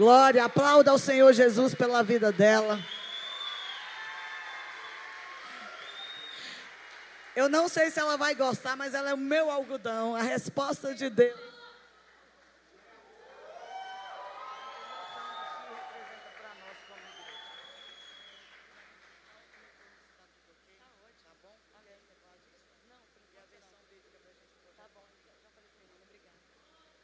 [0.00, 2.82] Glória, aplauda ao Senhor Jesus pela vida dela.
[7.36, 10.94] Eu não sei se ela vai gostar, mas ela é o meu algodão, a resposta
[10.94, 11.38] de Deus.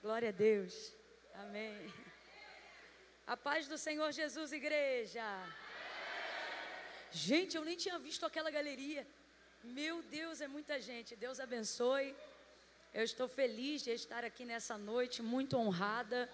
[0.02, 0.94] Glória a Deus.
[1.34, 1.95] Amém.
[3.26, 5.24] A paz do Senhor Jesus, igreja.
[7.10, 9.04] Gente, eu nem tinha visto aquela galeria.
[9.64, 11.16] Meu Deus, é muita gente.
[11.16, 12.14] Deus abençoe.
[12.94, 16.30] Eu estou feliz de estar aqui nessa noite, muito honrada.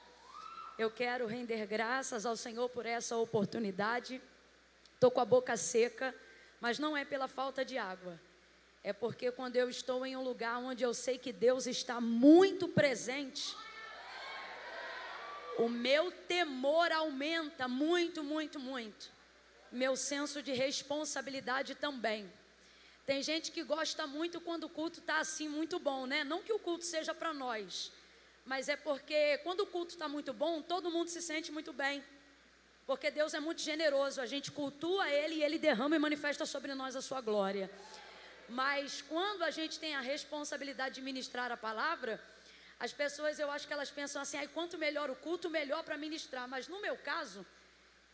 [0.78, 4.20] Eu quero render graças ao Senhor por essa oportunidade.
[4.92, 6.14] Estou com a boca seca,
[6.60, 8.20] mas não é pela falta de água.
[8.84, 12.68] É porque quando eu estou em um lugar onde eu sei que Deus está muito
[12.68, 13.56] presente,
[15.58, 19.10] o meu temor aumenta muito, muito, muito.
[19.70, 22.30] Meu senso de responsabilidade também.
[23.04, 26.22] Tem gente que gosta muito quando o culto está assim, muito bom, né?
[26.24, 27.90] Não que o culto seja para nós,
[28.44, 32.02] mas é porque quando o culto está muito bom, todo mundo se sente muito bem.
[32.86, 36.74] Porque Deus é muito generoso, a gente cultua Ele e Ele derrama e manifesta sobre
[36.74, 37.70] nós a sua glória.
[38.48, 42.20] Mas quando a gente tem a responsabilidade de ministrar a palavra,
[42.84, 45.96] as pessoas eu acho que elas pensam assim, aí quanto melhor o culto, melhor para
[45.96, 46.48] ministrar.
[46.48, 47.46] Mas no meu caso,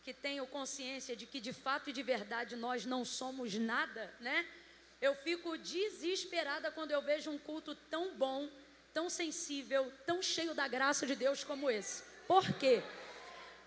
[0.03, 4.37] que tenho consciência de que de fato e de verdade nós não somos nada, né?
[5.01, 8.47] Eu fico desesperada quando eu vejo um culto tão bom,
[8.93, 12.03] tão sensível, tão cheio da graça de Deus como esse.
[12.27, 12.83] Por quê?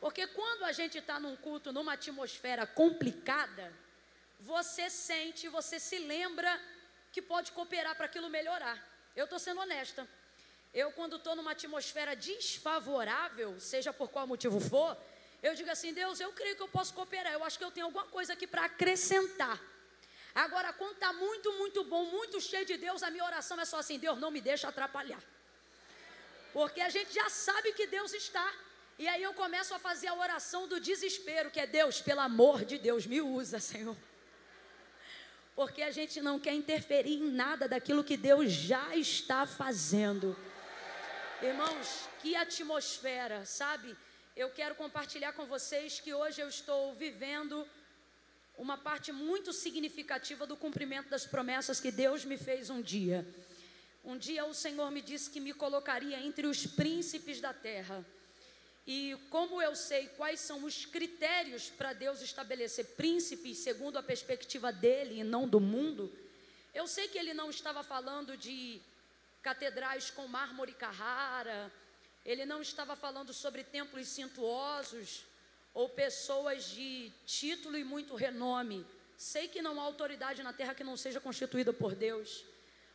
[0.00, 3.72] Porque quando a gente está num culto, numa atmosfera complicada,
[4.38, 6.60] você sente, você se lembra
[7.10, 8.76] que pode cooperar para aquilo melhorar.
[9.16, 10.08] Eu estou sendo honesta.
[10.74, 14.96] Eu, quando estou numa atmosfera desfavorável, seja por qual motivo for,
[15.42, 17.32] eu digo assim: Deus, eu creio que eu posso cooperar.
[17.32, 19.60] Eu acho que eu tenho alguma coisa aqui para acrescentar.
[20.34, 23.78] Agora, quando está muito, muito bom, muito cheio de Deus, a minha oração é só
[23.80, 25.22] assim: Deus, não me deixa atrapalhar.
[26.54, 28.50] Porque a gente já sabe que Deus está.
[28.98, 32.64] E aí eu começo a fazer a oração do desespero, que é Deus, pelo amor
[32.64, 33.96] de Deus, me usa, Senhor
[35.54, 40.36] porque a gente não quer interferir em nada daquilo que Deus já está fazendo.
[41.44, 43.96] Irmãos, que atmosfera, sabe?
[44.36, 47.66] Eu quero compartilhar com vocês que hoje eu estou vivendo
[48.56, 53.26] uma parte muito significativa do cumprimento das promessas que Deus me fez um dia.
[54.04, 58.06] Um dia o Senhor me disse que me colocaria entre os príncipes da terra.
[58.86, 64.70] E como eu sei quais são os critérios para Deus estabelecer príncipes segundo a perspectiva
[64.72, 66.16] dele e não do mundo,
[66.72, 68.80] eu sei que ele não estava falando de
[69.42, 71.72] catedrais com mármore Carrara,
[72.24, 75.24] ele não estava falando sobre templos cintuosos
[75.74, 78.86] ou pessoas de título e muito renome.
[79.16, 82.44] Sei que não há autoridade na terra que não seja constituída por Deus,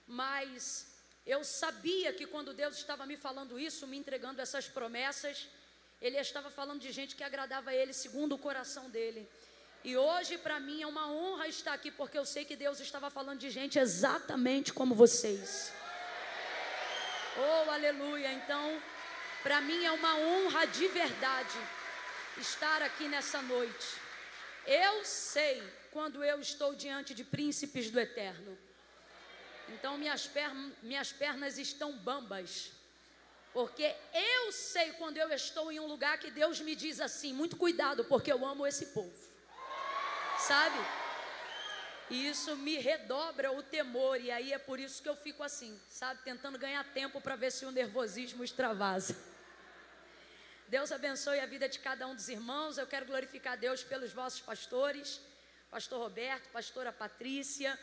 [0.08, 0.88] mas
[1.26, 5.48] eu sabia que quando Deus estava me falando isso, me entregando essas promessas,
[6.02, 9.28] ele estava falando de gente que agradava a ele segundo o coração dele.
[9.84, 13.10] E hoje, para mim, é uma honra estar aqui, porque eu sei que Deus estava
[13.10, 15.72] falando de gente exatamente como vocês.
[17.38, 18.32] Oh, aleluia!
[18.34, 18.82] Então,
[19.44, 21.58] para mim é uma honra de verdade
[22.38, 23.88] estar aqui nessa noite.
[24.66, 28.58] Eu sei quando eu estou diante de príncipes do eterno.
[29.70, 30.30] Então, minhas,
[30.82, 32.72] minhas pernas estão bambas
[33.58, 37.58] porque eu sei quando eu estou em um lugar que Deus me diz assim: muito
[37.58, 39.12] cuidado, porque eu amo esse povo.
[40.38, 40.78] Sabe?
[42.10, 45.78] E isso me redobra o temor, e aí é por isso que eu fico assim,
[45.90, 46.22] sabe?
[46.24, 49.16] Tentando ganhar tempo para ver se o nervosismo extravasa.
[50.70, 52.78] Deus abençoe a vida de cada um dos irmãos.
[52.78, 55.20] Eu quero glorificar a Deus pelos vossos pastores,
[55.70, 57.78] Pastor Roberto, Pastora Patrícia,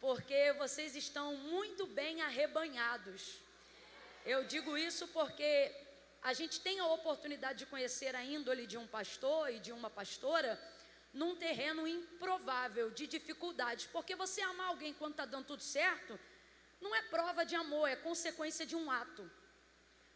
[0.00, 3.40] porque vocês estão muito bem arrebanhados.
[4.24, 5.74] Eu digo isso porque
[6.22, 9.90] a gente tem a oportunidade de conhecer a índole de um pastor e de uma
[9.90, 10.58] pastora
[11.20, 13.86] num terreno improvável de dificuldades.
[13.94, 16.18] Porque você amar alguém quando está dando tudo certo,
[16.84, 19.24] não é prova de amor, é consequência de um ato.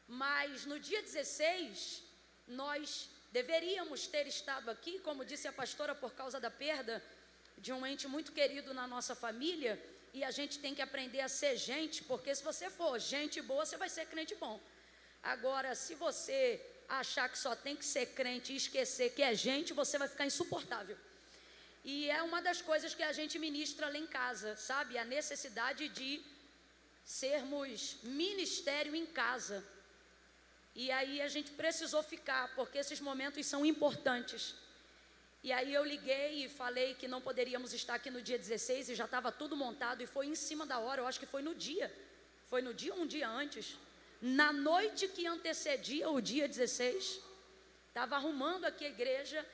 [0.06, 2.02] Mas no dia 16,
[2.62, 3.08] nós
[3.38, 7.02] deveríamos ter estado aqui, como disse a pastora, por causa da perda
[7.64, 9.72] de um ente muito querido na nossa família
[10.12, 13.64] e a gente tem que aprender a ser gente, porque se você for gente boa,
[13.64, 14.60] você vai ser crente bom.
[15.22, 16.40] Agora, se você
[16.98, 20.26] achar que só tem que ser crente e esquecer que é gente, você vai ficar
[20.26, 20.96] insuportável.
[21.84, 24.98] E é uma das coisas que a gente ministra lá em casa, sabe?
[24.98, 26.20] A necessidade de
[27.04, 29.64] sermos ministério em casa.
[30.74, 34.54] E aí a gente precisou ficar, porque esses momentos são importantes.
[35.42, 38.94] E aí eu liguei e falei que não poderíamos estar aqui no dia 16 e
[38.94, 41.54] já estava tudo montado e foi em cima da hora, eu acho que foi no
[41.54, 41.90] dia.
[42.50, 43.76] Foi no dia um dia antes.
[44.20, 47.20] Na noite que antecedia o dia 16,
[47.88, 49.44] estava arrumando aqui a igreja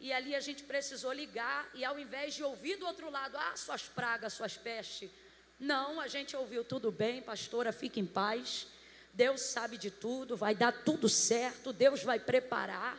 [0.00, 3.56] e ali a gente precisou ligar e ao invés de ouvir do outro lado, ah,
[3.56, 5.10] suas pragas, suas pestes,
[5.58, 8.66] não, a gente ouviu tudo bem, pastora, fique em paz.
[9.14, 12.98] Deus sabe de tudo, vai dar tudo certo, Deus vai preparar.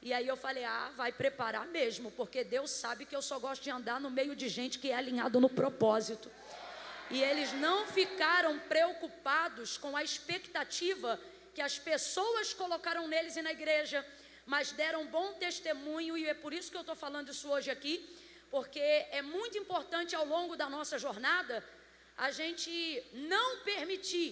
[0.00, 3.62] E aí eu falei: "Ah, vai preparar mesmo, porque Deus sabe que eu só gosto
[3.62, 6.30] de andar no meio de gente que é alinhado no propósito".
[7.12, 11.20] E eles não ficaram preocupados com a expectativa
[11.54, 14.04] que as pessoas colocaram neles e na igreja,
[14.46, 17.94] mas deram bom testemunho, e é por isso que eu estou falando isso hoje aqui,
[18.50, 21.62] porque é muito importante ao longo da nossa jornada
[22.16, 22.72] a gente
[23.12, 24.30] não permitir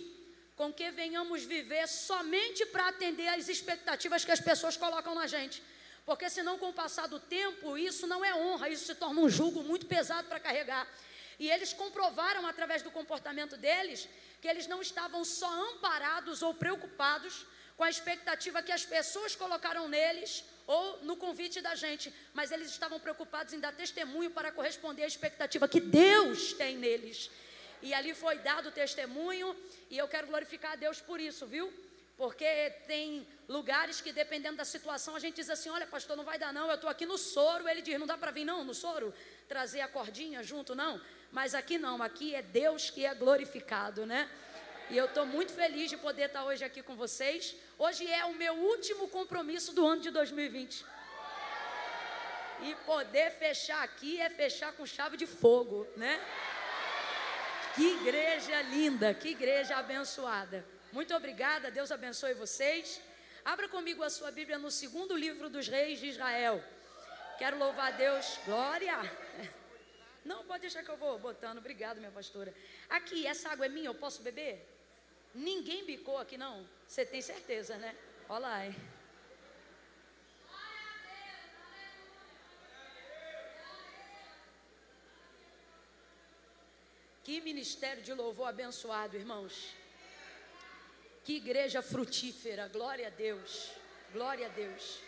[0.57, 5.63] com que venhamos viver somente para atender às expectativas que as pessoas colocam na gente.
[6.07, 9.29] Porque senão, com o passar do tempo, isso não é honra, isso se torna um
[9.29, 10.87] jugo muito pesado para carregar.
[11.41, 14.07] E eles comprovaram através do comportamento deles
[14.43, 17.47] que eles não estavam só amparados ou preocupados
[17.79, 22.69] com a expectativa que as pessoas colocaram neles ou no convite da gente, mas eles
[22.69, 27.31] estavam preocupados em dar testemunho para corresponder à expectativa que Deus tem neles.
[27.81, 29.57] E ali foi dado testemunho,
[29.89, 31.73] e eu quero glorificar a Deus por isso, viu?
[32.19, 36.39] Porque tem lugares que, dependendo da situação, a gente diz assim: olha, pastor, não vai
[36.39, 37.67] dar não, eu estou aqui no soro.
[37.67, 39.15] Ele diz: não dá para vir não no soro,
[39.49, 41.01] trazer a cordinha junto, não.
[41.33, 44.29] Mas aqui não, aqui é Deus que é glorificado, né?
[44.91, 47.55] E eu estou muito feliz de poder estar hoje aqui com vocês.
[47.79, 50.85] Hoje é o meu último compromisso do ano de 2020.
[52.63, 56.21] E poder fechar aqui é fechar com chave de fogo, né?
[57.77, 60.67] Que igreja linda, que igreja abençoada.
[60.93, 63.01] Muito obrigada, Deus abençoe vocês.
[63.45, 66.63] Abra comigo a sua Bíblia no segundo livro dos reis de Israel.
[67.39, 68.39] Quero louvar a Deus.
[68.45, 68.99] Glória!
[70.25, 71.59] Não, pode deixar que eu vou botando.
[71.59, 72.55] Obrigado, minha pastora.
[72.89, 74.67] Aqui, essa água é minha, eu posso beber?
[75.35, 76.69] Ninguém bicou aqui, não?
[76.87, 77.97] Você tem certeza, né?
[78.29, 78.75] Olha lá, hein?
[87.23, 89.75] Que ministério de louvor abençoado, irmãos.
[91.25, 92.67] Que igreja frutífera.
[92.69, 93.71] Glória a Deus.
[94.13, 95.01] Glória a Deus.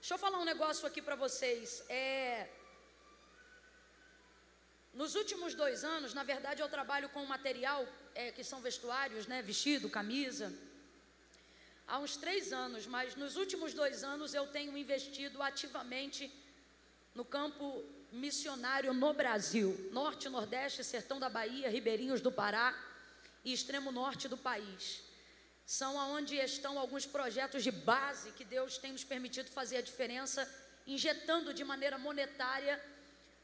[0.00, 1.84] Deixa eu falar um negócio aqui para vocês.
[1.90, 2.48] É,
[4.96, 9.42] nos últimos dois anos, na verdade, eu trabalho com material é, que são vestuários, né?
[9.42, 10.50] Vestido, camisa.
[11.86, 16.32] Há uns três anos, mas nos últimos dois anos eu tenho investido ativamente
[17.14, 22.74] no campo missionário no Brasil, norte, nordeste, sertão da Bahia, ribeirinhos do Pará
[23.44, 25.02] e extremo norte do país.
[25.66, 30.48] São aonde estão alguns projetos de base que Deus tem nos permitido fazer a diferença,
[30.86, 32.82] injetando de maneira monetária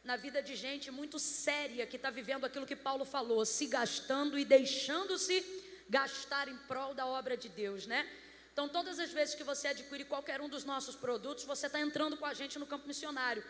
[0.05, 4.39] na vida de gente muito séria que está vivendo aquilo que Paulo falou, se gastando
[4.39, 5.45] e deixando-se
[5.89, 8.09] gastar em prol da obra de Deus, né?
[8.53, 12.17] Então, todas as vezes que você adquire qualquer um dos nossos produtos, você está entrando
[12.17, 13.43] com a gente no campo missionário.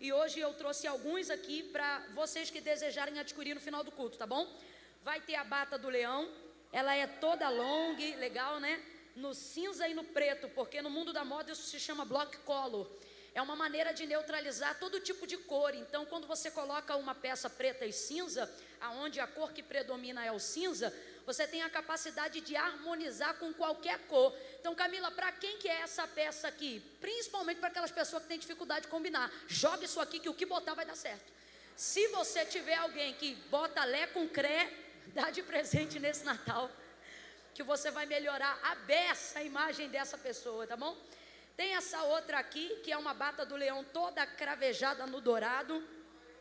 [0.00, 4.18] E hoje eu trouxe alguns aqui para vocês que desejarem adquirir no final do culto,
[4.18, 4.46] tá bom?
[5.02, 6.28] Vai ter a bata do leão,
[6.72, 8.82] ela é toda long, legal, né?
[9.14, 12.90] No cinza e no preto, porque no mundo da moda isso se chama block color
[13.34, 15.74] é uma maneira de neutralizar todo tipo de cor.
[15.74, 20.32] Então, quando você coloca uma peça preta e cinza, aonde a cor que predomina é
[20.32, 20.92] o cinza,
[21.24, 24.34] você tem a capacidade de harmonizar com qualquer cor.
[24.58, 26.82] Então, Camila, para quem que é essa peça aqui?
[27.00, 29.30] Principalmente para aquelas pessoas que têm dificuldade de combinar.
[29.46, 31.32] Joga isso aqui que o que botar vai dar certo.
[31.76, 34.72] Se você tiver alguém que bota lé com cré,
[35.14, 36.70] dá de presente nesse Natal,
[37.54, 40.96] que você vai melhorar a beça a imagem dessa pessoa, tá bom?
[41.60, 45.86] Tem essa outra aqui, que é uma bata do leão toda cravejada no dourado.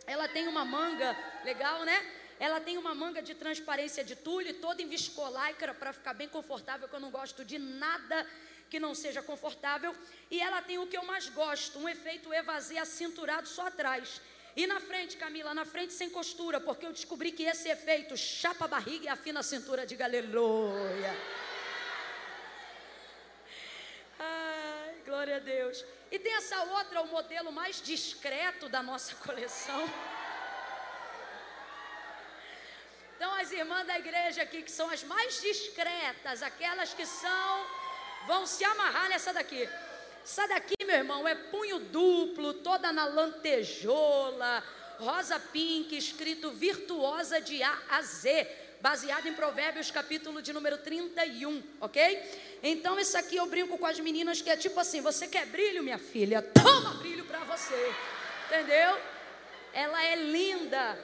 [0.07, 1.97] Ela tem uma manga, legal, né?
[2.39, 6.87] Ela tem uma manga de transparência de tule, toda em viscolaicra para ficar bem confortável,
[6.87, 8.25] que eu não gosto de nada
[8.69, 9.93] que não seja confortável.
[10.31, 14.21] E ela tem o que eu mais gosto, um efeito evasê cinturado só atrás.
[14.55, 18.63] E na frente, Camila, na frente sem costura, porque eu descobri que esse efeito chapa
[18.63, 21.13] a barriga e afina a cintura, de aleluia.
[25.09, 25.83] Glória a Deus.
[26.11, 29.91] E tem essa outra, o modelo mais discreto da nossa coleção.
[33.15, 37.65] Então, as irmãs da igreja aqui, que são as mais discretas, aquelas que são,
[38.27, 39.67] vão se amarrar nessa daqui.
[40.23, 44.63] Essa daqui, meu irmão, é punho duplo, toda na lantejola,
[44.99, 48.47] rosa pink, escrito virtuosa de A a Z.
[48.81, 52.21] baseado em Provérbios, capítulo de número 31, ok?
[52.63, 55.83] Então, isso aqui eu brinco com as meninas que é tipo assim: você quer brilho,
[55.83, 56.41] minha filha?
[56.41, 57.93] Toma brilho para você,
[58.47, 58.97] entendeu?
[59.73, 60.97] Ela é linda,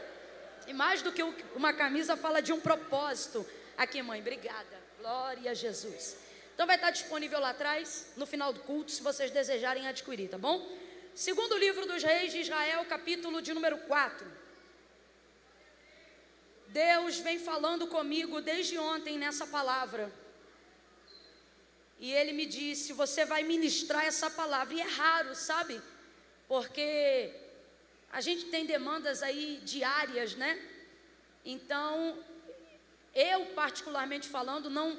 [0.67, 1.24] e mais do que
[1.55, 3.46] uma camisa, fala de um propósito.
[3.77, 4.84] Aqui, mãe, obrigada.
[5.00, 6.17] Glória a Jesus.
[6.53, 10.38] Então vai estar disponível lá atrás, no final do culto, se vocês desejarem adquirir, tá
[10.38, 10.65] bom?
[11.13, 14.25] Segundo livro dos reis de Israel, capítulo de número 4.
[16.75, 20.12] Deus vem falando comigo desde ontem nessa palavra.
[21.98, 24.74] E ele me disse: Você vai ministrar essa palavra.
[24.74, 25.82] E é raro, sabe?
[26.50, 27.34] Porque
[28.12, 30.51] a gente tem demandas aí diárias, né?
[31.46, 32.17] Então,
[33.13, 34.89] eu, particularmente falando, não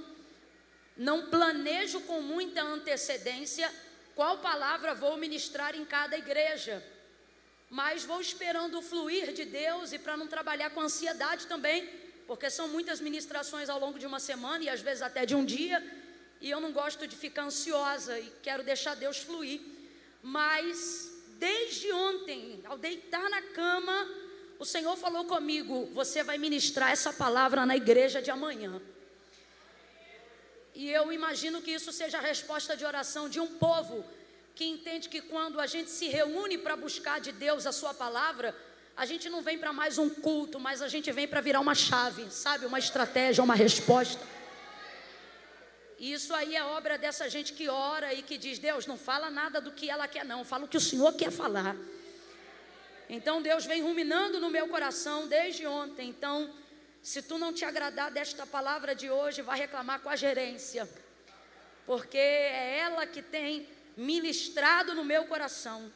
[0.96, 3.70] não planejo com muita antecedência
[4.14, 6.82] qual palavra vou ministrar em cada igreja,
[7.68, 11.88] mas vou esperando o fluir de Deus e para não trabalhar com ansiedade também,
[12.26, 15.44] porque são muitas ministrações ao longo de uma semana e às vezes até de um
[15.44, 15.82] dia,
[16.40, 19.60] e eu não gosto de ficar ansiosa e quero deixar Deus fluir.
[20.22, 24.08] Mas desde ontem, ao deitar na cama,
[24.58, 28.80] o Senhor falou comigo: você vai ministrar essa palavra na igreja de amanhã.
[30.74, 34.04] E eu imagino que isso seja a resposta de oração de um povo
[34.56, 38.56] que entende que quando a gente se reúne para buscar de Deus a sua palavra,
[38.96, 41.74] a gente não vem para mais um culto, mas a gente vem para virar uma
[41.74, 42.64] chave, sabe?
[42.64, 44.26] Uma estratégia, uma resposta.
[45.98, 49.28] E isso aí é obra dessa gente que ora e que diz: Deus, não fala
[49.28, 51.76] nada do que ela quer, não, fala o que o Senhor quer falar.
[53.10, 56.08] Então Deus vem ruminando no meu coração desde ontem.
[56.08, 56.50] Então,
[57.02, 60.88] se tu não te agradar desta palavra de hoje, vai reclamar com a gerência,
[61.84, 65.92] porque é ela que tem ministrado no meu coração.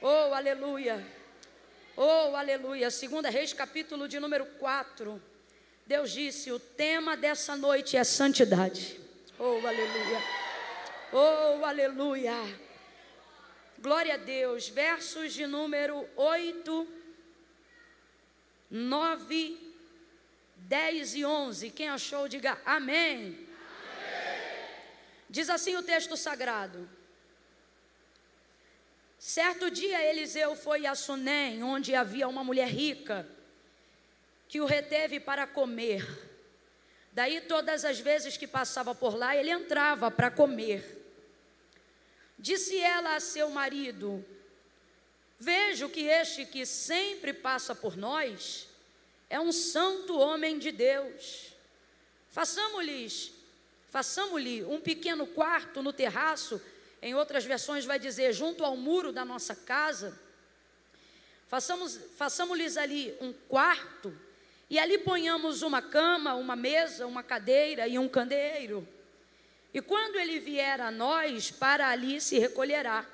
[0.00, 1.04] Oh, aleluia!
[1.96, 2.90] Oh, aleluia!
[2.90, 5.22] Segunda Reis, capítulo de número 4.
[5.86, 9.00] Deus disse: "O tema dessa noite é santidade".
[9.38, 10.22] Oh, aleluia!
[11.12, 12.34] Oh, aleluia!
[13.78, 14.68] Glória a Deus.
[14.68, 16.86] Versos de número 8,
[18.70, 19.72] 9
[20.68, 21.70] 10 e 11.
[21.70, 23.16] Quem achou, diga amém.
[23.26, 23.48] amém.
[25.28, 26.88] Diz assim o texto sagrado.
[29.24, 33.24] Certo dia Eliseu foi a Sunem, onde havia uma mulher rica,
[34.48, 36.04] que o reteve para comer.
[37.12, 41.06] Daí, todas as vezes que passava por lá, ele entrava para comer.
[42.36, 44.26] Disse ela a seu marido:
[45.38, 48.66] Vejo que este que sempre passa por nós
[49.30, 51.52] é um santo homem de Deus.
[52.28, 53.30] Façamos-lhes,
[53.88, 56.60] façamos-lhe um pequeno quarto no terraço,
[57.02, 60.16] em outras versões vai dizer junto ao muro da nossa casa.
[61.48, 64.16] Façamos, façamos-lhes ali um quarto
[64.70, 68.88] e ali ponhamos uma cama, uma mesa, uma cadeira e um candeeiro.
[69.74, 73.04] E quando ele vier a nós, para ali se recolherá.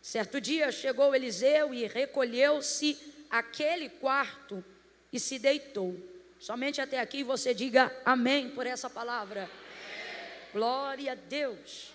[0.00, 2.98] Certo dia chegou Eliseu e recolheu-se
[3.30, 4.64] aquele quarto
[5.12, 5.96] e se deitou.
[6.40, 9.42] Somente até aqui você diga amém por essa palavra.
[9.42, 10.50] Amém.
[10.52, 11.91] Glória a Deus.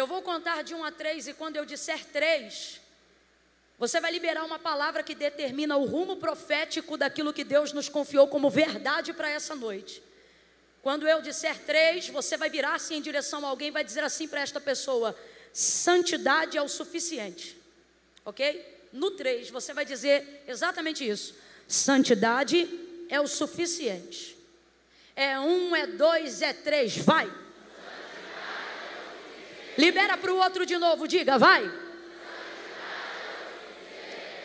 [0.00, 2.80] Eu vou contar de um a três, e quando eu disser três,
[3.78, 8.26] você vai liberar uma palavra que determina o rumo profético daquilo que Deus nos confiou
[8.26, 10.02] como verdade para essa noite.
[10.82, 14.26] Quando eu disser três, você vai virar-se em direção a alguém e vai dizer assim
[14.26, 15.14] para esta pessoa:
[15.52, 17.54] santidade é o suficiente.
[18.24, 18.86] Ok?
[18.94, 21.34] No três, você vai dizer exatamente isso.
[21.68, 22.66] Santidade
[23.10, 24.34] é o suficiente.
[25.14, 27.30] É um, é dois, é três, vai.
[29.76, 31.62] Libera para o outro de novo, diga, vai.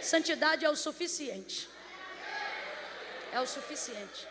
[0.01, 1.67] Santidade é o suficiente.
[3.32, 4.27] É o suficiente.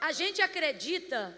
[0.00, 1.36] A gente acredita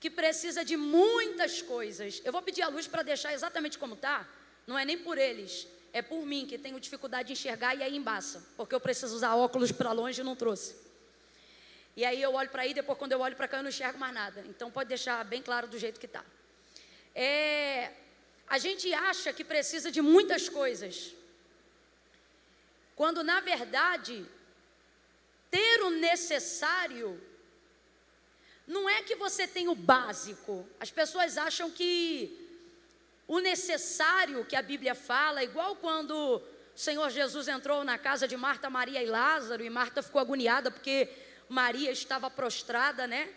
[0.00, 2.20] que precisa de muitas coisas.
[2.24, 4.28] Eu vou pedir a luz para deixar exatamente como está.
[4.66, 7.96] Não é nem por eles, é por mim que tenho dificuldade de enxergar e aí
[7.96, 10.74] embaça, porque eu preciso usar óculos para longe e não trouxe.
[11.96, 13.98] E aí eu olho para aí, depois quando eu olho para cá eu não enxergo
[13.98, 14.42] mais nada.
[14.48, 16.24] Então pode deixar bem claro do jeito que está.
[17.14, 17.92] É,
[18.46, 21.14] a gente acha que precisa de muitas coisas,
[22.96, 24.26] quando na verdade
[25.50, 27.20] ter o necessário
[28.66, 30.66] não é que você tem o básico.
[30.80, 32.38] As pessoas acham que
[33.26, 36.42] o necessário que a Bíblia fala, igual quando o
[36.74, 41.08] Senhor Jesus entrou na casa de Marta, Maria e Lázaro, e Marta ficou agoniada porque
[41.52, 43.28] Maria estava prostrada, né?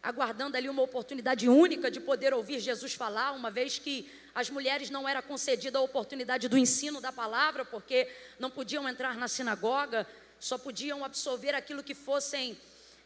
[0.00, 4.90] aguardando ali uma oportunidade única de poder ouvir Jesus falar, uma vez que as mulheres
[4.90, 8.06] não era concedida a oportunidade do ensino da palavra, porque
[8.38, 10.06] não podiam entrar na sinagoga,
[10.38, 12.56] só podiam absorver aquilo que fossem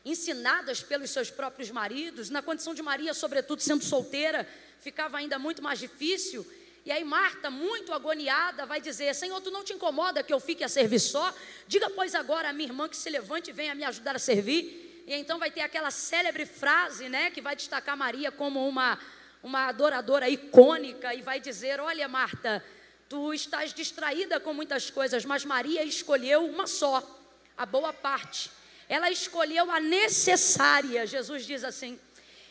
[0.05, 2.31] ensinadas pelos seus próprios maridos.
[2.31, 4.47] Na condição de Maria, sobretudo sendo solteira,
[4.81, 6.45] ficava ainda muito mais difícil.
[6.89, 10.65] E aí Marta, muito agoniada, vai dizer: Senhor, tu não te incomoda que eu fique
[10.65, 11.35] a servir só?
[11.67, 15.05] Diga, pois, agora a minha irmã que se levante e venha me ajudar a servir.
[15.07, 18.99] E então vai ter aquela célebre frase, né, que vai destacar Maria como uma,
[19.43, 22.65] uma adoradora icônica e vai dizer: Olha, Marta,
[23.07, 27.07] tu estás distraída com muitas coisas, mas Maria escolheu uma só,
[27.55, 28.51] a boa parte.
[28.89, 32.01] Ela escolheu a necessária, Jesus diz assim,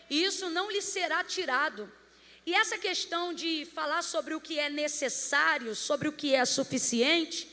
[0.08, 1.92] e isso não lhe será tirado.
[2.48, 7.46] E essa questão de falar sobre o que é necessário, sobre o que é suficiente,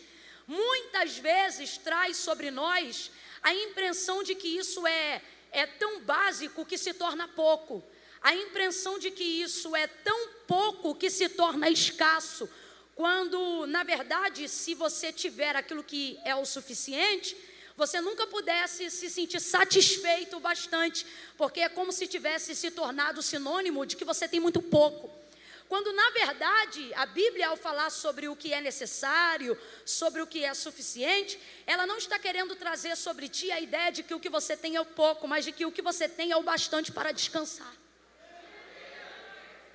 [0.47, 3.11] muitas vezes traz sobre nós
[3.43, 5.21] a impressão de que isso é,
[5.51, 7.83] é tão básico que se torna pouco,
[8.23, 12.49] a impressão de que isso é tão pouco que se torna escasso,
[12.95, 17.37] quando, na verdade, se você tiver aquilo que é o suficiente,
[17.77, 23.85] você nunca pudesse se sentir satisfeito bastante, porque é como se tivesse se tornado sinônimo
[23.85, 25.11] de que você tem muito pouco.
[25.69, 30.45] Quando na verdade a Bíblia, ao falar sobre o que é necessário, sobre o que
[30.45, 34.29] é suficiente, ela não está querendo trazer sobre ti a ideia de que o que
[34.29, 36.93] você tem é o pouco, mas de que o que você tem é o bastante
[36.93, 37.84] para descansar.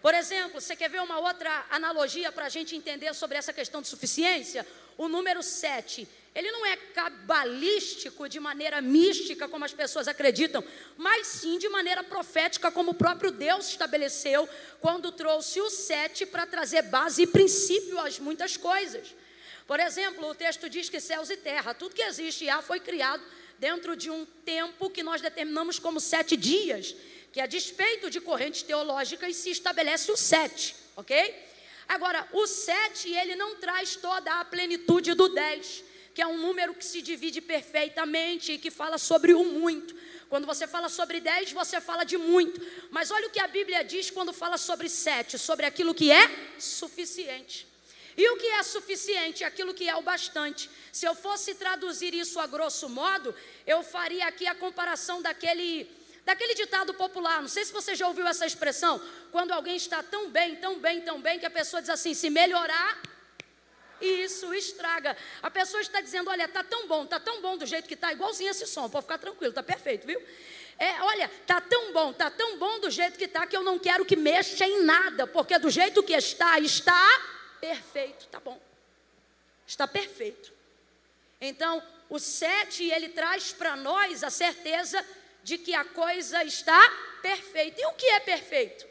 [0.02, 3.82] Por exemplo, você quer ver uma outra analogia para a gente entender sobre essa questão
[3.82, 4.66] de suficiência?
[4.98, 10.64] O número 7 ele não é cabalístico de maneira mística, como as pessoas acreditam,
[10.96, 14.48] mas sim de maneira profética, como o próprio Deus estabeleceu
[14.80, 19.16] quando trouxe o sete para trazer base e princípio às muitas coisas.
[19.66, 22.80] Por exemplo, o texto diz que céus e terra, tudo que existe e há foi
[22.80, 23.24] criado
[23.58, 26.96] dentro de um tempo que nós determinamos como sete dias,
[27.32, 31.48] que a despeito de correntes teológicas se estabelece o sete, ok?
[31.88, 35.84] Agora, o sete, ele não traz toda a plenitude do dez
[36.20, 39.96] que é um número que se divide perfeitamente e que fala sobre o muito.
[40.28, 42.60] Quando você fala sobre 10, você fala de muito.
[42.92, 46.30] Mas olha o que a Bíblia diz quando fala sobre 7, sobre aquilo que é
[46.60, 47.66] suficiente.
[48.18, 49.46] E o que é suficiente?
[49.46, 50.70] Aquilo que é o bastante.
[50.92, 53.34] Se eu fosse traduzir isso a grosso modo,
[53.66, 55.90] eu faria aqui a comparação daquele
[56.26, 57.42] daquele ditado popular.
[57.42, 59.02] Não sei se você já ouviu essa expressão.
[59.32, 62.30] Quando alguém está tão bem, tão bem, tão bem, que a pessoa diz assim: se
[62.30, 63.02] melhorar,
[64.02, 65.16] isso estraga.
[65.42, 68.12] A pessoa está dizendo: olha, tá tão bom, tá tão bom do jeito que está,
[68.12, 70.22] igualzinho esse som, pode ficar tranquilo, tá perfeito, viu?
[70.78, 73.78] É, olha, tá tão bom, tá tão bom do jeito que está que eu não
[73.78, 77.22] quero que mexa em nada, porque do jeito que está, está
[77.60, 78.60] perfeito, tá bom.
[79.68, 80.54] Está perfeito.
[81.42, 85.06] Então, o sete, ele traz para nós a certeza
[85.50, 86.80] de que a coisa está
[87.24, 87.82] perfeita.
[87.82, 88.86] E o que é perfeito?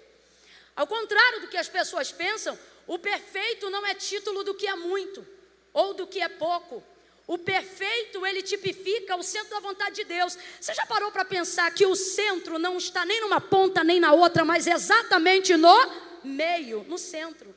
[0.75, 4.75] Ao contrário do que as pessoas pensam, o perfeito não é título do que é
[4.75, 5.25] muito
[5.73, 6.83] ou do que é pouco.
[7.29, 10.37] O perfeito, ele tipifica o centro da vontade de Deus.
[10.61, 14.13] Você já parou para pensar que o centro não está nem numa ponta nem na
[14.13, 15.77] outra, mas exatamente no
[16.25, 17.55] meio, no centro?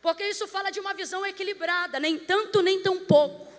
[0.00, 3.51] Porque isso fala de uma visão equilibrada, nem tanto nem tão pouco.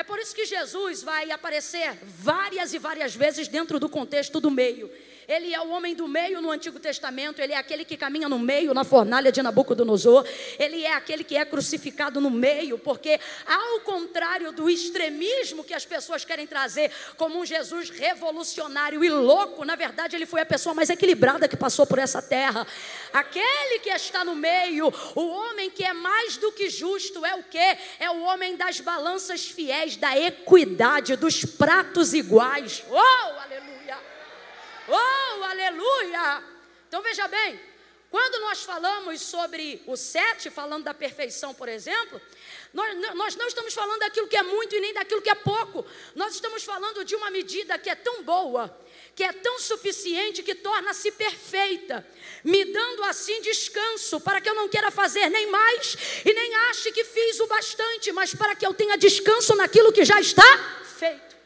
[0.00, 4.50] É por isso que Jesus vai aparecer várias e várias vezes dentro do contexto do
[4.50, 4.90] meio.
[5.30, 8.36] Ele é o homem do meio no Antigo Testamento, ele é aquele que caminha no
[8.36, 10.26] meio na fornalha de Nabucodonosor,
[10.58, 15.86] ele é aquele que é crucificado no meio, porque ao contrário do extremismo que as
[15.86, 20.74] pessoas querem trazer como um Jesus revolucionário e louco, na verdade ele foi a pessoa
[20.74, 22.66] mais equilibrada que passou por essa terra.
[23.12, 27.44] Aquele que está no meio, o homem que é mais do que justo, é o
[27.44, 27.78] que?
[28.00, 32.82] É o homem das balanças fiéis, da equidade, dos pratos iguais.
[32.90, 33.69] Oh, aleluia!
[34.90, 36.42] Oh, aleluia!
[36.88, 37.60] Então veja bem,
[38.10, 42.20] quando nós falamos sobre o sete, falando da perfeição, por exemplo,
[42.74, 45.86] nós, nós não estamos falando daquilo que é muito e nem daquilo que é pouco.
[46.16, 48.76] Nós estamos falando de uma medida que é tão boa,
[49.14, 52.04] que é tão suficiente, que torna-se perfeita,
[52.42, 56.90] me dando assim descanso, para que eu não queira fazer nem mais e nem ache
[56.90, 61.36] que fiz o bastante, mas para que eu tenha descanso naquilo que já está feito.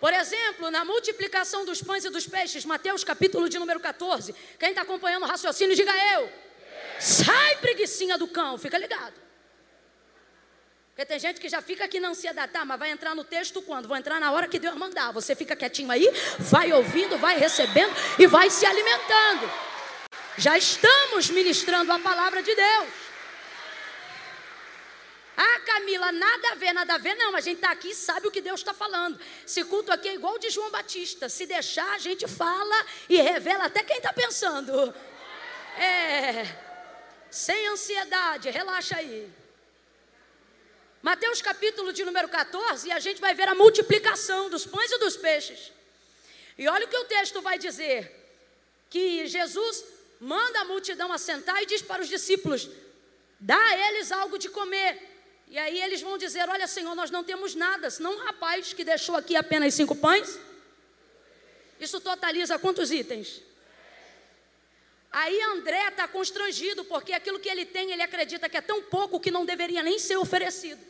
[0.00, 4.34] Por exemplo, na multiplicação dos pães e dos peixes, Mateus capítulo de número 14.
[4.58, 6.30] Quem está acompanhando o raciocínio, diga eu.
[7.00, 9.14] Sai, preguiçinha do cão, fica ligado.
[10.96, 13.60] Porque tem gente que já fica aqui na ansiedade, tá, mas vai entrar no texto
[13.60, 13.86] quando?
[13.86, 15.12] Vou entrar na hora que Deus mandar.
[15.12, 19.50] Você fica quietinho aí, vai ouvindo, vai recebendo e vai se alimentando.
[20.38, 23.05] Já estamos ministrando a palavra de Deus.
[25.36, 27.14] Ah, Camila, nada a ver, nada a ver.
[27.14, 29.20] Não, a gente está aqui e sabe o que Deus está falando.
[29.46, 31.28] Esse culto aqui é igual o de João Batista.
[31.28, 34.94] Se deixar, a gente fala e revela até quem está pensando.
[35.78, 36.46] É.
[37.30, 39.30] Sem ansiedade, relaxa aí.
[41.02, 44.98] Mateus capítulo de número 14, e a gente vai ver a multiplicação dos pães e
[44.98, 45.70] dos peixes.
[46.56, 48.10] E olha o que o texto vai dizer:
[48.88, 49.84] que Jesus
[50.18, 52.70] manda a multidão assentar e diz para os discípulos:
[53.38, 55.15] dá a eles algo de comer.
[55.48, 58.84] E aí eles vão dizer: Olha, Senhor, nós não temos nada, senão um rapaz que
[58.84, 60.38] deixou aqui apenas cinco pães.
[61.78, 63.42] Isso totaliza quantos itens?
[65.12, 69.20] Aí André está constrangido, porque aquilo que ele tem, ele acredita que é tão pouco
[69.20, 70.84] que não deveria nem ser oferecido.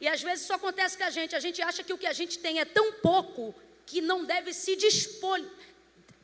[0.00, 2.12] E às vezes isso acontece com a gente, a gente acha que o que a
[2.12, 3.54] gente tem é tão pouco
[3.84, 5.40] que não deve se dispor,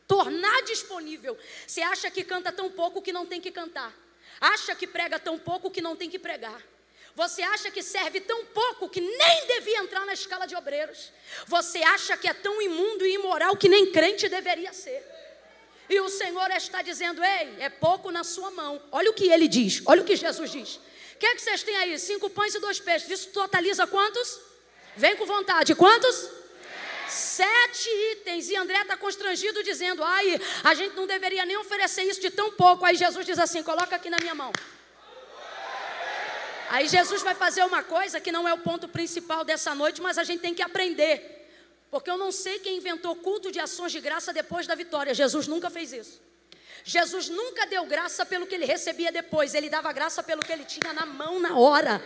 [0.08, 1.38] tornar disponível.
[1.66, 3.94] Você acha que canta tão pouco que não tem que cantar.
[4.40, 6.60] Acha que prega tão pouco que não tem que pregar.
[7.16, 11.10] Você acha que serve tão pouco que nem devia entrar na escala de obreiros.
[11.46, 15.02] Você acha que é tão imundo e imoral que nem crente deveria ser.
[15.88, 18.82] E o Senhor está dizendo: Ei, é pouco na sua mão.
[18.92, 20.76] Olha o que ele diz, olha o que Jesus diz.
[21.14, 21.98] O que é que vocês têm aí?
[21.98, 23.08] Cinco pães e dois peixes.
[23.08, 24.38] Isso totaliza quantos?
[24.94, 25.74] Vem com vontade.
[25.74, 26.28] Quantos?
[27.08, 28.50] Sete itens.
[28.50, 32.52] E André está constrangido dizendo: Ai, a gente não deveria nem oferecer isso de tão
[32.52, 32.84] pouco.
[32.84, 34.52] Aí Jesus diz assim: Coloca aqui na minha mão.
[36.68, 40.18] Aí Jesus vai fazer uma coisa que não é o ponto principal dessa noite, mas
[40.18, 41.48] a gente tem que aprender.
[41.90, 45.14] Porque eu não sei quem inventou culto de ações de graça depois da vitória.
[45.14, 46.20] Jesus nunca fez isso.
[46.84, 50.64] Jesus nunca deu graça pelo que ele recebia depois, ele dava graça pelo que ele
[50.64, 52.00] tinha na mão na hora.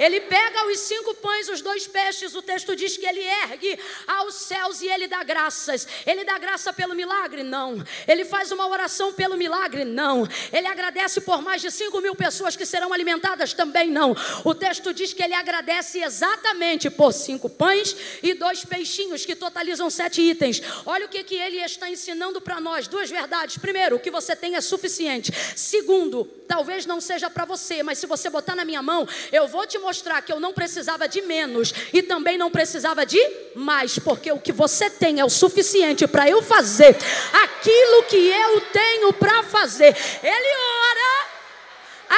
[0.00, 4.34] Ele pega os cinco pães, os dois peixes, o texto diz que ele ergue aos
[4.34, 5.86] céus e ele dá graças.
[6.06, 7.42] Ele dá graça pelo milagre?
[7.42, 7.84] Não.
[8.08, 9.84] Ele faz uma oração pelo milagre?
[9.84, 10.26] Não.
[10.50, 13.52] Ele agradece por mais de cinco mil pessoas que serão alimentadas?
[13.52, 14.16] Também não.
[14.42, 19.90] O texto diz que ele agradece exatamente por cinco pães e dois peixinhos, que totalizam
[19.90, 20.62] sete itens.
[20.86, 23.58] Olha o que, que ele está ensinando para nós: duas verdades.
[23.58, 25.30] Primeiro, o que você tem é suficiente.
[25.54, 29.66] Segundo, talvez não seja para você, mas se você botar na minha mão, eu vou
[29.66, 33.20] te mostrar mostrar que eu não precisava de menos e também não precisava de
[33.56, 36.96] mais, porque o que você tem é o suficiente para eu fazer
[37.44, 39.92] aquilo que eu tenho para fazer.
[40.22, 40.50] Ele
[40.88, 41.26] ora,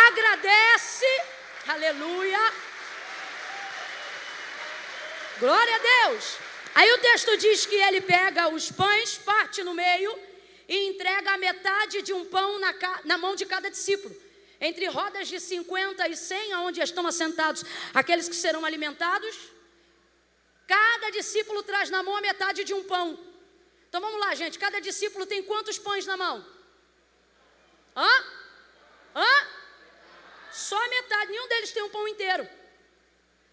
[0.06, 1.06] agradece,
[1.66, 2.52] aleluia.
[5.40, 6.24] Glória a Deus.
[6.74, 10.14] Aí o texto diz que ele pega os pães, parte no meio
[10.68, 14.14] e entrega a metade de um pão na, na mão de cada discípulo
[14.68, 19.36] entre rodas de 50 e 100, onde estão assentados aqueles que serão alimentados.
[20.68, 23.18] Cada discípulo traz na mão a metade de um pão.
[23.88, 24.60] Então vamos lá, gente.
[24.60, 26.46] Cada discípulo tem quantos pães na mão?
[27.96, 28.24] Hã?
[29.16, 29.46] Hã?
[30.52, 31.32] Só metade.
[31.32, 32.48] Nenhum deles tem um pão inteiro.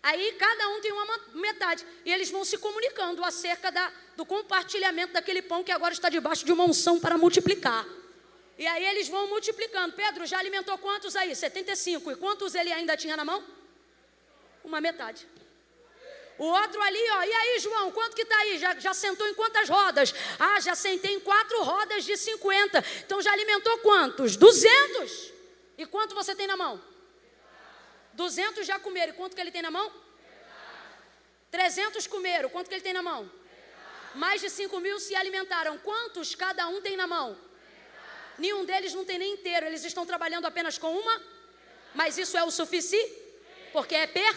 [0.04, 1.86] Aí cada um tem uma metade.
[2.06, 6.46] E eles vão se comunicando acerca da, do compartilhamento daquele pão que agora está debaixo
[6.46, 7.86] de uma unção para multiplicar.
[8.60, 9.96] E aí eles vão multiplicando.
[9.96, 11.34] Pedro já alimentou quantos aí?
[11.34, 12.12] 75.
[12.12, 13.42] E quantos ele ainda tinha na mão?
[14.66, 15.26] Uma metade.
[16.38, 18.58] O outro ali, ó, e aí, João, quanto que está aí?
[18.58, 20.14] Já, já sentou em quantas rodas?
[20.38, 22.84] Ah, já sentei em quatro rodas de 50.
[23.06, 24.36] Então já alimentou quantos?
[24.36, 25.34] 200.
[25.78, 26.82] E quanto você tem na mão?
[28.12, 29.14] 200 já comeram.
[29.14, 29.90] E quanto que ele tem na mão?
[31.50, 32.50] 300 comeram.
[32.50, 33.32] Quanto que ele tem na mão?
[34.16, 35.78] Mais de 5 mil se alimentaram.
[35.78, 37.49] Quantos cada um tem na mão?
[38.40, 41.22] Nenhum deles não tem nem inteiro, eles estão trabalhando apenas com uma,
[41.94, 43.14] mas isso é o suficiente,
[43.74, 44.36] porque é per.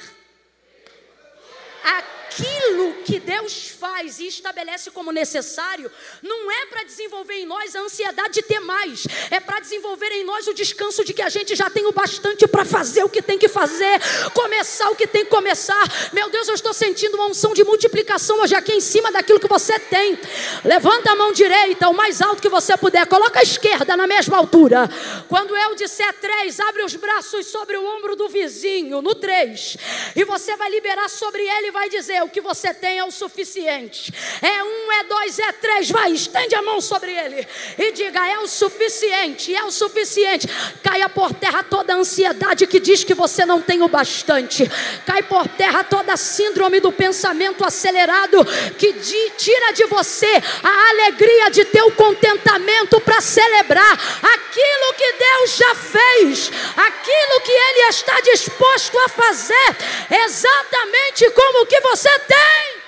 [2.32, 5.90] Aquilo que Deus faz e estabelece como necessário,
[6.22, 10.24] não é para desenvolver em nós a ansiedade de ter mais, é para desenvolver em
[10.24, 13.20] nós o descanso de que a gente já tem o bastante para fazer o que
[13.20, 14.00] tem que fazer,
[14.32, 15.82] começar o que tem que começar.
[16.12, 19.48] Meu Deus, eu estou sentindo uma unção de multiplicação hoje aqui em cima daquilo que
[19.48, 20.18] você tem.
[20.64, 24.38] Levanta a mão direita, o mais alto que você puder, coloca a esquerda na mesma
[24.38, 24.88] altura.
[25.28, 29.76] Quando eu disser três, abre os braços sobre o ombro do vizinho, no três,
[30.16, 33.10] e você vai liberar sobre ele e vai dizer: o que você tem é o
[33.10, 34.12] suficiente.
[34.40, 35.90] É um, é dois, é três.
[35.90, 37.46] Vai, estende a mão sobre ele
[37.78, 40.48] e diga: é o suficiente, é o suficiente.
[40.82, 44.70] Caia por terra toda a ansiedade que diz que você não tem o bastante.
[45.06, 48.44] Cai por terra toda a síndrome do pensamento acelerado
[48.78, 50.30] que de, tira de você
[50.62, 57.52] a alegria de ter o contentamento para celebrar aquilo que Deus já fez, aquilo que
[57.52, 59.76] Ele está disposto a fazer,
[60.24, 62.82] exatamente como que você tem.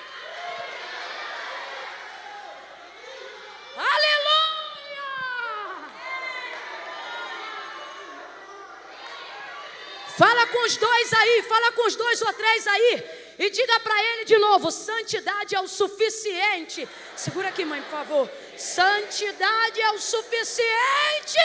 [3.77, 5.05] Aleluia!
[10.17, 13.03] Fala com os dois aí, fala com os dois ou três aí.
[13.37, 16.87] E diga para ele de novo: santidade é o suficiente.
[17.15, 18.29] Segura aqui, mãe, por favor.
[18.57, 21.39] Santidade é o suficiente.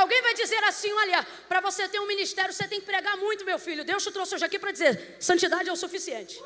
[0.00, 3.44] Alguém vai dizer assim: olha, para você ter um ministério, você tem que pregar muito,
[3.44, 3.84] meu filho.
[3.84, 6.42] Deus te trouxe hoje aqui para dizer: santidade é o suficiente.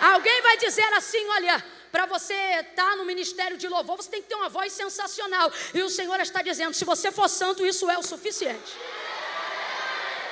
[0.00, 4.22] Alguém vai dizer assim: olha, para você estar tá no ministério de louvor, você tem
[4.22, 5.52] que ter uma voz sensacional.
[5.74, 8.72] E o Senhor está dizendo: se você for santo, isso é o suficiente.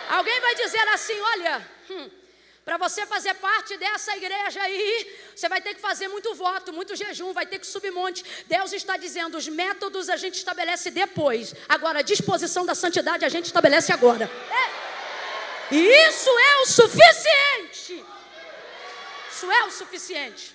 [0.08, 2.10] Alguém vai dizer assim: olha, hum,
[2.64, 6.94] para você fazer parte dessa igreja aí, você vai ter que fazer muito voto, muito
[6.94, 8.24] jejum, vai ter que subir monte.
[8.46, 11.54] Deus está dizendo: os métodos a gente estabelece depois.
[11.68, 14.30] Agora, a disposição da santidade a gente estabelece agora.
[14.50, 15.74] É.
[15.74, 18.04] E isso é o suficiente.
[19.28, 20.54] Isso é o suficiente.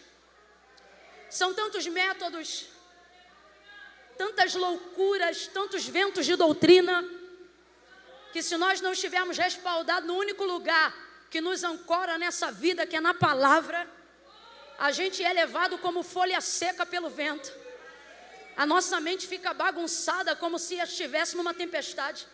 [1.29, 2.67] São tantos métodos,
[4.17, 7.03] tantas loucuras, tantos ventos de doutrina,
[8.31, 12.95] que se nós não estivermos respaldados no único lugar que nos ancora nessa vida, que
[12.95, 13.87] é na palavra,
[14.77, 17.51] a gente é levado como folha seca pelo vento.
[18.55, 22.27] A nossa mente fica bagunçada como se estivesse numa tempestade.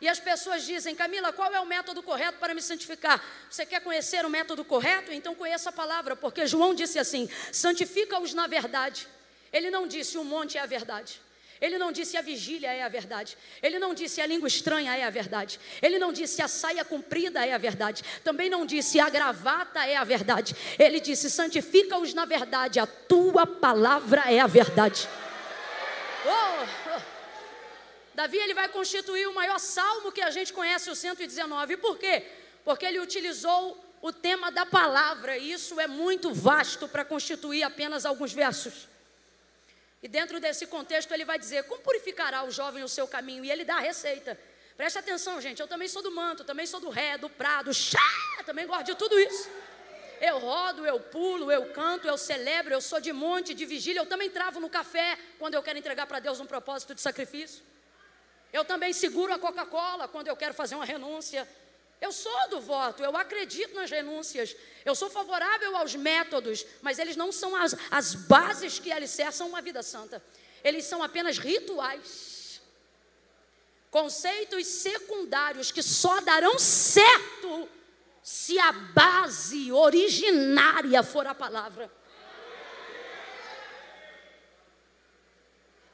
[0.00, 3.22] E as pessoas dizem, Camila, qual é o método correto para me santificar?
[3.50, 5.12] Você quer conhecer o método correto?
[5.12, 9.08] Então conheça a palavra, porque João disse assim: santifica-os na verdade.
[9.52, 11.20] Ele não disse o monte é a verdade.
[11.60, 13.36] Ele não disse a vigília é a verdade.
[13.62, 15.58] Ele não disse a língua estranha é a verdade.
[15.82, 18.04] Ele não disse a saia comprida é a verdade.
[18.22, 20.54] Também não disse a gravata é a verdade.
[20.78, 22.78] Ele disse: santifica-os na verdade.
[22.78, 25.08] A tua palavra é a verdade.
[26.24, 27.00] Oh, oh.
[28.14, 31.76] Davi ele vai constituir o maior salmo que a gente conhece, o 119.
[31.76, 32.26] Por quê?
[32.64, 35.36] Porque ele utilizou o tema da palavra.
[35.38, 38.88] E isso é muito vasto para constituir apenas alguns versos.
[40.02, 43.44] E dentro desse contexto ele vai dizer: Como purificará o jovem o seu caminho?
[43.44, 44.38] E ele dá a receita.
[44.76, 45.60] Presta atenção, gente.
[45.60, 47.98] Eu também sou do manto, também sou do ré, do prado, chá,
[48.46, 49.50] também gosto de tudo isso.
[50.20, 54.00] Eu rodo, eu pulo, eu canto, eu celebro, eu sou de monte, de vigília.
[54.00, 57.62] Eu também travo no café quando eu quero entregar para Deus um propósito de sacrifício.
[58.52, 61.46] Eu também seguro a Coca-Cola quando eu quero fazer uma renúncia.
[62.00, 67.16] Eu sou do voto, eu acredito nas renúncias, eu sou favorável aos métodos, mas eles
[67.16, 70.22] não são as, as bases que alicerçam uma vida santa.
[70.62, 72.60] Eles são apenas rituais,
[73.90, 77.68] conceitos secundários que só darão certo
[78.22, 81.90] se a base originária for a palavra.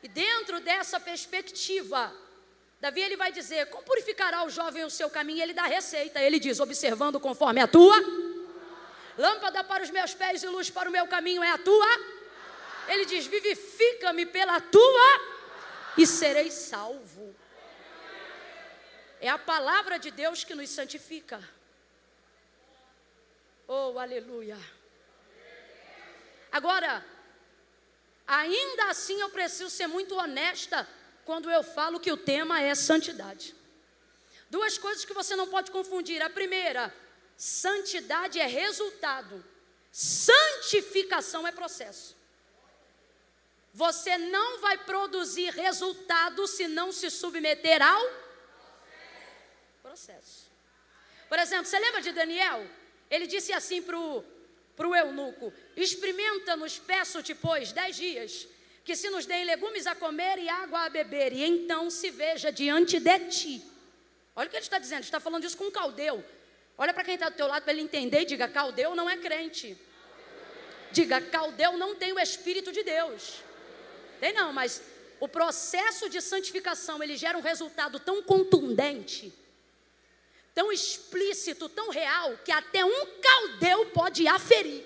[0.03, 2.15] E dentro dessa perspectiva,
[2.85, 5.43] Davi ele vai dizer: Como purificará o jovem o seu caminho?
[5.43, 6.21] Ele dá receita.
[6.21, 7.97] Ele diz: Observando conforme a tua.
[9.17, 11.91] Lâmpada para os meus pés e luz para o meu caminho é a tua.
[12.87, 15.09] Ele diz: Vivifica-me pela tua
[15.97, 17.35] e serei salvo.
[19.19, 21.43] É a palavra de Deus que nos santifica.
[23.67, 24.59] Oh, aleluia.
[26.53, 27.03] Agora,
[28.27, 30.87] ainda assim eu preciso ser muito honesta
[31.25, 33.55] quando eu falo que o tema é santidade.
[34.51, 36.23] Duas coisas que você não pode confundir.
[36.23, 36.95] A primeira,
[37.37, 39.45] santidade é resultado,
[39.91, 42.17] santificação é processo.
[43.73, 48.09] Você não vai produzir resultado se não se submeter ao
[49.83, 50.49] processo.
[51.29, 52.65] Por exemplo, você lembra de Daniel?
[53.11, 58.47] Ele disse assim para o eunuco: Experimenta-nos, peço-te, pois, dez dias
[58.85, 62.53] que se nos deem legumes a comer e água a beber, e então se veja
[62.53, 63.63] diante de ti.
[64.37, 66.23] Olha o que ele está dizendo, ele está falando isso com um caldeu.
[66.77, 69.17] Olha para quem está do teu lado para ele entender e diga: caldeu não é
[69.17, 69.79] crente.
[70.93, 73.43] Diga, caldeu não tem o Espírito de Deus.
[74.21, 74.83] Tem não, mas
[75.19, 79.33] o processo de santificação ele gera um resultado tão contundente,
[80.55, 84.85] tão explícito, tão real, que até um caldeu pode aferir.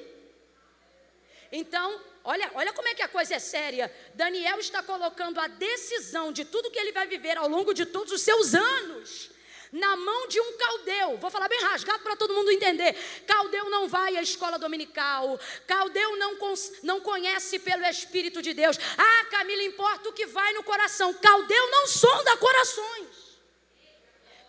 [1.51, 3.91] Então, Olha, olha como é que a coisa é séria.
[4.12, 8.12] Daniel está colocando a decisão de tudo que ele vai viver ao longo de todos
[8.12, 9.31] os seus anos
[9.73, 11.17] na mão de um caldeu.
[11.17, 12.95] Vou falar bem rasgado para todo mundo entender.
[13.27, 15.41] Caldeu não vai à escola dominical.
[15.67, 16.37] Caldeu não,
[16.83, 18.79] não conhece pelo Espírito de Deus.
[18.99, 21.14] Ah, Camila, importa o que vai no coração.
[21.14, 23.09] Caldeu não sonda corações.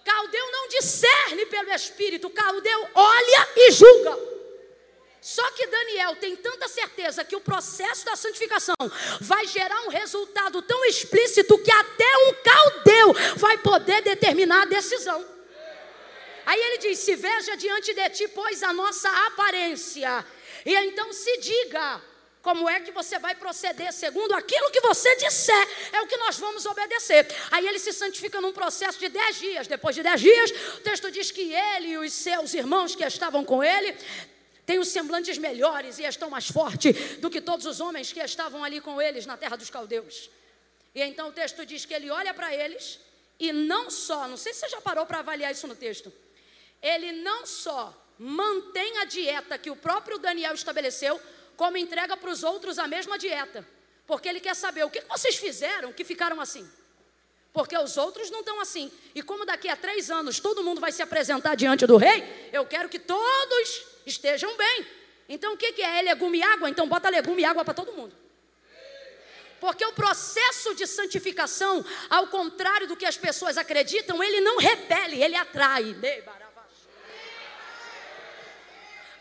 [0.04, 2.30] Caldeu não discerne pelo Espírito.
[2.30, 4.39] Caldeu olha e julga.
[5.22, 8.76] Só que Daniel tem tanta certeza que o processo da santificação
[9.20, 15.26] vai gerar um resultado tão explícito que até um caldeu vai poder determinar a decisão.
[16.46, 20.26] Aí ele diz: Se veja diante de ti, pois a nossa aparência,
[20.66, 22.02] e então se diga
[22.42, 23.92] Como é que você vai proceder?
[23.92, 27.28] Segundo aquilo que você disser, é o que nós vamos obedecer.
[27.52, 29.68] Aí ele se santifica num processo de dez dias.
[29.68, 33.44] Depois de dez dias, o texto diz que ele e os seus irmãos que estavam
[33.44, 33.94] com ele
[34.70, 38.64] têm os semblantes melhores e estão mais fortes do que todos os homens que estavam
[38.64, 40.30] ali com eles na terra dos caldeus.
[40.94, 43.00] E então o texto diz que ele olha para eles
[43.40, 46.14] e não só, não sei se você já parou para avaliar isso no texto,
[46.84, 51.20] ele não só mantém a dieta que o próprio Daniel estabeleceu,
[51.58, 53.68] como entrega para os outros a mesma dieta.
[54.06, 56.70] Porque ele quer saber o que vocês fizeram que ficaram assim.
[57.52, 58.92] Porque os outros não estão assim.
[59.16, 62.66] E como daqui a três anos todo mundo vai se apresentar diante do rei, eu
[62.66, 64.88] quero que todos estejam bem.
[65.28, 66.00] Então o que, que é?
[66.00, 66.70] É legume e água?
[66.70, 68.14] Então bota legume e água para todo mundo.
[69.60, 75.22] Porque o processo de santificação, ao contrário do que as pessoas acreditam, ele não repele,
[75.22, 75.96] ele atrai.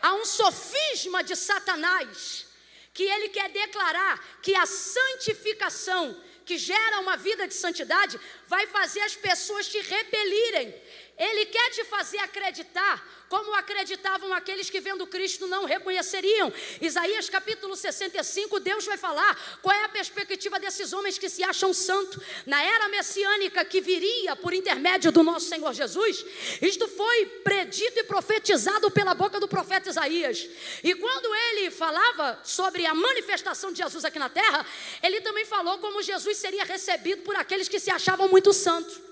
[0.01, 2.47] Há um sofisma de Satanás
[2.93, 6.15] que ele quer declarar que a santificação
[6.49, 10.73] que gera uma vida de santidade vai fazer as pessoas te repelirem.
[11.19, 16.51] Ele quer te fazer acreditar como acreditavam aqueles que vendo Cristo não reconheceriam.
[16.81, 21.73] Isaías capítulo 65, Deus vai falar qual é a perspectiva desses homens que se acham
[21.73, 22.23] santos.
[22.45, 26.25] Na era messiânica que viria por intermédio do nosso Senhor Jesus,
[26.61, 30.47] isto foi predito e profetizado pela boca do profeta Isaías.
[30.83, 34.65] E quando ele falava sobre a manifestação de Jesus aqui na terra,
[35.03, 39.08] ele também falou como Jesus seria recebido por aqueles que se achavam muito santos.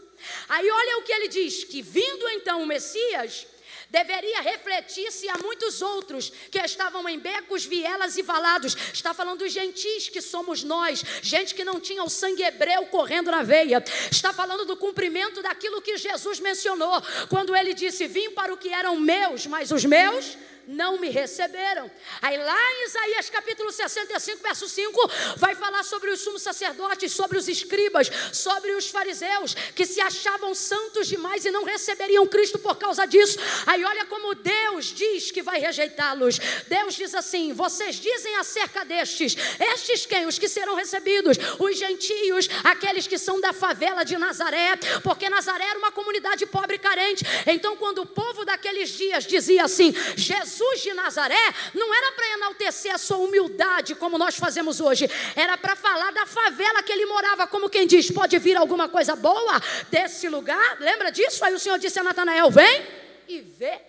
[0.49, 3.47] Aí olha o que ele diz: que vindo então o Messias,
[3.89, 8.75] deveria refletir-se a muitos outros que estavam em becos, vielas e valados.
[8.93, 13.32] Está falando dos gentis que somos nós, gente que não tinha o sangue hebreu correndo
[13.32, 13.84] na veia.
[14.12, 18.69] Está falando do cumprimento daquilo que Jesus mencionou, quando ele disse: Vim para o que
[18.69, 21.89] eram meus, mas os meus não me receberam.
[22.21, 27.38] Aí lá em Isaías capítulo 65, verso 5, vai falar sobre os sumos sacerdotes, sobre
[27.38, 32.75] os escribas, sobre os fariseus, que se achavam santos demais e não receberiam Cristo por
[32.75, 33.39] causa disso.
[33.65, 36.38] Aí olha como Deus diz que vai rejeitá-los.
[36.67, 39.38] Deus diz assim: vocês dizem acerca destes,
[39.73, 40.25] estes quem?
[40.25, 45.63] Os que serão recebidos, os gentios, aqueles que são da favela de Nazaré, porque Nazaré
[45.63, 47.23] era uma comunidade pobre e carente.
[47.45, 52.27] Então, quando o povo daqueles dias dizia assim: Jesus Jesus de Nazaré não era para
[52.33, 57.05] enaltecer a sua humildade, como nós fazemos hoje, era para falar da favela que ele
[57.05, 60.79] morava, como quem diz: pode vir alguma coisa boa desse lugar?
[60.79, 61.45] Lembra disso?
[61.45, 62.85] Aí o Senhor disse a Natanael: vem
[63.27, 63.79] e vê.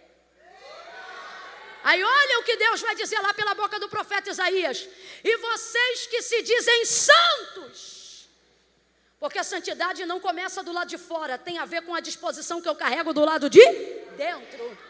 [1.85, 4.87] Aí olha o que Deus vai dizer lá pela boca do profeta Isaías:
[5.25, 8.29] e vocês que se dizem santos,
[9.19, 12.61] porque a santidade não começa do lado de fora, tem a ver com a disposição
[12.61, 13.65] que eu carrego do lado de
[14.19, 14.88] dentro.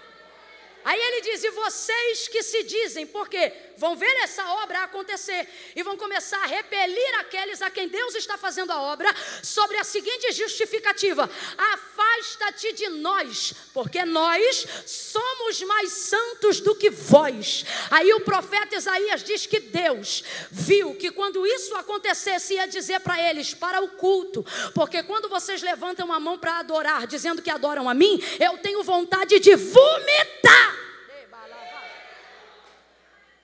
[0.84, 5.82] Aí ele diz: E vocês que se dizem, porque vão ver essa obra acontecer e
[5.82, 10.32] vão começar a repelir aqueles a quem Deus está fazendo a obra, sobre a seguinte
[10.32, 17.64] justificativa: Afasta-te de nós, porque nós somos mais santos do que vós.
[17.90, 23.20] Aí o profeta Isaías diz que Deus viu que quando isso acontecesse, ia dizer para
[23.28, 27.88] eles: Para o culto, porque quando vocês levantam a mão para adorar, dizendo que adoram
[27.88, 30.67] a mim, eu tenho vontade de vomitar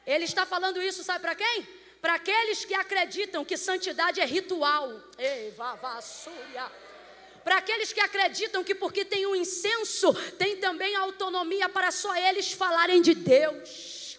[0.06, 1.66] ele está falando isso, sabe para quem?
[2.00, 5.00] Para aqueles que acreditam que santidade é ritual.
[7.42, 12.52] Para aqueles que acreditam que porque tem um incenso, tem também autonomia para só eles
[12.52, 14.18] falarem de Deus.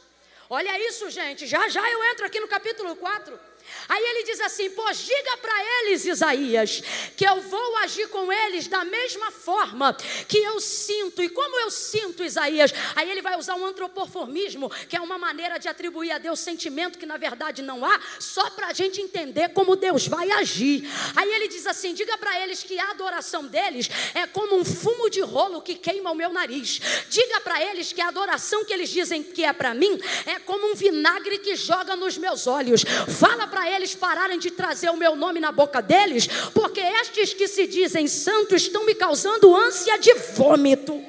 [0.49, 1.47] Olha isso, gente.
[1.47, 3.39] Já já eu entro aqui no capítulo 4.
[3.87, 6.81] Aí ele diz assim: Pois diga para eles, Isaías,
[7.15, 9.95] que eu vou agir com eles da mesma forma
[10.27, 11.21] que eu sinto.
[11.21, 12.73] E como eu sinto, Isaías?
[12.95, 16.97] Aí ele vai usar um antropoformismo, que é uma maneira de atribuir a Deus sentimento
[16.97, 20.89] que na verdade não há, só para a gente entender como Deus vai agir.
[21.15, 25.09] Aí ele diz assim: Diga para eles que a adoração deles é como um fumo
[25.09, 26.79] de rolo que queima o meu nariz.
[27.09, 30.71] Diga para eles que a adoração que eles dizem que é para mim é como
[30.71, 32.83] um vinagre que joga nos meus olhos.
[33.19, 37.47] Fala para eles pararem de trazer o meu nome na boca deles, porque estes que
[37.47, 41.03] se dizem santos estão me causando ânsia de vômito.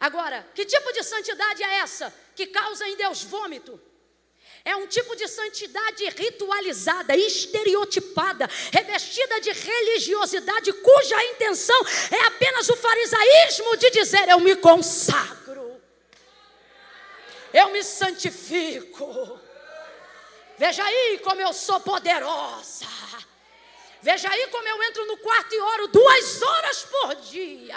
[0.00, 3.80] Agora, que tipo de santidade é essa que causa em Deus vômito?
[4.64, 12.76] É um tipo de santidade ritualizada, estereotipada, revestida de religiosidade, cuja intenção é apenas o
[12.76, 15.37] farisaísmo de dizer: Eu me consagro
[17.58, 19.40] eu me santifico.
[20.56, 22.86] Veja aí como eu sou poderosa.
[24.00, 27.76] Veja aí como eu entro no quarto e oro duas horas por dia.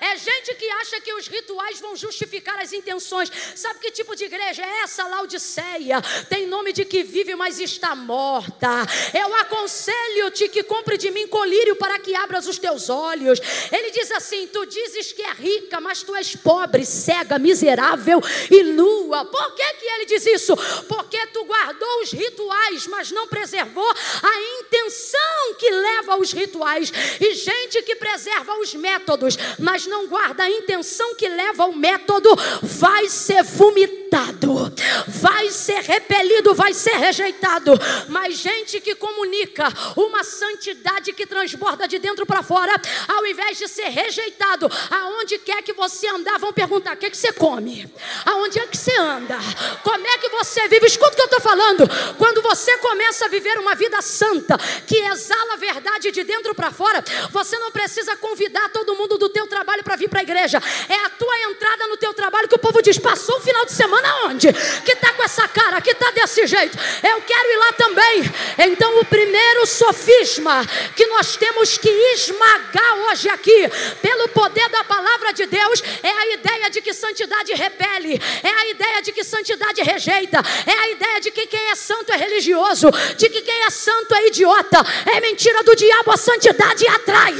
[0.00, 3.30] É gente que acha que os rituais vão justificar as intenções.
[3.54, 5.06] Sabe que tipo de igreja é essa?
[5.06, 6.00] Laodiceia.
[6.28, 8.68] Tem nome de que vive, mas está morta.
[9.12, 13.40] Eu aconselho-te que compre de mim colírio para que abras os teus olhos.
[13.70, 18.62] Ele diz assim: Tu dizes que é rica, mas tu és pobre, cega, miserável e
[18.62, 19.26] nua.
[19.26, 20.56] Por que, que ele diz isso?
[20.88, 26.90] Porque tu guardou os rituais, mas não preservou a intenção que leva aos rituais.
[27.20, 32.30] E gente que preserva os métodos, mas não guarda a intenção que leva ao método,
[32.62, 34.72] vai ser vomitado,
[35.08, 37.72] vai ser repelido, vai ser rejeitado.
[38.08, 43.68] Mas gente que comunica uma santidade que transborda de dentro para fora, ao invés de
[43.68, 47.92] ser rejeitado, aonde quer que você andar, vão perguntar: o que, é que você come?
[48.24, 49.36] Aonde é que você anda?
[49.82, 50.86] Como é que você vive?
[50.86, 51.88] Escuta o que eu estou falando.
[52.16, 56.70] Quando você começa a viver uma vida santa, que exala a verdade de dentro para
[56.70, 60.62] fora, você não precisa convidar todo mundo do teu trabalho para vir para a igreja.
[60.88, 63.72] É a tua entrada no teu trabalho que o povo diz: passou o final de
[63.72, 64.52] semana onde?
[64.84, 66.76] Que está com essa cara, que está desse jeito.
[67.02, 68.32] Eu quero ir lá também.
[68.70, 70.64] Então, o primeiro sofisma
[70.96, 73.68] que nós temos que esmagar hoje aqui,
[74.02, 78.66] pelo poder da palavra de Deus, é a ideia de que santidade repele, é a
[78.68, 82.90] ideia de que santidade rejeita, é a ideia de que quem é santo é religioso,
[83.16, 84.78] de que quem é santo é idiota.
[85.06, 87.34] É mentira do diabo, a santidade atrai.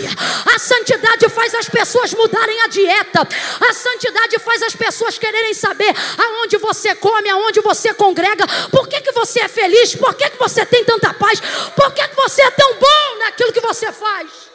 [0.54, 3.20] A santidade faz as pessoas mudarem a dieta.
[3.68, 9.00] A santidade faz as pessoas quererem saber aonde você come, aonde você congrega, por que,
[9.00, 11.40] que você é feliz, por que, que você tem tanta paz,
[11.74, 14.50] por que, que você é tão bom naquilo que você faz.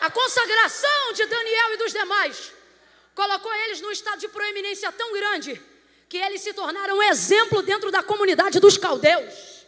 [0.00, 2.52] A consagração de Daniel e dos demais
[3.14, 5.60] colocou eles num estado de proeminência tão grande
[6.08, 9.66] que eles se tornaram um exemplo dentro da comunidade dos caldeus.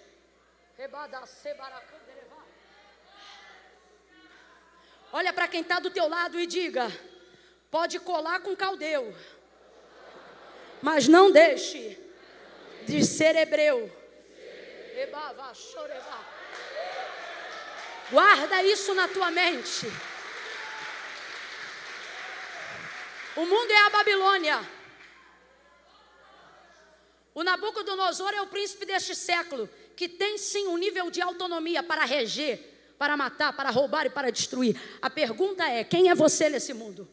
[5.13, 6.91] Olha para quem está do teu lado e diga:
[7.71, 9.15] pode colar com caldeu,
[10.81, 11.99] mas não deixe
[12.87, 13.91] de ser hebreu.
[18.11, 19.87] Guarda isso na tua mente.
[23.37, 24.69] O mundo é a Babilônia.
[27.33, 32.05] O Nabucodonosor é o príncipe deste século, que tem sim um nível de autonomia para
[32.05, 32.59] reger,
[33.01, 34.79] para matar, para roubar e para destruir.
[35.01, 37.09] A pergunta é: quem é você nesse mundo?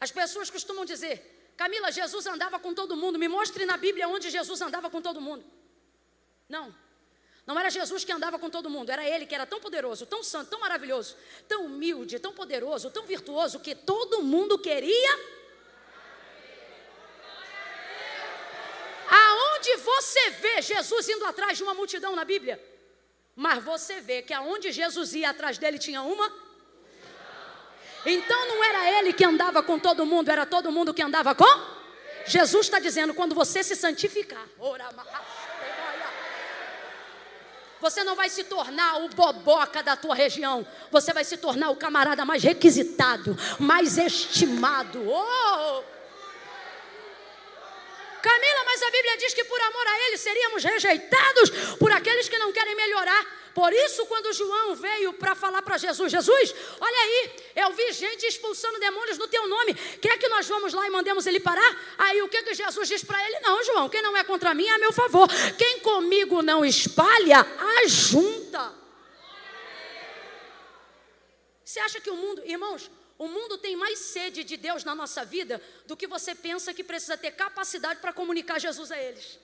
[0.00, 3.18] As pessoas costumam dizer: Camila, Jesus andava com todo mundo.
[3.18, 5.44] Me mostre na Bíblia onde Jesus andava com todo mundo.
[6.48, 6.74] Não.
[7.46, 10.22] Não era Jesus que andava com todo mundo, era ele que era tão poderoso, tão
[10.22, 11.14] santo, tão maravilhoso,
[11.46, 15.12] tão humilde, tão poderoso, tão virtuoso que todo mundo queria.
[19.08, 19.45] Aonde
[19.78, 22.62] você vê Jesus indo atrás de uma multidão na Bíblia?
[23.34, 26.46] Mas você vê que aonde Jesus ia atrás dele tinha uma
[28.06, 31.44] então não era ele que andava com todo mundo, era todo mundo que andava com?
[32.24, 34.46] Jesus está dizendo: quando você se santificar,
[37.80, 41.76] você não vai se tornar o boboca da tua região, você vai se tornar o
[41.76, 45.02] camarada mais requisitado, mais estimado.
[45.08, 45.95] Oh!
[48.16, 52.38] Camila, mas a Bíblia diz que por amor a Ele seríamos rejeitados por aqueles que
[52.38, 53.46] não querem melhorar.
[53.56, 58.26] Por isso, quando João veio para falar para Jesus, Jesus, olha aí, eu vi gente
[58.26, 59.72] expulsando demônios no teu nome.
[59.72, 61.94] Quer que nós vamos lá e mandemos ele parar?
[61.96, 63.40] Aí o que, que Jesus diz para ele?
[63.40, 65.26] Não, João, quem não é contra mim é a meu favor.
[65.56, 67.46] Quem comigo não espalha,
[67.82, 68.74] ajunta.
[71.64, 75.24] Você acha que o mundo, irmãos, o mundo tem mais sede de Deus na nossa
[75.24, 79.38] vida do que você pensa que precisa ter capacidade para comunicar Jesus a eles.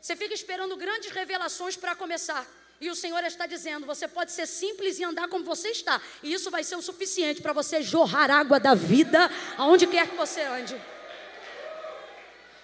[0.00, 2.46] Você fica esperando grandes revelações para começar.
[2.80, 6.00] E o Senhor está dizendo: você pode ser simples e andar como você está.
[6.22, 10.16] E isso vai ser o suficiente para você jorrar água da vida aonde quer que
[10.16, 10.80] você ande.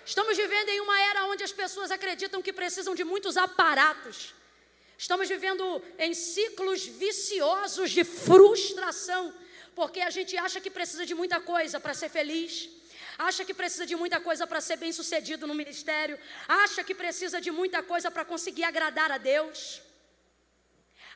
[0.06, 4.32] Estamos vivendo em uma era onde as pessoas acreditam que precisam de muitos aparatos.
[4.96, 9.34] Estamos vivendo em ciclos viciosos de frustração,
[9.78, 12.52] porque a gente acha que precisa de muita coisa para ser feliz
[13.18, 17.40] acha que precisa de muita coisa para ser bem sucedido no ministério, acha que precisa
[17.40, 19.80] de muita coisa para conseguir agradar a Deus.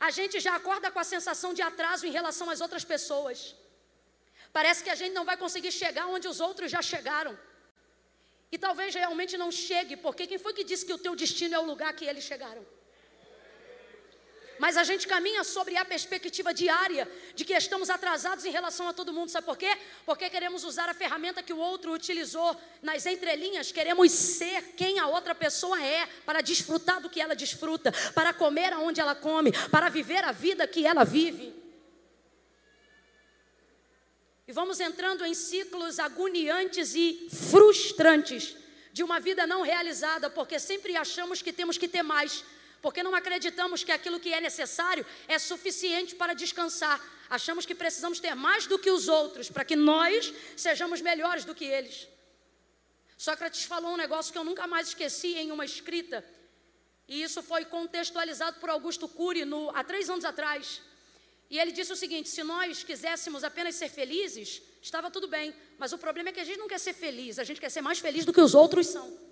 [0.09, 3.55] A gente já acorda com a sensação de atraso em relação às outras pessoas.
[4.53, 7.39] Parece que a gente não vai conseguir chegar onde os outros já chegaram.
[8.53, 11.59] E talvez realmente não chegue, porque quem foi que disse que o teu destino é
[11.59, 12.65] o lugar que eles chegaram?
[14.61, 18.93] Mas a gente caminha sobre a perspectiva diária de que estamos atrasados em relação a
[18.93, 19.31] todo mundo.
[19.31, 19.75] Sabe por quê?
[20.05, 25.07] Porque queremos usar a ferramenta que o outro utilizou nas entrelinhas, queremos ser quem a
[25.07, 29.89] outra pessoa é, para desfrutar do que ela desfruta, para comer aonde ela come, para
[29.89, 31.55] viver a vida que ela vive.
[34.47, 38.55] E vamos entrando em ciclos agoniantes e frustrantes
[38.93, 42.45] de uma vida não realizada, porque sempre achamos que temos que ter mais
[42.81, 47.01] porque não acreditamos que aquilo que é necessário é suficiente para descansar.
[47.29, 51.55] Achamos que precisamos ter mais do que os outros para que nós sejamos melhores do
[51.55, 52.09] que eles.
[53.17, 56.25] Sócrates falou um negócio que eu nunca mais esqueci em uma escrita,
[57.07, 60.81] e isso foi contextualizado por Augusto Cury no, há três anos atrás.
[61.51, 65.93] E ele disse o seguinte: se nós quiséssemos apenas ser felizes, estava tudo bem, mas
[65.93, 67.99] o problema é que a gente não quer ser feliz, a gente quer ser mais
[67.99, 69.30] feliz do que os outros são.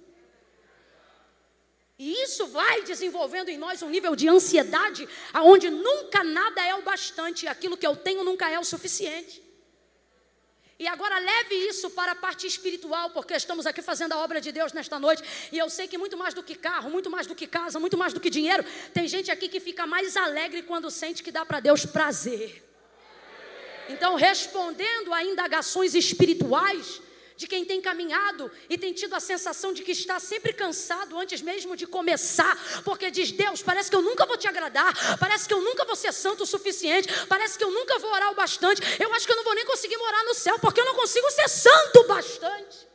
[1.99, 6.83] E isso vai desenvolvendo em nós um nível de ansiedade, aonde nunca nada é o
[6.83, 9.43] bastante, aquilo que eu tenho nunca é o suficiente.
[10.79, 14.53] E agora leve isso para a parte espiritual, porque estamos aqui fazendo a obra de
[14.53, 15.25] Deus nesta noite.
[15.51, 17.99] E eu sei que muito mais do que carro, muito mais do que casa, muito
[17.99, 21.45] mais do que dinheiro, tem gente aqui que fica mais alegre quando sente que dá
[21.45, 22.65] para Deus prazer.
[23.89, 27.01] Então, respondendo a indagações espirituais,
[27.39, 31.41] de quem tem caminhado e tem tido a sensação de que está sempre cansado antes
[31.41, 35.55] mesmo de começar, porque diz: Deus, parece que eu nunca vou te agradar, parece que
[35.55, 38.83] eu nunca vou ser santo o suficiente, parece que eu nunca vou orar o bastante,
[39.01, 41.31] eu acho que eu não vou nem conseguir morar no céu, porque eu não consigo
[41.31, 42.89] ser santo o bastante.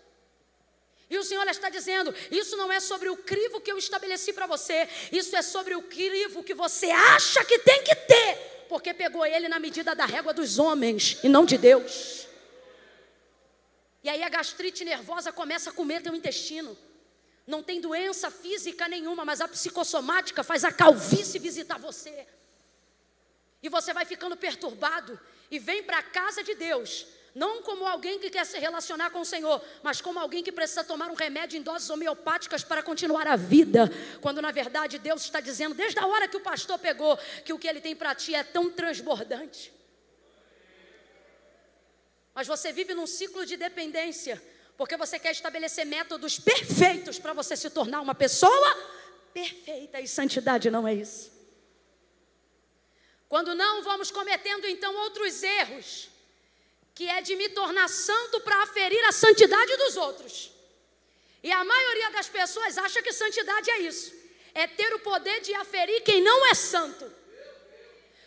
[1.10, 4.46] E o Senhor está dizendo: isso não é sobre o crivo que eu estabeleci para
[4.46, 9.26] você, isso é sobre o crivo que você acha que tem que ter, porque pegou
[9.26, 12.33] ele na medida da régua dos homens e não de Deus.
[14.04, 16.78] E aí a gastrite nervosa começa a comer teu intestino.
[17.47, 22.28] Não tem doença física nenhuma, mas a psicossomática faz a calvície visitar você.
[23.62, 25.18] E você vai ficando perturbado
[25.49, 29.22] e vem para a casa de Deus, não como alguém que quer se relacionar com
[29.22, 33.26] o Senhor, mas como alguém que precisa tomar um remédio em doses homeopáticas para continuar
[33.28, 33.89] a vida,
[34.22, 37.60] quando na verdade Deus está dizendo, desde a hora que o pastor pegou, que o
[37.60, 39.72] que ele tem para ti é tão transbordante.
[42.34, 44.42] Mas você vive num ciclo de dependência,
[44.76, 48.76] porque você quer estabelecer métodos perfeitos para você se tornar uma pessoa
[49.34, 51.32] perfeita, e santidade não é isso.
[53.30, 56.10] Quando não, vamos cometendo então outros erros,
[56.94, 60.52] que é de me tornar santo para aferir a santidade dos outros.
[61.42, 64.14] E a maioria das pessoas acha que santidade é isso,
[64.54, 67.12] é ter o poder de aferir quem não é santo.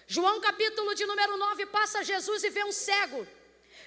[0.09, 3.27] João capítulo de número 9 passa Jesus e vê um cego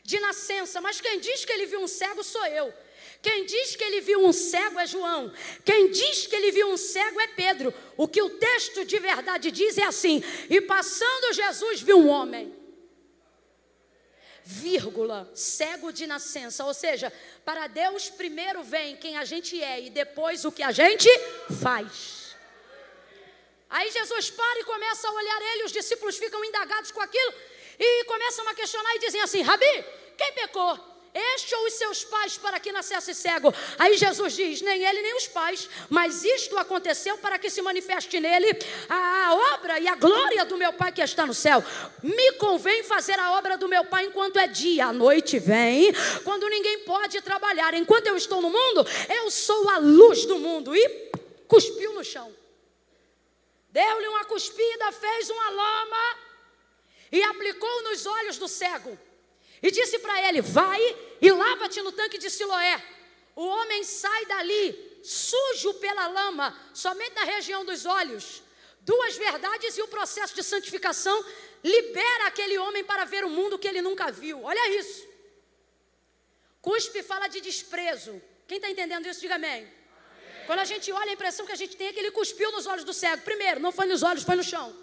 [0.10, 2.74] de nascença, mas quem diz que ele viu um cego sou eu.
[3.22, 5.32] Quem diz que ele viu um cego é João.
[5.64, 7.74] Quem diz que ele viu um cego é Pedro.
[7.95, 12.57] O que o texto de verdade diz é assim: e passando Jesus viu um homem.
[14.43, 17.14] Vírgula, cego de nascença, ou seja,
[17.45, 21.07] para Deus primeiro vem quem a gente é e depois o que a gente
[21.62, 22.36] faz.
[23.70, 27.32] Aí Jesus para e começa a olhar ele, os discípulos ficam indagados com aquilo
[27.78, 29.86] e começam a questionar e dizem assim: Rabi,
[30.20, 30.78] quem pecou?
[31.13, 33.53] Este ou os seus pais para que nascesse cego?
[33.80, 38.20] Aí Jesus diz: nem ele nem os pais, mas isto aconteceu para que se manifeste
[38.20, 38.51] nele
[38.88, 41.63] a obra e a glória do meu Pai que está no céu.
[42.03, 45.91] Me convém fazer a obra do meu Pai enquanto é dia, a noite vem,
[46.24, 47.74] quando ninguém pode trabalhar.
[47.74, 50.76] Enquanto eu estou no mundo, eu sou a luz do mundo.
[50.76, 51.11] E
[51.47, 52.32] cuspiu no chão.
[53.70, 56.17] Deu-lhe uma cuspida, fez uma lama
[57.11, 59.09] e aplicou nos olhos do cego.
[59.62, 60.82] E disse para ele: Vai
[61.22, 62.84] e lava-te no tanque de Siloé.
[63.36, 68.41] O homem sai dali, sujo pela lama, somente na região dos olhos.
[68.82, 71.24] Duas verdades e o processo de santificação
[71.64, 74.43] libera aquele homem para ver o mundo que ele nunca viu.
[74.43, 75.07] Olha isso.
[76.62, 78.22] Cuspe fala de desprezo.
[78.47, 79.62] Quem está entendendo isso, diga amém.
[79.62, 80.45] amém.
[80.47, 82.66] Quando a gente olha, a impressão que a gente tem é que ele cuspiu nos
[82.66, 83.22] olhos do cego.
[83.22, 84.76] Primeiro, não foi nos olhos, foi no chão.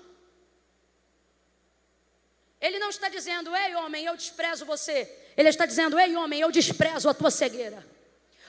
[2.67, 4.97] Ele não está dizendo, ei homem, eu desprezo você.
[5.37, 7.81] Ele está dizendo, ei homem, eu desprezo a tua cegueira.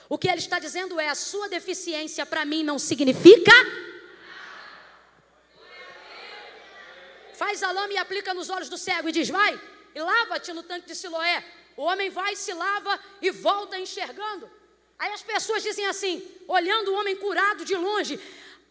[0.08, 3.52] O que ele está dizendo é: a sua deficiência para mim não significa.
[7.34, 9.52] Faz a lama e aplica nos olhos do cego e diz: vai
[9.94, 11.44] e lava-te no tanque de Siloé.
[11.76, 14.50] O homem vai, se lava e volta enxergando.
[14.98, 16.14] Aí as pessoas dizem assim,
[16.48, 18.18] olhando o homem curado de longe: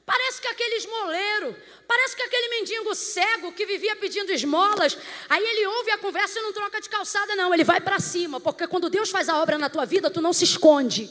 [0.07, 1.53] Parece que aquele esmoleiro,
[1.85, 4.97] parece que aquele mendigo cego que vivia pedindo esmolas,
[5.27, 8.39] aí ele ouve a conversa e não troca de calçada, não, ele vai para cima,
[8.39, 11.09] porque quando Deus faz a obra na tua vida, tu não se esconde.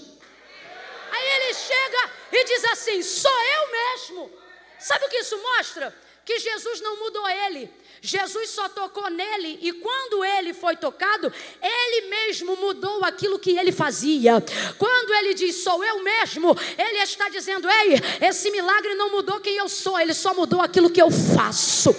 [1.13, 4.33] Aí ele chega e diz assim: sou eu mesmo.
[4.79, 5.95] Sabe o que isso mostra?
[6.27, 7.71] Que Jesus não mudou ele.
[8.03, 13.73] Jesus só tocou nele e quando ele foi tocado, ele mesmo mudou aquilo que ele
[13.73, 14.45] fazia.
[14.77, 19.57] Quando ele diz sou eu mesmo, ele está dizendo: "Ei, esse milagre não mudou quem
[19.57, 21.91] eu sou, ele só mudou aquilo que eu faço".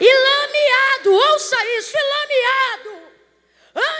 [0.00, 3.04] E lameado, ouça isso, e lameado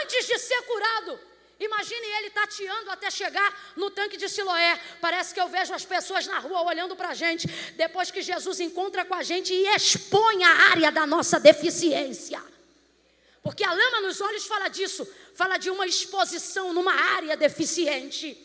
[0.01, 1.19] antes de ser curado.
[1.59, 4.77] Imagine ele tateando até chegar no tanque de Siloé.
[4.99, 8.59] Parece que eu vejo as pessoas na rua olhando para a gente, depois que Jesus
[8.59, 12.43] encontra com a gente e expõe a área da nossa deficiência.
[13.41, 18.35] Porque a lama nos olhos fala disso, fala de uma exposição numa área deficiente.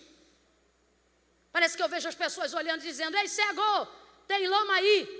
[1.52, 3.88] Parece que eu vejo as pessoas olhando e dizendo: Ei, cego,
[4.28, 5.19] tem lama aí.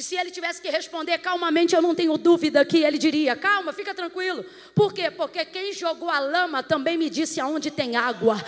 [0.00, 3.70] E se ele tivesse que responder calmamente, eu não tenho dúvida que ele diria: calma,
[3.70, 4.42] fica tranquilo.
[4.74, 5.10] Por quê?
[5.10, 8.42] Porque quem jogou a lama também me disse aonde tem água.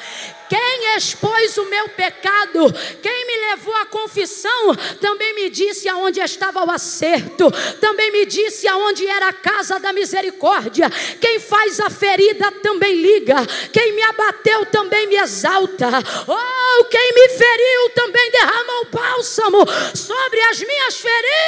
[0.48, 2.72] Quem expôs o meu pecado,
[3.02, 8.66] quem me levou à confissão, também me disse aonde estava o acerto, também me disse
[8.66, 10.88] aonde era a casa da misericórdia.
[11.20, 13.36] Quem faz a ferida também liga,
[13.70, 15.86] quem me abateu também me exalta.
[16.26, 19.58] Oh, quem me feriu também derrama o bálsamo
[19.94, 21.41] sobre as minhas feridas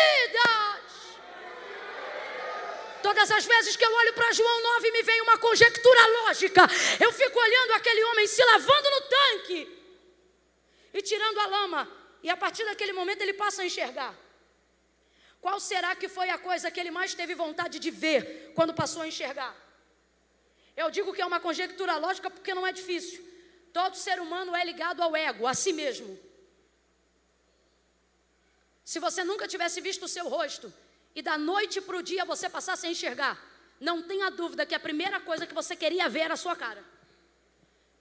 [3.24, 6.62] Todas as vezes que eu olho para João 9 me vem uma conjectura lógica.
[6.98, 9.78] Eu fico olhando aquele homem se lavando no tanque
[10.92, 11.88] e tirando a lama.
[12.22, 14.14] E a partir daquele momento ele passa a enxergar.
[15.40, 19.02] Qual será que foi a coisa que ele mais teve vontade de ver quando passou
[19.02, 19.54] a enxergar?
[20.76, 23.22] Eu digo que é uma conjectura lógica porque não é difícil.
[23.72, 26.18] Todo ser humano é ligado ao ego, a si mesmo.
[28.84, 30.72] Se você nunca tivesse visto o seu rosto
[31.14, 33.34] e da noite para o dia você passasse a enxergar,
[33.80, 36.84] não tenha dúvida que a primeira coisa que você queria ver era a sua cara.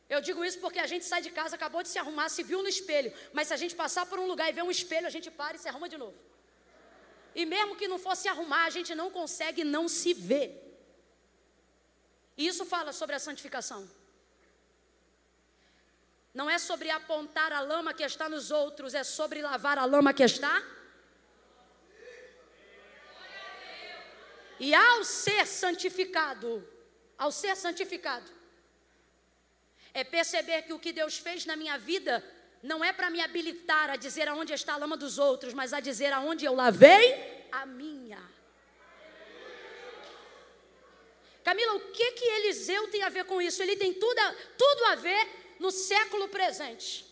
[0.09, 2.61] Eu digo isso porque a gente sai de casa, acabou de se arrumar, se viu
[2.61, 5.09] no espelho, mas se a gente passar por um lugar e ver um espelho, a
[5.09, 6.17] gente para e se arruma de novo.
[7.33, 10.49] E mesmo que não fosse arrumar, a gente não consegue não se ver.
[12.37, 13.89] E isso fala sobre a santificação.
[16.33, 20.13] Não é sobre apontar a lama que está nos outros, é sobre lavar a lama
[20.13, 20.63] que está.
[24.59, 26.67] E ao ser santificado,
[27.17, 28.31] ao ser santificado,
[29.93, 32.23] é perceber que o que Deus fez na minha vida
[32.63, 35.79] não é para me habilitar a dizer aonde está a lama dos outros, mas a
[35.79, 38.21] dizer aonde eu lavei a minha.
[41.43, 43.61] Camila, o que que Eliseu tem a ver com isso?
[43.61, 47.05] Ele tem tudo a, tudo a ver no século presente.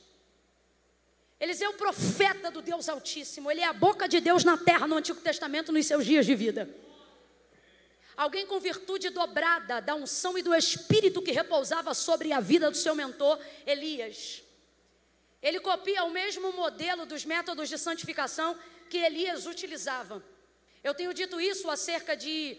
[1.39, 4.85] Eliseu é o profeta do Deus Altíssimo, ele é a boca de Deus na terra
[4.85, 6.69] no Antigo Testamento nos seus dias de vida.
[8.17, 12.75] Alguém com virtude dobrada da unção e do espírito que repousava sobre a vida do
[12.75, 14.43] seu mentor, Elias.
[15.41, 20.21] Ele copia o mesmo modelo dos métodos de santificação que Elias utilizava.
[20.83, 22.57] Eu tenho dito isso acerca de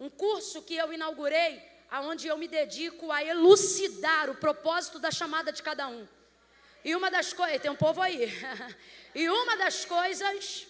[0.00, 5.50] um curso que eu inaugurei aonde eu me dedico a elucidar o propósito da chamada
[5.52, 6.06] de cada um.
[6.84, 8.32] E uma das coisas, tem um povo aí.
[9.14, 10.66] e uma das coisas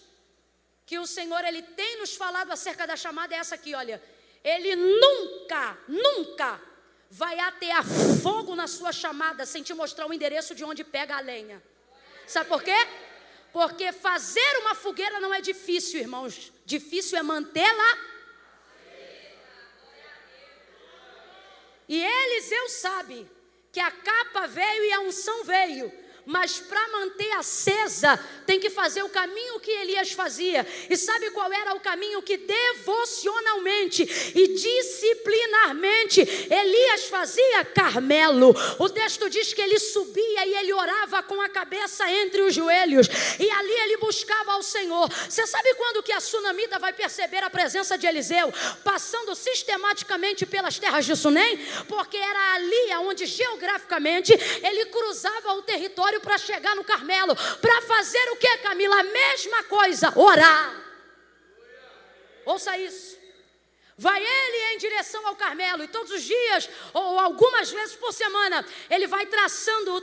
[0.85, 4.01] que o Senhor ele tem nos falado acerca da chamada é essa aqui, olha.
[4.43, 6.59] Ele nunca, nunca
[7.11, 7.83] vai atear
[8.23, 11.61] fogo na sua chamada sem te mostrar o endereço de onde pega a lenha.
[12.25, 12.75] Sabe por quê?
[13.51, 16.51] Porque fazer uma fogueira não é difícil, irmãos.
[16.65, 18.08] Difícil é mantê-la
[21.89, 23.27] E Eliseu sabe
[23.71, 25.91] que a capa veio e a unção veio
[26.29, 30.65] mas para manter acesa, tem que fazer o caminho que Elias fazia.
[30.87, 34.03] E sabe qual era o caminho que devocionalmente
[34.35, 37.65] e disciplinarmente Elias fazia?
[37.65, 38.55] Carmelo.
[38.77, 43.07] O texto diz que ele subia e ele orava com a cabeça entre os joelhos,
[43.39, 45.09] e ali ele buscava ao Senhor.
[45.27, 48.53] Você sabe quando que a sunamita vai perceber a presença de Eliseu?
[48.83, 51.57] Passando sistematicamente pelas terras de Sunem,
[51.87, 57.35] porque era ali onde geograficamente ele cruzava o território para chegar no Carmelo.
[57.35, 58.99] Para fazer o que, Camila?
[58.99, 60.75] A mesma coisa, orar.
[62.45, 63.19] Ouça isso.
[64.01, 68.65] Vai ele em direção ao Carmelo, e todos os dias, ou algumas vezes por semana,
[68.89, 70.01] ele vai traçando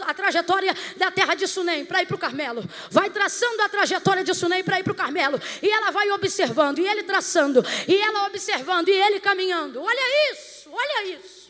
[0.00, 2.64] a trajetória da terra de Sunem para ir para o Carmelo.
[2.90, 5.38] Vai traçando a trajetória de Sunem para ir para o Carmelo.
[5.60, 9.82] E ela vai observando, e ele traçando, e ela observando, e ele caminhando.
[9.82, 11.43] Olha isso, olha isso.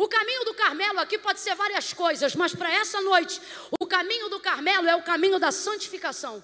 [0.00, 3.38] O caminho do Carmelo aqui pode ser várias coisas, mas para essa noite,
[3.78, 6.42] o caminho do Carmelo é o caminho da santificação.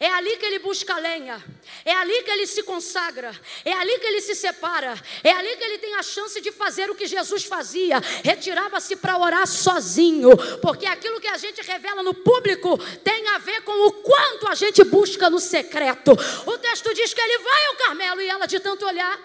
[0.00, 1.44] É ali que ele busca lenha,
[1.84, 5.62] é ali que ele se consagra, é ali que ele se separa, é ali que
[5.64, 10.30] ele tem a chance de fazer o que Jesus fazia, retirava-se para orar sozinho,
[10.62, 14.54] porque aquilo que a gente revela no público tem a ver com o quanto a
[14.54, 16.12] gente busca no secreto.
[16.46, 19.20] O texto diz que ele vai ao Carmelo e ela, de tanto olhar,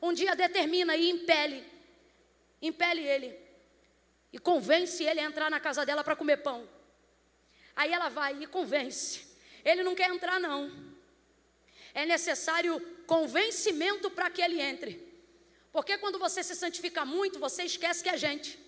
[0.00, 1.77] um dia determina e impele,
[2.60, 3.38] impele ele
[4.32, 6.68] e convence ele a entrar na casa dela para comer pão.
[7.74, 9.26] Aí ela vai e convence.
[9.64, 10.70] Ele não quer entrar, não.
[11.94, 15.08] É necessário convencimento para que ele entre.
[15.72, 18.58] Porque quando você se santifica muito, você esquece que é gente.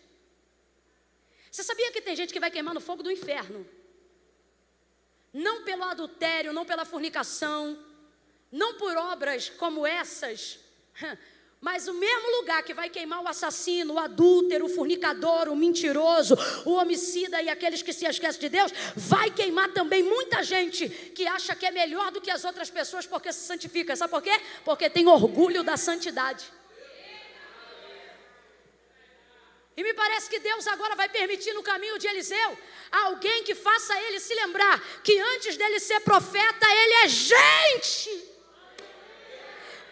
[1.51, 3.69] Você sabia que tem gente que vai queimar no fogo do inferno?
[5.33, 7.85] Não pelo adultério, não pela fornicação,
[8.51, 10.59] não por obras como essas,
[11.61, 16.35] mas o mesmo lugar que vai queimar o assassino, o adúltero, o fornicador, o mentiroso,
[16.65, 21.27] o homicida e aqueles que se esquecem de Deus, vai queimar também muita gente que
[21.27, 23.95] acha que é melhor do que as outras pessoas porque se santifica.
[23.95, 24.41] Sabe por quê?
[24.65, 26.47] Porque tem orgulho da santidade.
[29.77, 32.59] E me parece que Deus agora vai permitir no caminho de Eliseu
[32.91, 38.30] alguém que faça ele se lembrar que antes dele ser profeta, ele é gente.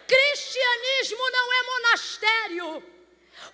[0.09, 2.98] Cristianismo não é monastério.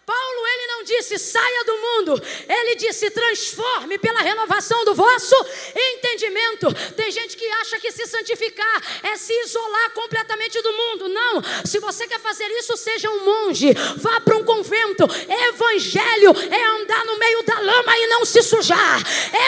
[0.05, 5.35] Paulo ele não disse saia do mundo, ele disse transforme pela renovação do vosso
[5.75, 6.67] entendimento.
[6.95, 11.09] Tem gente que acha que se santificar é se isolar completamente do mundo.
[11.09, 15.05] Não, se você quer fazer isso, seja um monge, vá para um convento.
[15.49, 19.01] Evangelho é andar no meio da lama e não se sujar.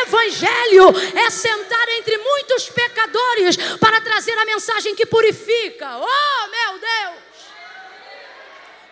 [0.04, 5.98] Evangelho é sentar entre muitos pecadores para trazer a mensagem que purifica.
[5.98, 7.27] Oh, meu Deus!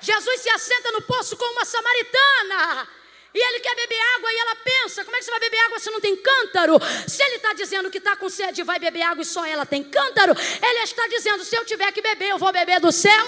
[0.05, 2.87] Jesus se assenta no poço com uma samaritana.
[3.33, 5.79] E ele quer beber água e ela pensa: como é que você vai beber água
[5.79, 6.79] se não tem cântaro?
[7.07, 9.65] Se ele está dizendo que está com sede e vai beber água e só ela
[9.65, 13.25] tem cântaro, ele está dizendo: se eu tiver que beber, eu vou beber do céu.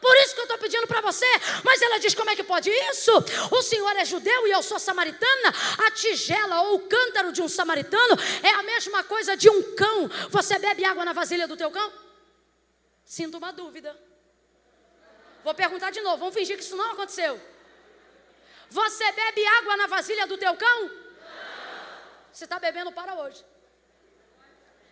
[0.00, 1.26] Por isso que eu estou pedindo para você.
[1.62, 3.12] Mas ela diz: como é que pode isso?
[3.50, 5.54] O senhor é judeu e eu sou samaritana.
[5.86, 10.08] A tigela ou o cântaro de um samaritano é a mesma coisa de um cão.
[10.30, 11.92] Você bebe água na vasilha do teu cão?
[13.04, 13.94] Sinto uma dúvida.
[15.42, 17.40] Vou perguntar de novo, vamos fingir que isso não aconteceu.
[18.68, 20.90] Você bebe água na vasilha do teu cão?
[22.32, 23.44] Você está bebendo para hoje.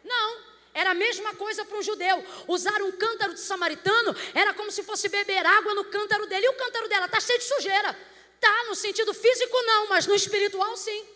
[0.04, 0.42] Não,
[0.74, 2.24] era a mesma coisa para um judeu.
[2.46, 6.46] Usar um cântaro de samaritano era como se fosse beber água no cântaro dele.
[6.46, 7.96] E o cântaro dela está cheio de sujeira.
[8.40, 11.06] Tá, no sentido físico não, mas no espiritual sim.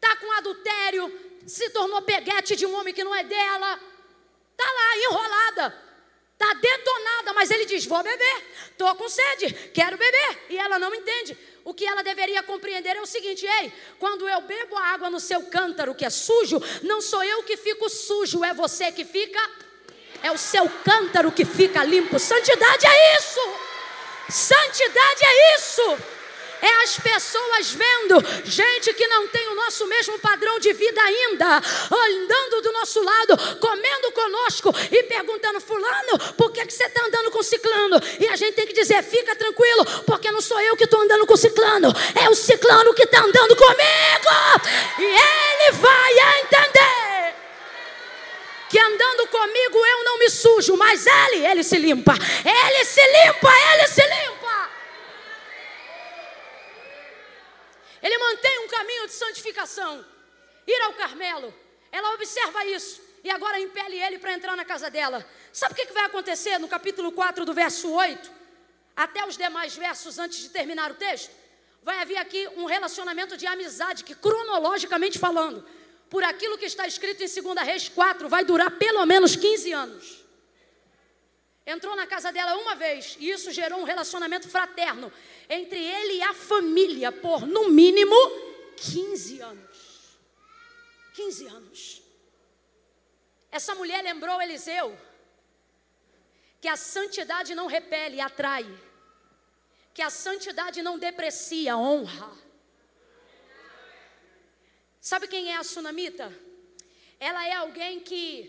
[0.00, 3.80] Tá com adultério, se tornou peguete de um homem que não é dela.
[4.56, 5.91] Tá lá enrolada.
[6.42, 10.46] Está detonada, mas ele diz: Vou beber, estou com sede, quero beber.
[10.50, 11.38] E ela não entende.
[11.64, 15.20] O que ela deveria compreender é o seguinte: Ei, quando eu bebo a água no
[15.20, 19.40] seu cântaro que é sujo, não sou eu que fico sujo, é você que fica.
[20.20, 22.18] É o seu cântaro que fica limpo.
[22.18, 23.40] Santidade é isso.
[24.28, 26.21] Santidade é isso
[26.62, 31.56] é as pessoas vendo gente que não tem o nosso mesmo padrão de vida ainda,
[31.56, 37.32] andando do nosso lado, comendo conosco e perguntando: Fulano, por que, que você está andando
[37.32, 38.00] com ciclano?
[38.20, 41.26] E a gente tem que dizer: Fica tranquilo, porque não sou eu que estou andando
[41.26, 44.28] com ciclano, é o ciclano que está andando comigo,
[44.98, 47.02] e ele vai entender
[48.68, 52.14] que andando comigo eu não me sujo, mas ele, ele se limpa.
[52.14, 54.70] Ele se limpa, ele se limpa.
[58.02, 60.04] Ele mantém um caminho de santificação.
[60.66, 61.54] Ir ao Carmelo.
[61.90, 63.00] Ela observa isso.
[63.22, 65.24] E agora impele ele para entrar na casa dela.
[65.52, 68.30] Sabe o que, vai acontecer no capítulo 4, do verso 8?
[68.96, 71.30] Até os demais versos antes de terminar o texto?
[71.82, 75.64] Vai haver aqui um relacionamento de amizade que, cronologicamente falando,
[76.10, 80.21] por aquilo que está escrito em 2 Reis 4, vai durar pelo menos 15 anos.
[81.66, 85.12] Entrou na casa dela uma vez e isso gerou um relacionamento fraterno
[85.48, 88.16] entre ele e a família por no mínimo
[88.76, 90.18] 15 anos.
[91.14, 92.02] 15 anos.
[93.50, 94.96] Essa mulher lembrou Eliseu
[96.60, 98.64] que a santidade não repele, atrai.
[99.92, 102.32] Que a santidade não deprecia, honra.
[105.00, 106.32] Sabe quem é a sunamita?
[107.18, 108.48] Ela é alguém que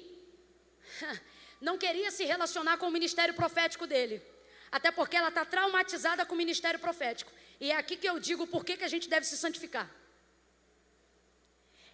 [1.63, 4.21] não queria se relacionar com o ministério profético dele.
[4.69, 7.31] Até porque ela está traumatizada com o ministério profético.
[7.59, 9.89] E é aqui que eu digo por que, a gente deve se santificar.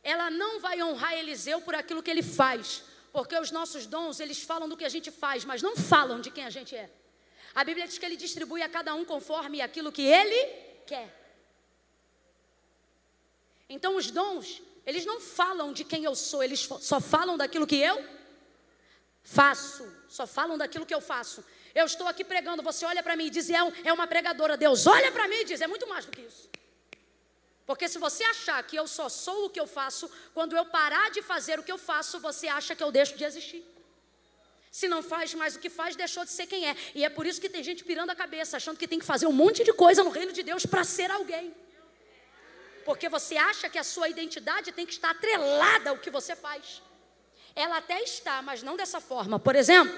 [0.02, 2.84] Ela não vai honrar Eliseu por aquilo que ele faz.
[3.14, 6.32] Porque os nossos dons, eles falam do que a gente faz, mas não falam de
[6.32, 6.90] quem a gente é.
[7.54, 10.46] A Bíblia diz que ele distribui a cada um conforme aquilo que ele
[10.88, 11.10] quer.
[13.70, 17.76] Então os dons, eles não falam de quem eu sou, eles só falam daquilo que
[17.76, 18.19] eu
[19.32, 21.46] Faço, só falam daquilo que eu faço.
[21.76, 24.58] Eu estou aqui pregando, você olha para mim e diz, é, é uma pregadora.
[24.58, 26.50] Deus olha para mim e diz, é muito mais do que isso.
[27.68, 31.12] Porque se você achar que eu só sou o que eu faço, quando eu parar
[31.12, 33.64] de fazer o que eu faço, você acha que eu deixo de existir.
[34.72, 36.76] Se não faz mais o que faz, deixou de ser quem é.
[36.96, 39.28] E é por isso que tem gente pirando a cabeça, achando que tem que fazer
[39.28, 41.56] um monte de coisa no reino de Deus para ser alguém.
[42.84, 46.82] Porque você acha que a sua identidade tem que estar atrelada ao que você faz.
[47.56, 49.40] Ela até está, mas não dessa forma.
[49.40, 49.94] Por exemplo,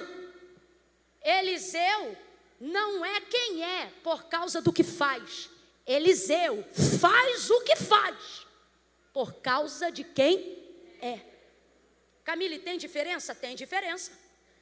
[1.23, 2.17] Eliseu
[2.59, 5.49] não é quem é por causa do que faz.
[5.85, 6.63] Eliseu
[6.99, 8.45] faz o que faz
[9.13, 10.57] por causa de quem
[11.01, 11.19] é.
[12.23, 13.33] Camille, tem diferença?
[13.33, 14.11] Tem diferença.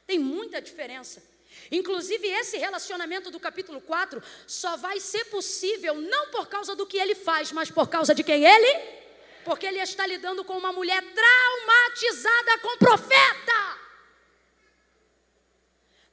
[0.08, 1.22] Tem muita diferença.
[1.72, 6.98] Inclusive, esse relacionamento do capítulo 4 só vai ser possível não por causa do que
[6.98, 9.00] ele faz, mas por causa de quem ele?
[9.44, 13.80] Porque ele está lidando com uma mulher traumatizada com profeta.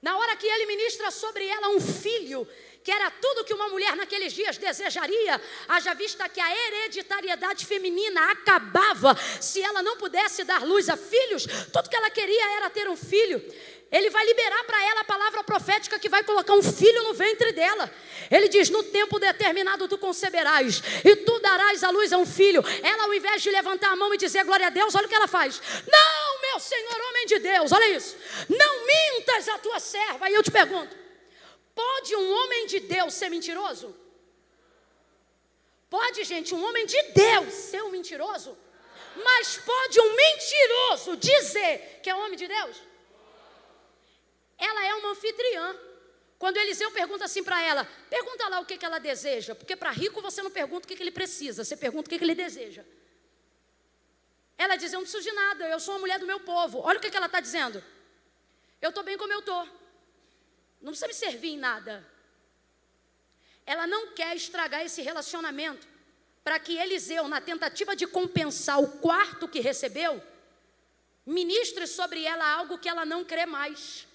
[0.01, 2.47] Na hora que ele ministra sobre ela um filho,
[2.87, 8.31] que era tudo que uma mulher naqueles dias desejaria, haja vista que a hereditariedade feminina
[8.31, 12.89] acabava se ela não pudesse dar luz a filhos, tudo que ela queria era ter
[12.89, 13.43] um filho.
[13.91, 17.51] Ele vai liberar para ela a palavra profética que vai colocar um filho no ventre
[17.51, 17.93] dela.
[18.31, 22.63] Ele diz: No tempo determinado tu conceberás, e tu darás a luz a um filho.
[22.85, 25.15] Ela, ao invés de levantar a mão e dizer glória a Deus, olha o que
[25.15, 25.61] ela faz:
[25.91, 28.17] Não, meu Senhor, homem de Deus, olha isso.
[28.49, 30.31] Não mintas a tua serva.
[30.31, 31.06] E eu te pergunto:
[31.83, 33.95] Pode um homem de Deus ser mentiroso?
[35.97, 38.57] Pode, gente, um homem de Deus ser um mentiroso?
[39.27, 42.77] Mas pode um mentiroso dizer que é homem de Deus?
[44.59, 45.77] Ela é uma anfitriã.
[46.39, 49.91] Quando Eliseu pergunta assim para ela, pergunta lá o que, que ela deseja, porque para
[49.91, 52.35] rico você não pergunta o que, que ele precisa, você pergunta o que, que ele
[52.35, 52.85] deseja.
[54.57, 56.81] Ela diz: Eu não preciso de nada, eu sou uma mulher do meu povo.
[56.81, 57.83] Olha o que, que ela está dizendo.
[58.81, 59.69] Eu estou bem como eu estou.
[60.87, 62.07] Não precisa me servir em nada.
[63.67, 65.85] Ela não quer estragar esse relacionamento
[66.45, 70.23] para que Eliseu, na tentativa de compensar o quarto que recebeu,
[71.27, 74.07] ministre sobre ela algo que ela não crê mais.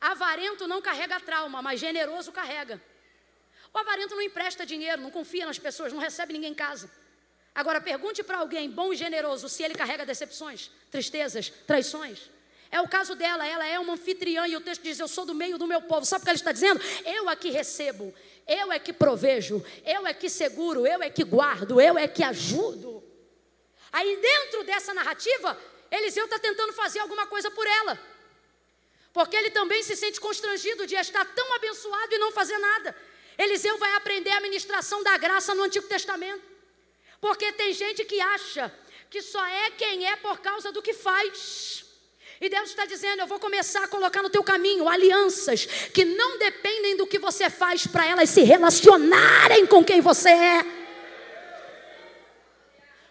[0.00, 2.82] Avarento não carrega trauma, mas generoso carrega.
[3.72, 6.90] O avarento não empresta dinheiro, não confia nas pessoas, não recebe ninguém em casa.
[7.54, 12.33] Agora pergunte para alguém bom e generoso se ele carrega decepções, tristezas, traições.
[12.74, 15.32] É o caso dela, ela é uma anfitriã e o texto diz: Eu sou do
[15.32, 16.04] meio do meu povo.
[16.04, 16.80] Sabe o que ela está dizendo?
[17.04, 18.12] Eu é que recebo,
[18.48, 22.24] eu é que provejo, eu é que seguro, eu é que guardo, eu é que
[22.24, 23.00] ajudo.
[23.92, 25.56] Aí dentro dessa narrativa,
[25.88, 27.96] Eliseu está tentando fazer alguma coisa por ela
[29.12, 32.96] porque ele também se sente constrangido de estar tão abençoado e não fazer nada.
[33.38, 36.42] Eliseu vai aprender a administração da graça no Antigo Testamento,
[37.20, 38.76] porque tem gente que acha
[39.08, 41.83] que só é quem é por causa do que faz.
[42.44, 45.64] E Deus está dizendo: Eu vou começar a colocar no teu caminho alianças
[45.94, 50.62] que não dependem do que você faz para elas se relacionarem com quem você é.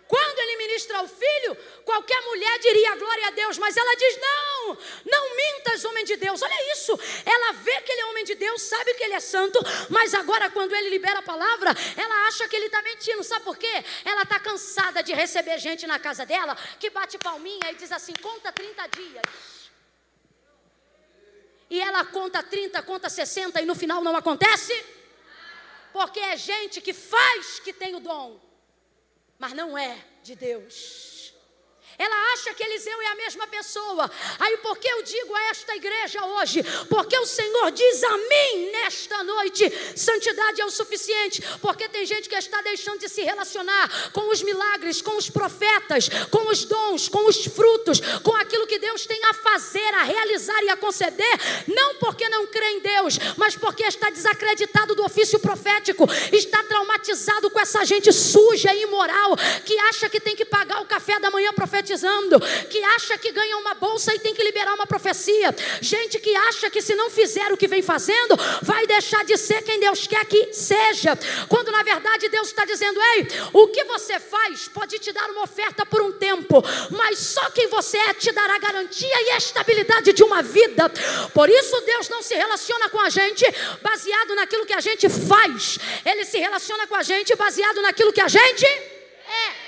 [0.08, 4.53] Quando ele ministra ao filho, qualquer mulher diria glória a Deus, mas ela diz: não,
[5.06, 6.42] não mintas, homem de Deus.
[6.42, 9.60] Olha isso, ela vê que ele é homem de Deus, sabe que ele é santo,
[9.90, 13.24] mas agora, quando ele libera a palavra, ela acha que ele está mentindo.
[13.24, 13.84] Sabe por quê?
[14.06, 18.14] Ela está cansada de receber gente na casa dela que bate palminha e diz assim:
[18.22, 19.24] conta 30 dias.
[21.70, 24.74] E ela conta 30, conta 60 e no final não acontece?
[25.92, 28.40] Porque é gente que faz que tem o dom
[29.44, 31.13] mas não é de Deus.
[31.98, 34.10] Ela acha que Eliseu é a mesma pessoa.
[34.40, 36.64] Aí por que eu digo a esta igreja hoje?
[36.90, 41.44] Porque o Senhor diz a mim nesta noite: santidade é o suficiente.
[41.62, 46.10] Porque tem gente que está deixando de se relacionar com os milagres, com os profetas,
[46.32, 50.64] com os dons, com os frutos, com aquilo que Deus tem a fazer, a realizar
[50.64, 51.40] e a conceder.
[51.68, 57.50] Não porque não crê em Deus, mas porque está desacreditado do ofício profético, está traumatizado
[57.52, 61.30] com essa gente suja e imoral que acha que tem que pagar o café da
[61.30, 65.54] manhã profético profetizando, que acha que ganha uma bolsa e tem que liberar uma profecia,
[65.82, 69.62] gente que acha que se não fizer o que vem fazendo, vai deixar de ser
[69.62, 71.18] quem Deus quer que seja,
[71.50, 75.44] quando na verdade Deus está dizendo: ei, o que você faz pode te dar uma
[75.44, 80.24] oferta por um tempo, mas só quem você é te dará garantia e estabilidade de
[80.24, 80.90] uma vida.
[81.34, 83.46] Por isso Deus não se relaciona com a gente
[83.82, 88.22] baseado naquilo que a gente faz, Ele se relaciona com a gente baseado naquilo que
[88.22, 89.63] a gente é.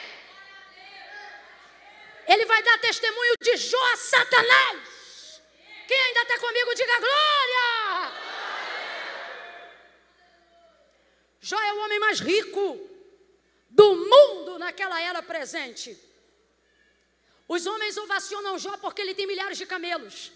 [2.28, 5.42] Ele vai dar testemunho de Jó a Satanás.
[5.88, 8.26] Quem ainda está comigo, diga glória.
[11.40, 12.80] Jó é o homem mais rico
[13.70, 15.96] do mundo naquela era presente.
[17.48, 20.32] Os homens ovacionam Jó porque ele tem milhares de camelos,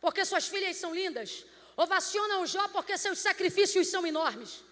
[0.00, 1.44] porque suas filhas são lindas.
[1.76, 4.64] Ovacionam Jó porque seus sacrifícios são enormes.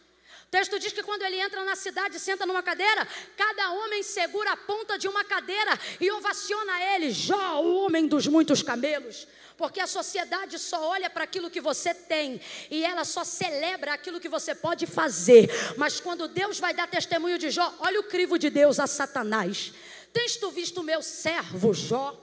[0.56, 4.56] Texto diz que quando ele entra na cidade senta numa cadeira, cada homem segura a
[4.56, 9.28] ponta de uma cadeira e ovaciona ele, Jó, o homem dos muitos camelos.
[9.58, 12.40] Porque a sociedade só olha para aquilo que você tem
[12.70, 15.50] e ela só celebra aquilo que você pode fazer.
[15.76, 19.74] Mas quando Deus vai dar testemunho de Jó, olha o crivo de Deus a Satanás.
[20.10, 22.18] Tens tu visto o meu servo Jó?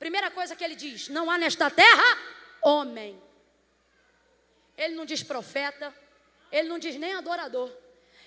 [0.00, 2.18] Primeira coisa que ele diz: não há nesta terra
[2.60, 3.22] homem.
[4.76, 5.94] Ele não diz profeta,
[6.50, 7.70] ele não diz nem adorador.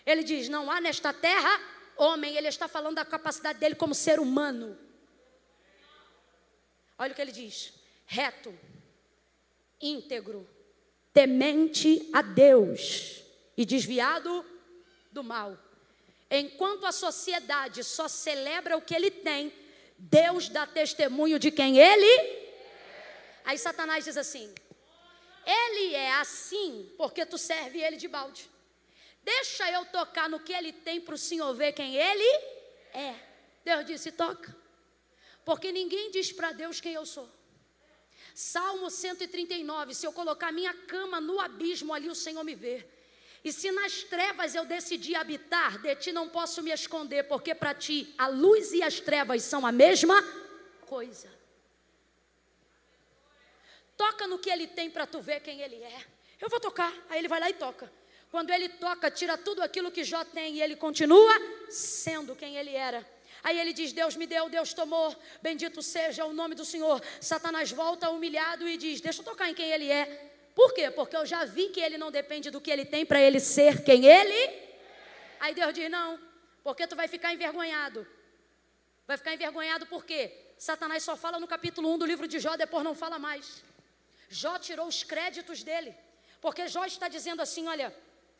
[0.05, 1.59] Ele diz: não há nesta terra
[1.97, 2.35] homem.
[2.35, 4.77] Ele está falando da capacidade dele como ser humano.
[6.97, 7.73] Olha o que ele diz:
[8.05, 8.57] reto,
[9.81, 10.47] íntegro,
[11.13, 13.23] temente a Deus
[13.55, 14.45] e desviado
[15.11, 15.57] do mal.
[16.31, 19.51] Enquanto a sociedade só celebra o que ele tem,
[19.97, 22.49] Deus dá testemunho de quem ele.
[23.43, 24.53] Aí Satanás diz assim:
[25.45, 28.49] Ele é assim porque tu serve ele de balde.
[29.23, 32.31] Deixa eu tocar no que ele tem para o Senhor ver quem ele
[32.93, 33.15] é.
[33.63, 34.55] Deus disse: toca.
[35.45, 37.29] Porque ninguém diz para Deus quem eu sou.
[38.33, 42.87] Salmo 139: Se eu colocar minha cama no abismo, ali o Senhor me vê.
[43.43, 47.73] E se nas trevas eu decidir habitar, de ti não posso me esconder, porque para
[47.73, 50.21] ti a luz e as trevas são a mesma
[50.81, 51.38] coisa.
[53.99, 56.05] Toca no que ele tem para tu ver quem ele é.
[56.39, 56.93] Eu vou tocar.
[57.09, 57.91] Aí ele vai lá e toca.
[58.31, 61.33] Quando ele toca, tira tudo aquilo que Jó tem e ele continua
[61.69, 63.05] sendo quem ele era.
[63.43, 67.03] Aí ele diz: Deus me deu, Deus tomou, bendito seja o nome do Senhor.
[67.19, 70.31] Satanás volta humilhado e diz: Deixa eu tocar em quem ele é.
[70.55, 70.89] Por quê?
[70.89, 73.83] Porque eu já vi que ele não depende do que ele tem para ele ser
[73.83, 74.41] quem ele.
[75.41, 76.17] Aí Deus diz: Não,
[76.63, 78.07] porque tu vai ficar envergonhado.
[79.05, 80.31] Vai ficar envergonhado por quê?
[80.57, 83.67] Satanás só fala no capítulo 1 do livro de Jó, depois não fala mais.
[84.29, 85.95] Jó tirou os créditos dele,
[86.39, 87.95] porque Jó está dizendo assim: Olha,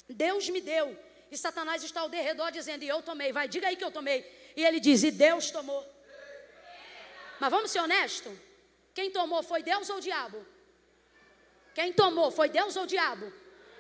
[0.08, 0.98] Deus me deu,
[1.32, 4.54] e Satanás está ao derredor dizendo: E eu tomei, vai, diga aí que eu tomei.
[4.56, 5.86] E ele diz: E Deus tomou.
[7.40, 8.38] Mas vamos ser honestos?
[8.94, 10.46] Quem tomou foi Deus ou o diabo?
[11.74, 13.32] Quem tomou foi Deus ou o diabo?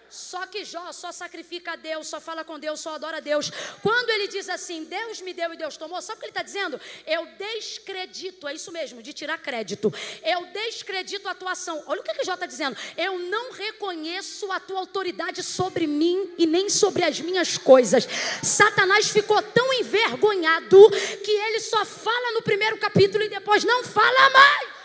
[0.10, 3.51] Só que Jó só sacrifica a Deus, só fala com Deus, só adora a Deus.
[3.82, 6.41] Quando ele diz assim, Deus me deu e Deus tomou, sabe o que ele está
[6.41, 6.80] dizendo?
[7.05, 9.93] Eu descredito, é isso mesmo, de tirar crédito.
[10.24, 11.84] Eu descredito a tua ação.
[11.86, 12.76] Olha o que, que Jó está dizendo.
[12.97, 18.07] Eu não reconheço a tua autoridade sobre mim e nem sobre as minhas coisas.
[18.41, 20.89] Satanás ficou tão envergonhado
[21.24, 24.78] que ele só fala no primeiro capítulo e depois não fala mais.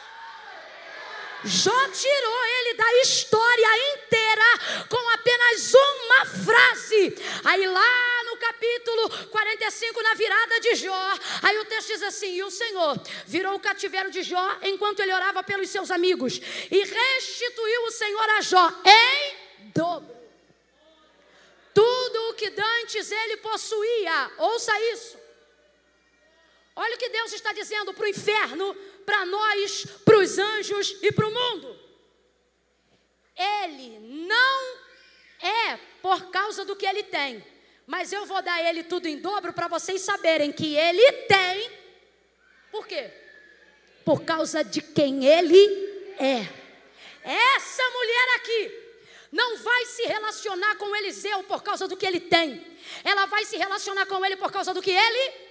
[1.45, 4.45] Jó tirou ele da história inteira
[4.88, 7.16] com apenas uma frase.
[7.45, 12.42] Aí lá no capítulo 45, na virada de Jó, aí o texto diz assim: E
[12.42, 16.40] o Senhor virou o cativeiro de Jó enquanto ele orava pelos seus amigos,
[16.70, 20.14] e restituiu o Senhor a Jó em dobro.
[21.74, 25.24] Tudo o que dantes ele possuía, ouça isso.
[26.77, 28.75] Olha o que Deus está dizendo para o inferno
[29.07, 31.79] para nós, para os anjos e para o mundo.
[33.37, 34.79] Ele não
[35.41, 37.45] é por causa do que ele tem,
[37.87, 41.70] mas eu vou dar ele tudo em dobro para vocês saberem que ele tem.
[42.70, 43.11] Por quê?
[44.05, 45.64] Por causa de quem ele
[46.18, 46.47] é.
[47.22, 48.85] Essa mulher aqui
[49.31, 52.64] não vai se relacionar com Eliseu por causa do que ele tem.
[53.03, 55.43] Ela vai se relacionar com ele por causa do que ele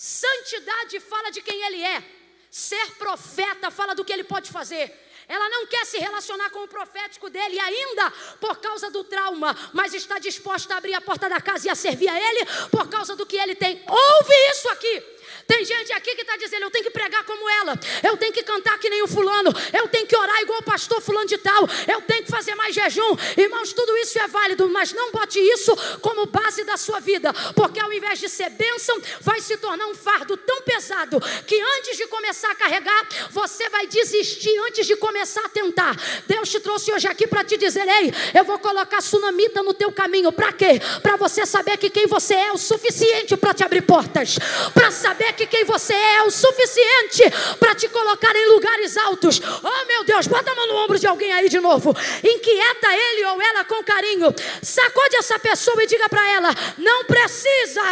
[0.00, 2.04] Santidade fala de quem ele é.
[2.48, 4.96] Ser profeta fala do que ele pode fazer.
[5.26, 8.08] Ela não quer se relacionar com o profético dele ainda
[8.40, 11.74] por causa do trauma, mas está disposta a abrir a porta da casa e a
[11.74, 13.82] servir a ele por causa do que ele tem.
[13.88, 15.17] Ouve isso aqui.
[15.48, 18.42] Tem gente aqui que está dizendo: eu tenho que pregar como ela, eu tenho que
[18.42, 21.68] cantar que nem o fulano, eu tenho que orar igual o pastor fulano de tal,
[21.86, 23.16] eu tenho que fazer mais jejum.
[23.36, 27.80] Irmãos, tudo isso é válido, mas não bote isso como base da sua vida, porque
[27.80, 32.06] ao invés de ser bênção, vai se tornar um fardo tão pesado que antes de
[32.06, 35.96] começar a carregar, você vai desistir antes de começar a tentar.
[36.26, 39.92] Deus te trouxe hoje aqui para te dizer: ei, eu vou colocar sunamita no teu
[39.92, 40.80] caminho, para quê?
[41.02, 44.38] Para você saber que quem você é é o suficiente para te abrir portas,
[44.72, 47.22] para saber que quem você é é o suficiente
[47.60, 49.40] para te colocar em lugares altos.
[49.62, 51.96] Oh meu Deus, bota a mão no ombro de alguém aí de novo.
[52.24, 54.34] Inquieta ele ou ela com carinho.
[54.60, 57.82] Sacode essa pessoa e diga para ela: não precisa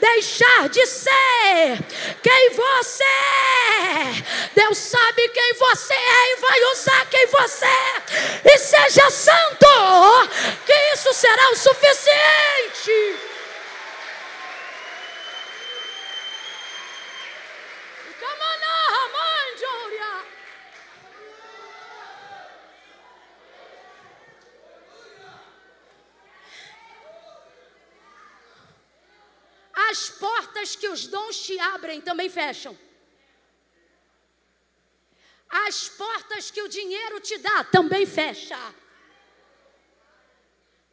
[0.00, 1.78] deixar de ser
[2.20, 4.24] quem você é.
[4.54, 8.42] Deus sabe quem você é e vai usar quem você é.
[8.44, 10.28] E seja santo,
[10.66, 13.29] que isso será o suficiente.
[29.90, 32.78] As portas que os dons te abrem também fecham.
[35.48, 38.56] As portas que o dinheiro te dá também fecha.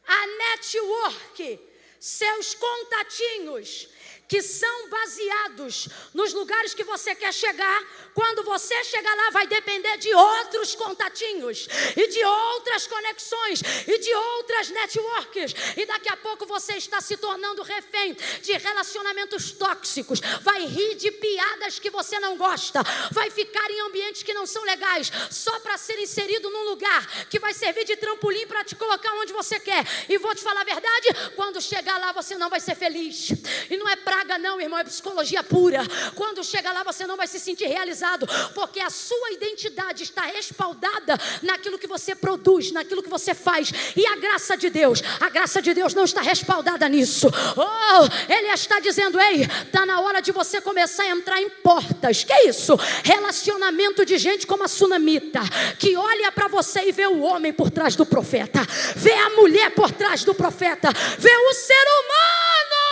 [0.04, 1.60] A network,
[2.00, 3.88] seus contatinhos,
[4.28, 7.82] que são baseados nos lugares que você quer chegar.
[8.14, 11.66] Quando você chegar lá, vai depender de outros contatinhos
[11.96, 15.54] e de outras conexões e de outras networks.
[15.76, 20.20] E daqui a pouco você está se tornando refém de relacionamentos tóxicos.
[20.42, 22.82] Vai rir de piadas que você não gosta.
[23.10, 27.38] Vai ficar em ambientes que não são legais só para ser inserido num lugar que
[27.38, 29.86] vai servir de trampolim para te colocar onde você quer.
[30.06, 33.30] E vou te falar a verdade: quando chegar lá, você não vai ser feliz.
[33.70, 35.82] E não é pra não, irmão, é psicologia pura.
[36.14, 41.18] Quando chega lá, você não vai se sentir realizado, porque a sua identidade está respaldada
[41.42, 43.70] naquilo que você produz, naquilo que você faz.
[43.96, 47.28] E a graça de Deus, a graça de Deus não está respaldada nisso.
[47.56, 52.24] Oh, Ele está dizendo: ei, está na hora de você começar a entrar em portas.
[52.24, 52.76] Que isso?
[53.04, 55.40] Relacionamento de gente como a sunamita,
[55.78, 58.60] que olha para você e vê o homem por trás do profeta,
[58.96, 62.88] vê a mulher por trás do profeta, vê o ser humano.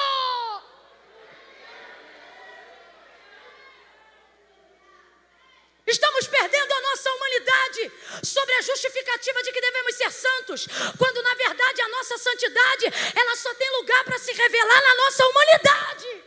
[5.86, 7.92] Estamos perdendo a nossa humanidade
[8.26, 10.66] sobre a justificativa de que devemos ser santos,
[10.98, 15.26] quando na verdade a nossa santidade, ela só tem lugar para se revelar na nossa
[15.26, 16.24] humanidade.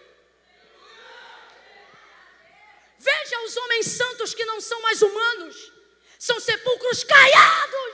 [2.97, 5.71] Veja os homens santos que não são mais humanos,
[6.17, 7.93] são sepulcros caiados,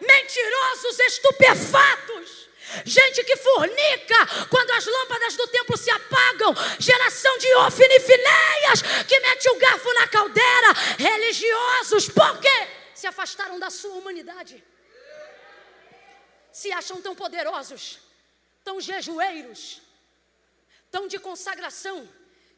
[0.00, 2.49] mentirosos, estupefatos
[2.84, 9.48] gente que fornica quando as lâmpadas do templo se apagam, geração de ofinifineias que mete
[9.50, 12.68] o garfo na caldeira, religiosos, por quê?
[12.94, 14.62] Se afastaram da sua humanidade,
[16.52, 17.98] se acham tão poderosos,
[18.62, 19.80] tão jejueiros,
[20.90, 22.08] tão de consagração,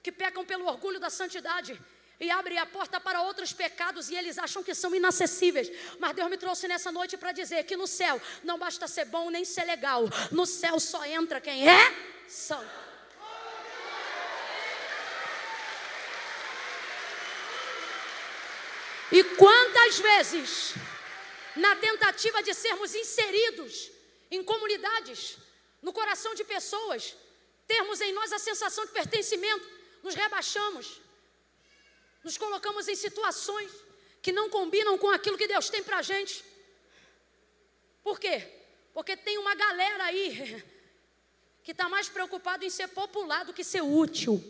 [0.02, 1.80] que pecam pelo orgulho da santidade
[2.23, 5.68] e abre a porta para outros pecados e eles acham que são inacessíveis.
[5.99, 9.29] Mas Deus me trouxe nessa noite para dizer que no céu não basta ser bom
[9.29, 10.05] nem ser legal.
[10.31, 11.83] No céu só entra quem é
[12.29, 12.81] santo.
[19.11, 20.75] E quantas vezes,
[21.57, 23.91] na tentativa de sermos inseridos
[24.31, 25.39] em comunidades,
[25.83, 27.16] no coração de pessoas,
[27.66, 29.68] termos em nós a sensação de pertencimento,
[30.05, 31.01] nos rebaixamos,
[32.23, 33.70] nos colocamos em situações
[34.20, 36.45] que não combinam com aquilo que Deus tem para a gente.
[38.03, 38.49] Por quê?
[38.95, 40.64] Porque tem uma galera aí
[41.64, 44.43] que está mais preocupado em ser popular do que ser útil.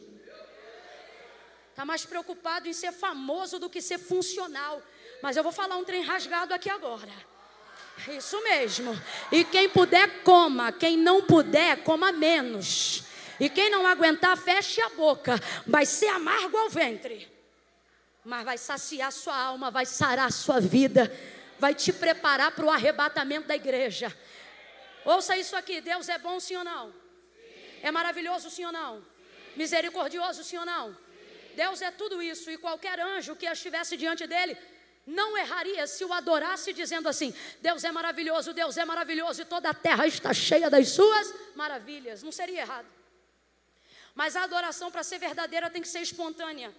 [1.71, 4.83] Está mais preocupado em ser famoso do que ser funcional.
[5.23, 7.11] Mas eu vou falar um trem rasgado aqui agora.
[8.09, 8.93] Isso mesmo.
[9.31, 10.71] E quem puder, coma.
[10.71, 13.05] Quem não puder, coma menos.
[13.41, 15.41] E quem não aguentar, feche a boca.
[15.67, 17.32] Vai ser amargo ao ventre
[18.25, 21.13] mas vai saciar sua alma, vai sarar sua vida,
[21.59, 24.15] vai te preparar para o arrebatamento da igreja.
[25.05, 26.93] Ouça isso aqui: Deus é bom, sim ou não?
[27.83, 29.05] É maravilhoso, sim ou não?
[29.57, 30.97] Misericordioso, sim ou não?
[31.55, 34.57] Deus é tudo isso, e qualquer anjo que estivesse diante dele
[35.05, 39.71] não erraria se o adorasse dizendo assim: Deus é maravilhoso, Deus é maravilhoso, e toda
[39.71, 42.23] a terra está cheia das suas maravilhas.
[42.23, 42.87] Não seria errado.
[44.15, 46.73] Mas a adoração, para ser verdadeira, tem que ser espontânea.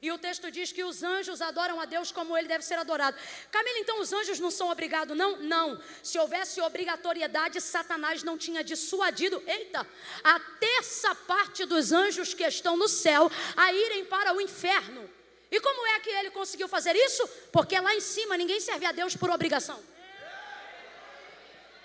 [0.00, 3.16] E o texto diz que os anjos adoram a Deus como ele deve ser adorado.
[3.50, 5.38] Camila, então os anjos não são obrigados, não?
[5.38, 5.82] Não.
[6.04, 9.84] Se houvesse obrigatoriedade, Satanás não tinha dissuadido, eita,
[10.22, 15.10] a terça parte dos anjos que estão no céu a irem para o inferno.
[15.50, 17.26] E como é que ele conseguiu fazer isso?
[17.50, 19.82] Porque lá em cima ninguém serve a Deus por obrigação.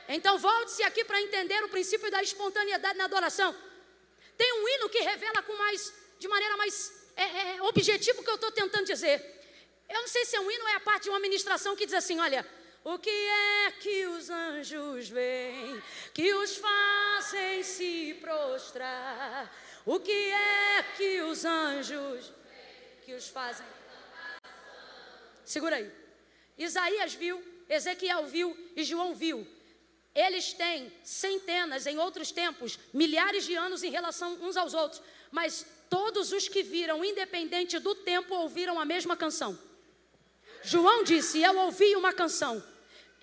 [0.08, 3.56] Então volte-se aqui para entender o princípio da espontaneidade na adoração.
[4.38, 8.30] Tem um hino que revela com mais, de maneira mais é, é, é objetivo que
[8.30, 9.22] eu estou tentando dizer.
[9.90, 11.86] Eu não sei se é um hino ou é a parte de uma ministração que
[11.86, 12.46] diz assim: olha,
[12.84, 15.82] o que é que os anjos veem
[16.14, 19.52] que os fazem se prostrar?
[19.86, 22.32] O que é que os anjos
[23.06, 23.66] que os fazem?
[25.46, 25.92] Segura aí.
[26.58, 29.48] Isaías viu, Ezequiel viu e João viu.
[30.16, 35.02] Eles têm centenas, em outros tempos, milhares de anos em relação uns aos outros,
[35.32, 39.56] mas todos os que viram, independente do tempo, ouviram a mesma canção.
[40.64, 42.64] João disse: Eu ouvi uma canção,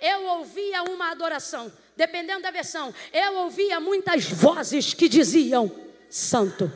[0.01, 5.69] eu ouvia uma adoração, dependendo da versão, eu ouvia muitas vozes que diziam:
[6.09, 6.71] Santo,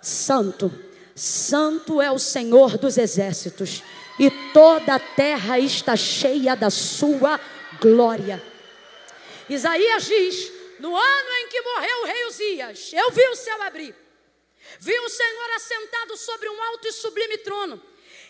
[0.00, 0.72] Santo,
[1.12, 3.82] Santo é o Senhor dos exércitos,
[4.20, 7.40] e toda a terra está cheia da sua
[7.80, 8.40] glória.
[9.48, 14.01] Isaías diz: No ano em que morreu o rei Uzias, eu vi o céu abrir.
[14.82, 17.80] Vi o Senhor assentado sobre um alto e sublime trono.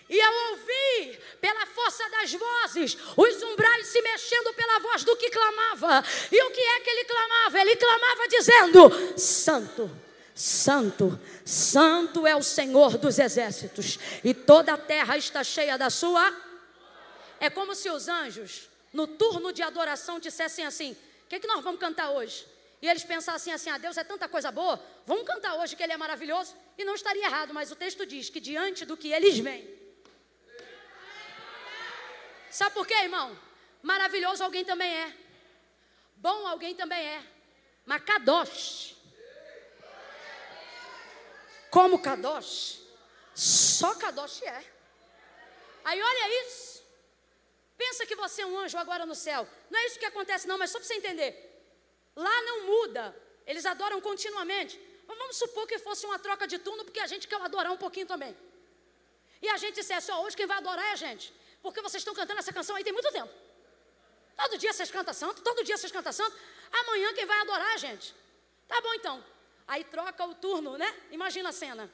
[0.07, 5.31] E eu ouvi, pela força das vozes, os umbrais se mexendo pela voz do que
[5.31, 6.05] clamava.
[6.31, 7.59] E o que é que ele clamava?
[7.59, 9.91] Ele clamava dizendo: Santo,
[10.35, 16.37] Santo, Santo é o Senhor dos exércitos, e toda a terra está cheia da sua.
[17.41, 20.93] É como se os anjos, no turno de adoração, dissessem assim:
[21.25, 22.52] O que, é que nós vamos cantar hoje?
[22.83, 25.93] E eles pensassem assim: Ah, Deus é tanta coisa boa, vamos cantar hoje que Ele
[25.93, 26.55] é maravilhoso.
[26.77, 29.81] E não estaria errado, mas o texto diz que diante do que eles veem.
[32.51, 33.39] Sabe por quê, irmão?
[33.83, 35.17] Maravilhoso alguém também é.
[36.17, 37.23] Bom alguém também é.
[37.87, 38.97] Mas Kadosh
[41.73, 42.83] como Kadosh,
[43.35, 44.63] só Kadosh é.
[45.83, 46.85] Aí olha isso.
[47.79, 49.49] Pensa que você é um anjo agora no céu.
[49.71, 51.52] Não é isso que acontece, não, mas só para você entender.
[52.15, 53.15] Lá não muda.
[53.47, 54.81] Eles adoram continuamente.
[55.07, 57.77] Mas vamos supor que fosse uma troca de turno, porque a gente quer adorar um
[57.77, 58.37] pouquinho também.
[59.41, 61.33] E a gente dissesse, ó, hoje quem vai adorar é a gente.
[61.63, 63.33] Porque vocês estão cantando essa canção aí tem muito tempo.
[64.37, 66.37] Todo dia vocês cantam santo, todo dia vocês cantam santo.
[66.73, 68.15] Amanhã quem vai adorar é a gente.
[68.67, 69.25] Tá bom então.
[69.67, 70.95] Aí troca o turno, né?
[71.11, 71.91] Imagina a cena.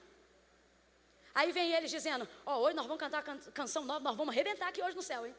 [1.35, 4.69] Aí vem eles dizendo: Ó, hoje nós vamos cantar can canção nova, nós vamos arrebentar
[4.69, 5.35] aqui hoje no céu, hein?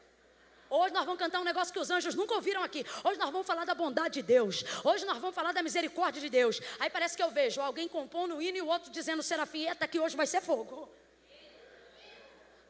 [0.70, 2.86] Hoje nós vamos cantar um negócio que os anjos nunca ouviram aqui.
[3.02, 4.64] Hoje nós vamos falar da bondade de Deus.
[4.84, 6.60] Hoje nós vamos falar da misericórdia de Deus.
[6.78, 9.88] Aí parece que eu vejo alguém compondo o hino e o outro dizendo: Serafim, eita,
[9.88, 10.88] que hoje vai ser fogo.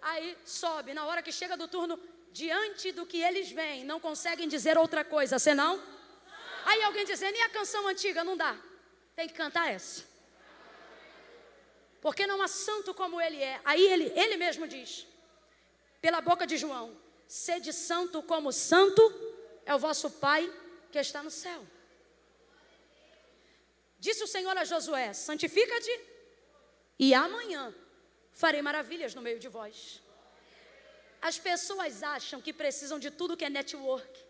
[0.00, 2.00] Aí sobe, na hora que chega do turno,
[2.32, 5.78] diante do que eles veem, não conseguem dizer outra coisa, senão.
[6.64, 8.24] Aí alguém dizendo: E a canção antiga?
[8.24, 8.56] Não dá.
[9.14, 10.08] Tem que cantar essa.
[12.00, 13.60] Porque não há santo como ele é.
[13.62, 15.06] Aí ele, ele mesmo diz,
[16.00, 16.96] pela boca de João:
[17.30, 19.00] Sede santo como santo
[19.64, 20.52] é o vosso Pai
[20.90, 21.64] que está no céu.
[24.00, 26.00] Disse o Senhor a Josué: Santifica-te,
[26.98, 27.72] e amanhã
[28.32, 30.02] farei maravilhas no meio de vós.
[31.22, 34.24] As pessoas acham que precisam de tudo que é network,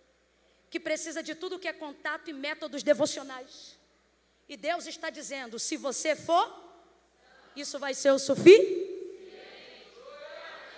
[0.68, 3.78] que precisa de tudo que é contato e métodos devocionais.
[4.46, 6.46] E Deus está dizendo: se você for,
[7.56, 8.90] isso vai ser o suficiente.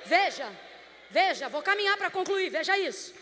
[0.07, 0.57] Veja,
[1.13, 3.15] veja, vou caminhar para concluir, veja isso.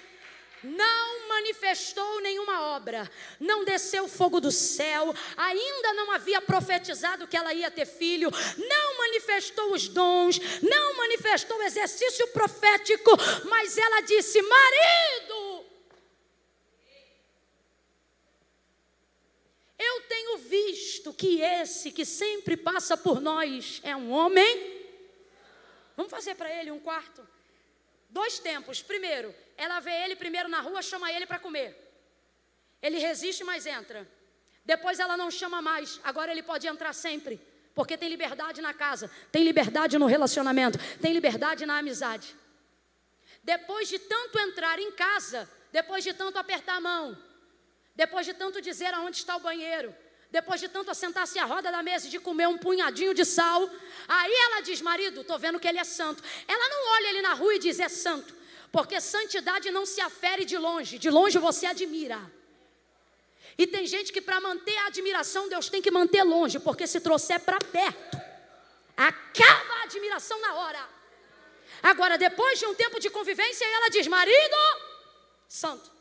[0.63, 7.55] Não manifestou nenhuma obra, não desceu fogo do céu, ainda não havia profetizado que ela
[7.55, 13.11] ia ter filho, não manifestou os dons, não manifestou o exercício profético,
[13.49, 15.51] mas ela disse: Marido,
[19.83, 24.79] Eu tenho visto que esse que sempre passa por nós é um homem.
[25.97, 27.27] Vamos fazer para ele um quarto.
[28.11, 28.83] Dois tempos.
[28.83, 31.77] Primeiro, ela vê ele primeiro na rua, chama ele para comer.
[32.83, 34.07] Ele resiste, mas entra.
[34.65, 36.01] Depois ela não chama mais.
[36.03, 37.41] Agora ele pode entrar sempre.
[37.75, 42.35] Porque tem liberdade na casa, tem liberdade no relacionamento, tem liberdade na amizade.
[43.43, 47.17] Depois de tanto entrar em casa, depois de tanto apertar a mão,
[47.95, 49.95] depois de tanto dizer aonde está o banheiro,
[50.31, 53.69] depois de tanto assentar-se à roda da mesa e de comer um punhadinho de sal,
[54.07, 56.23] aí ela diz: Marido, estou vendo que ele é santo.
[56.47, 58.35] Ela não olha ele na rua e diz: É santo,
[58.71, 62.21] porque santidade não se afere de longe, de longe você admira.
[63.59, 67.01] E tem gente que para manter a admiração, Deus tem que manter longe, porque se
[67.01, 68.17] trouxer para perto,
[68.97, 70.89] acaba a admiração na hora.
[71.83, 74.57] Agora, depois de um tempo de convivência, ela diz: Marido,
[75.49, 76.00] santo.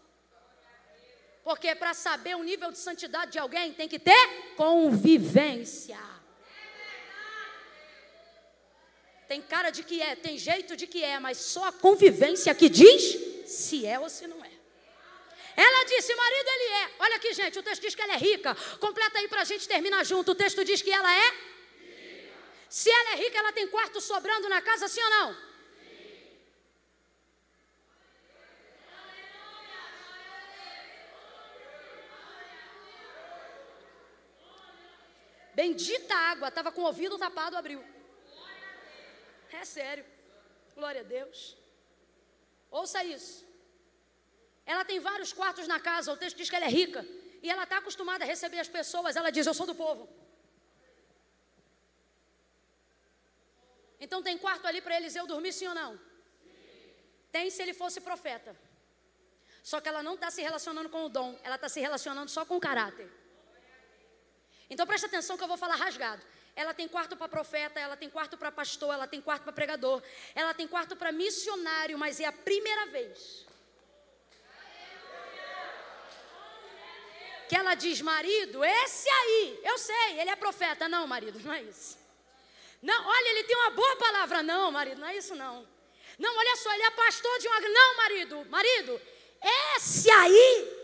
[1.50, 6.00] Porque para saber o nível de santidade de alguém tem que ter convivência.
[9.28, 12.70] Tem cara de que é, tem jeito de que é, mas só a convivência que
[12.70, 13.02] diz
[13.48, 14.52] se é ou se não é.
[15.58, 16.92] Ela disse, marido ele é.
[17.00, 18.56] Olha aqui, gente, o texto diz que ela é rica.
[18.80, 20.34] Completa aí para a gente terminar junto.
[20.34, 21.34] O texto diz que ela é.
[22.70, 25.49] Se ela é rica, ela tem quarto sobrando na casa, sim ou não?
[35.60, 37.82] Bendita água, estava com o ouvido tapado, abriu.
[39.62, 40.06] É sério.
[40.78, 41.40] Glória a Deus.
[42.72, 43.46] Ouça isso.
[44.66, 47.02] Ela tem vários quartos na casa, o texto diz que ela é rica.
[47.44, 49.18] E ela está acostumada a receber as pessoas.
[49.18, 50.08] Ela diz: Eu sou do povo.
[54.00, 55.92] Então tem quarto ali para Eliseu dormir, sim ou não?
[57.34, 58.56] Tem se ele fosse profeta.
[59.62, 62.46] Só que ela não está se relacionando com o dom, ela está se relacionando só
[62.46, 63.10] com o caráter.
[64.70, 66.22] Então presta atenção que eu vou falar rasgado.
[66.56, 70.02] Ela tem quarto para profeta, ela tem quarto para pastor, ela tem quarto para pregador,
[70.36, 73.48] ela tem quarto para missionário, mas é a primeira vez.
[77.50, 80.88] que ela diz: marido, esse aí, eu sei, ele é profeta.
[80.88, 81.98] Não, marido, não é isso.
[82.82, 84.44] Não, olha, ele tem uma boa palavra.
[84.44, 85.68] Não, marido, não é isso não.
[86.18, 87.60] Não, olha só, ele é pastor de uma.
[87.60, 89.02] Não, marido, marido,
[89.76, 90.80] esse aí.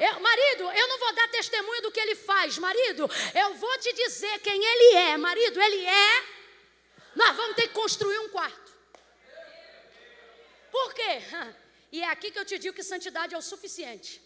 [0.00, 3.10] Eu, marido, eu não vou dar testemunho do que ele faz, marido.
[3.34, 5.60] Eu vou te dizer quem ele é, marido.
[5.60, 6.24] Ele é.
[7.16, 8.72] Nós vamos ter que construir um quarto.
[10.70, 11.22] Por quê?
[11.90, 14.20] E é aqui que eu te digo que santidade é o suficiente.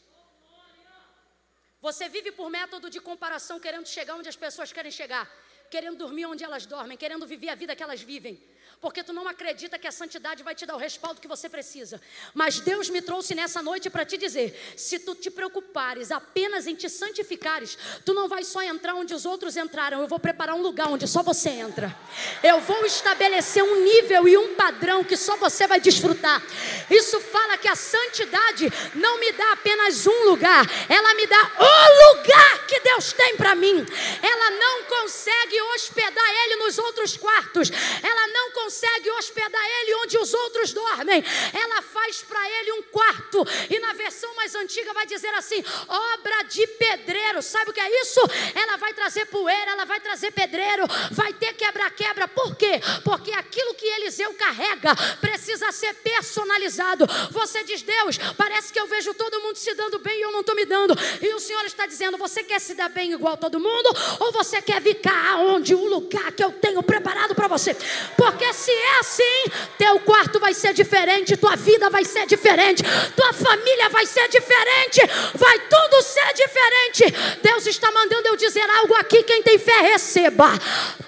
[1.81, 5.31] Você vive por método de comparação, querendo chegar onde as pessoas querem chegar,
[5.71, 8.35] querendo dormir onde elas dormem, querendo viver a vida que elas vivem
[8.83, 12.01] porque tu não acredita que a santidade vai te dar o respaldo que você precisa.
[12.35, 16.75] Mas Deus me trouxe nessa noite para te dizer: se tu te preocupares apenas em
[16.75, 20.61] te santificares, tu não vai só entrar onde os outros entraram, eu vou preparar um
[20.61, 21.97] lugar onde só você entra.
[22.43, 26.43] Eu vou estabelecer um nível e um padrão que só você vai desfrutar.
[26.91, 32.17] Isso fala que a santidade não me dá apenas um lugar, ela me dá o
[32.17, 33.87] lugar que Deus tem para mim.
[34.21, 37.71] Ela não consegue hospedar ele nos outros quartos.
[38.03, 41.23] Ela não consegue consegue hospedar ele onde os outros dormem.
[41.53, 43.47] Ela faz para ele um quarto.
[43.69, 47.43] E na versão mais antiga vai dizer assim: obra de pedreiro.
[47.43, 48.21] Sabe o que é isso?
[48.55, 52.27] Ela vai trazer poeira, ela vai trazer pedreiro, vai ter quebra-quebra.
[52.29, 52.81] Por quê?
[53.05, 57.07] Porque aquilo que Eliseu carrega precisa ser personalizado.
[57.31, 60.41] Você diz, Deus, parece que eu vejo todo mundo se dando bem e eu não
[60.41, 60.95] estou me dando.
[61.21, 63.91] E o Senhor está dizendo: você quer se dar bem igual todo mundo?
[64.21, 67.77] Ou você quer ficar onde o lugar que eu tenho preparado para você?
[68.17, 69.45] Porque é assim,
[69.79, 72.83] teu quarto vai ser diferente, tua vida vai ser diferente,
[73.17, 75.01] tua família vai ser diferente,
[75.35, 77.05] vai tudo ser diferente.
[77.43, 80.51] Deus está mandando eu dizer algo aqui, quem tem fé receba.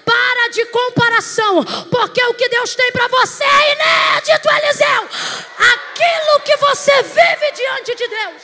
[0.03, 5.09] Para de comparação, porque o que Deus tem para você é inédito, Eliseu.
[5.73, 8.41] Aquilo que você vive diante de Deus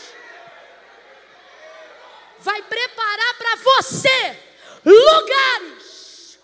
[2.40, 4.38] vai preparar para você
[4.84, 6.40] lugares,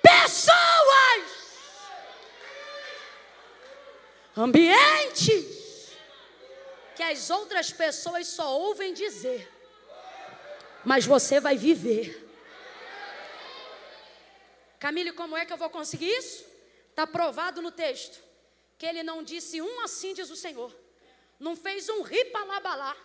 [0.00, 1.37] pessoas
[4.38, 5.92] ambientes
[6.94, 9.48] que as outras pessoas só ouvem dizer,
[10.84, 12.26] mas você vai viver.
[14.78, 16.44] Camille, como é que eu vou conseguir isso?
[16.90, 18.22] Está provado no texto
[18.78, 20.74] que ele não disse um assim, diz o Senhor,
[21.38, 22.96] não fez um ripalabalá,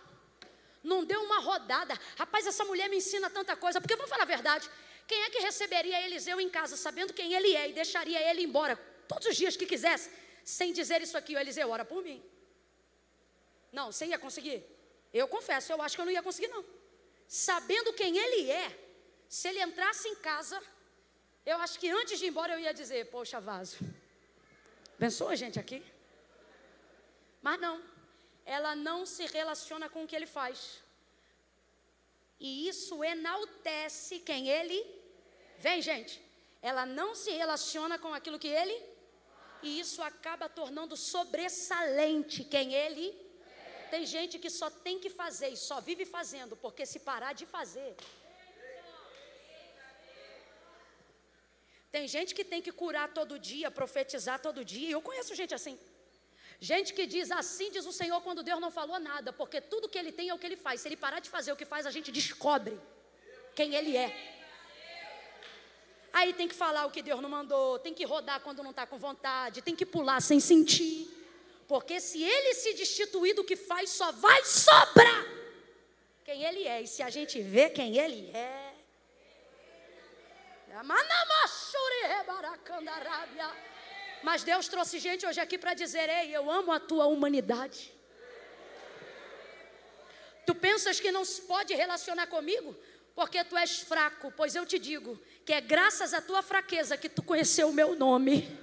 [0.82, 1.98] não deu uma rodada.
[2.16, 4.70] Rapaz, essa mulher me ensina tanta coisa, porque vamos falar a verdade:
[5.06, 8.76] quem é que receberia Eliseu em casa sabendo quem ele é e deixaria ele embora
[9.08, 10.10] todos os dias que quisesse?
[10.44, 12.22] Sem dizer isso aqui, o Eliseu, ora por mim.
[13.72, 14.62] Não, você ia conseguir?
[15.12, 16.64] Eu confesso, eu acho que eu não ia conseguir, não.
[17.26, 18.78] Sabendo quem ele é,
[19.28, 20.62] se ele entrasse em casa,
[21.46, 23.78] eu acho que antes de ir embora eu ia dizer, poxa, vaso.
[24.98, 25.82] Pensou a gente aqui?
[27.40, 27.82] Mas não,
[28.44, 30.82] ela não se relaciona com o que ele faz.
[32.38, 34.78] E isso enaltece quem ele.
[35.58, 36.22] Vem, gente.
[36.60, 38.93] Ela não se relaciona com aquilo que ele
[39.64, 43.06] e isso acaba tornando sobressalente quem ele.
[43.90, 47.46] Tem gente que só tem que fazer e só vive fazendo, porque se parar de
[47.46, 47.94] fazer.
[51.94, 54.90] Tem gente que tem que curar todo dia, profetizar todo dia.
[54.90, 55.78] Eu conheço gente assim.
[56.58, 59.98] Gente que diz assim, diz o Senhor, quando Deus não falou nada, porque tudo que
[59.98, 60.80] ele tem é o que ele faz.
[60.80, 62.80] Se ele parar de fazer o que faz, a gente descobre
[63.54, 64.43] quem ele é.
[66.14, 68.86] Aí tem que falar o que Deus não mandou, tem que rodar quando não está
[68.86, 71.08] com vontade, tem que pular sem sentir.
[71.66, 75.26] Porque se ele se destituir do que faz, só vai sobrar
[76.24, 76.82] quem ele é.
[76.82, 78.74] E se a gente vê quem ele é.
[84.22, 87.92] Mas Deus trouxe gente hoje aqui para dizer: Ei, eu amo a tua humanidade.
[90.46, 92.76] Tu pensas que não se pode relacionar comigo?
[93.16, 97.08] Porque tu és fraco, pois eu te digo que é graças à tua fraqueza que
[97.08, 98.58] tu conheceu o meu nome.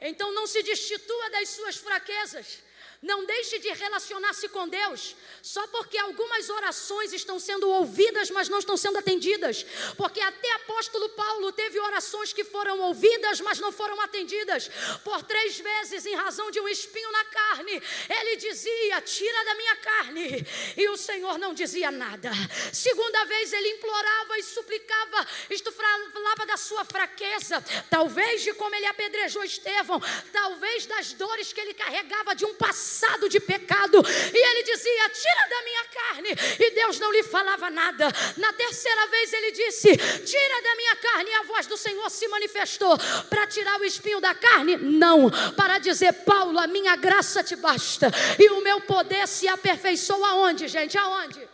[0.00, 2.62] Então não se destitua das suas fraquezas.
[3.02, 8.58] Não deixe de relacionar-se com Deus só porque algumas orações estão sendo ouvidas, mas não
[8.58, 9.64] estão sendo atendidas.
[9.96, 14.70] Porque até apóstolo Paulo teve orações que foram ouvidas, mas não foram atendidas.
[15.02, 19.76] Por três vezes, em razão de um espinho na carne, ele dizia: Tira da minha
[19.76, 20.46] carne.
[20.76, 22.30] E o Senhor não dizia nada.
[22.70, 28.86] Segunda vez, ele implorava e suplicava, isto falava da sua fraqueza, talvez de como ele
[28.86, 30.00] apedrejou Estevão,
[30.32, 32.89] talvez das dores que ele carregava de um passado
[33.28, 34.02] de pecado.
[34.32, 36.28] E ele dizia: Tira da minha carne.
[36.58, 38.08] E Deus não lhe falava nada.
[38.36, 41.30] Na terceira vez ele disse: Tira da minha carne.
[41.30, 42.96] E a voz do Senhor se manifestou
[43.28, 44.76] para tirar o espinho da carne?
[44.76, 48.10] Não, para dizer: Paulo, a minha graça te basta.
[48.38, 50.96] E o meu poder se aperfeiçoa aonde, gente?
[50.96, 51.49] Aonde?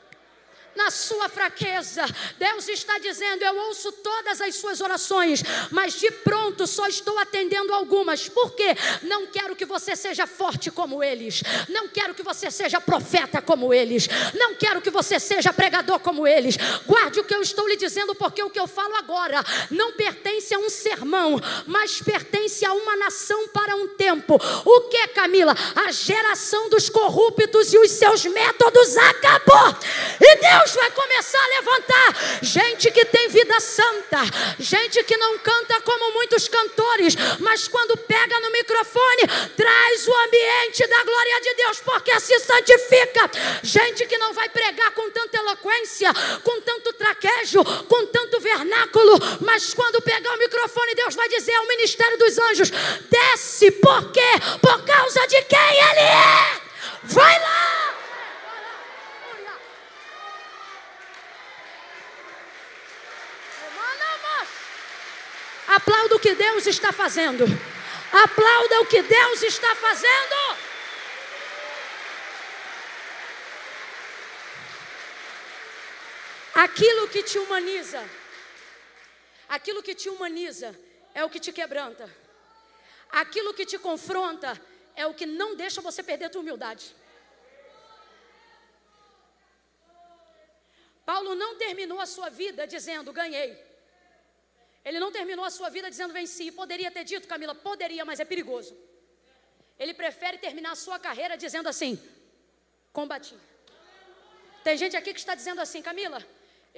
[0.77, 2.05] Na sua fraqueza.
[2.39, 7.73] Deus está dizendo: Eu ouço todas as suas orações, mas de pronto só estou atendendo
[7.73, 8.29] algumas.
[8.29, 8.77] Por quê?
[9.03, 13.73] Não quero que você seja forte como eles, não quero que você seja profeta como
[13.73, 16.57] eles, não quero que você seja pregador como eles.
[16.87, 20.55] Guarde o que eu estou lhe dizendo, porque o que eu falo agora não pertence
[20.55, 24.39] a um sermão, mas pertence a uma nação para um tempo.
[24.65, 25.55] O que, Camila?
[25.75, 29.77] A geração dos corruptos e os seus métodos acabou.
[30.21, 34.19] E Deus Deus vai começar a levantar gente que tem vida santa,
[34.59, 40.85] gente que não canta como muitos cantores, mas quando pega no microfone, traz o ambiente
[40.89, 43.31] da glória de Deus, porque se santifica.
[43.63, 46.13] Gente que não vai pregar com tanta eloquência,
[46.43, 51.69] com tanto traquejo, com tanto vernáculo, mas quando pegar o microfone, Deus vai dizer ao
[51.69, 52.71] ministério dos anjos:
[53.09, 54.33] desce, por quê?
[54.61, 56.61] Por causa de quem ele é.
[57.05, 57.97] Vai lá!
[65.69, 67.45] Aplauda o que Deus está fazendo.
[68.13, 70.57] Aplauda o que Deus está fazendo.
[76.55, 78.03] Aquilo que te humaniza,
[79.49, 80.75] aquilo que te humaniza
[81.13, 82.09] é o que te quebranta.
[83.11, 84.59] Aquilo que te confronta
[84.95, 86.95] é o que não deixa você perder a tua humildade.
[91.05, 93.66] Paulo não terminou a sua vida dizendo: ganhei.
[94.89, 96.45] Ele não terminou a sua vida dizendo venci.
[96.61, 98.73] Poderia ter dito, Camila, poderia, mas é perigoso.
[99.83, 101.93] Ele prefere terminar a sua carreira dizendo assim:
[102.99, 103.37] combati.
[104.67, 106.21] Tem gente aqui que está dizendo assim, Camila,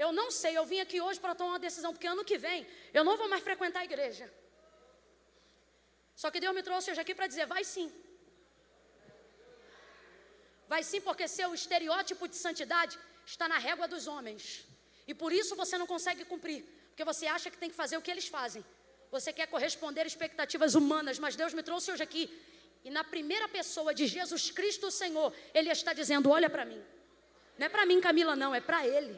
[0.05, 2.67] eu não sei, eu vim aqui hoje para tomar uma decisão, porque ano que vem
[2.95, 4.27] eu não vou mais frequentar a igreja.
[6.17, 7.93] Só que Deus me trouxe hoje aqui para dizer: vai sim.
[10.73, 14.43] Vai sim, porque seu estereótipo de santidade está na régua dos homens.
[15.07, 16.78] E por isso você não consegue cumprir.
[16.99, 18.65] Porque você acha que tem que fazer o que eles fazem.
[19.12, 22.25] Você quer corresponder expectativas humanas, mas Deus me trouxe hoje aqui.
[22.85, 26.83] E na primeira pessoa de Jesus Cristo, o Senhor, Ele está dizendo: Olha para mim.
[27.57, 29.16] Não é para mim, Camila, não, é para Ele.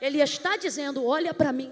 [0.00, 1.70] Ele está dizendo: Olha para mim.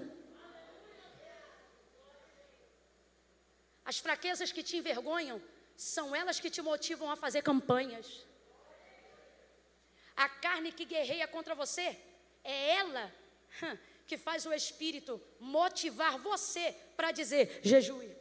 [3.83, 5.41] As fraquezas que te envergonham
[5.75, 8.25] são elas que te motivam a fazer campanhas.
[10.15, 11.99] A carne que guerreia contra você
[12.45, 13.13] é ela
[14.09, 16.65] que faz o Espírito motivar você
[16.97, 18.11] para dizer: jejue.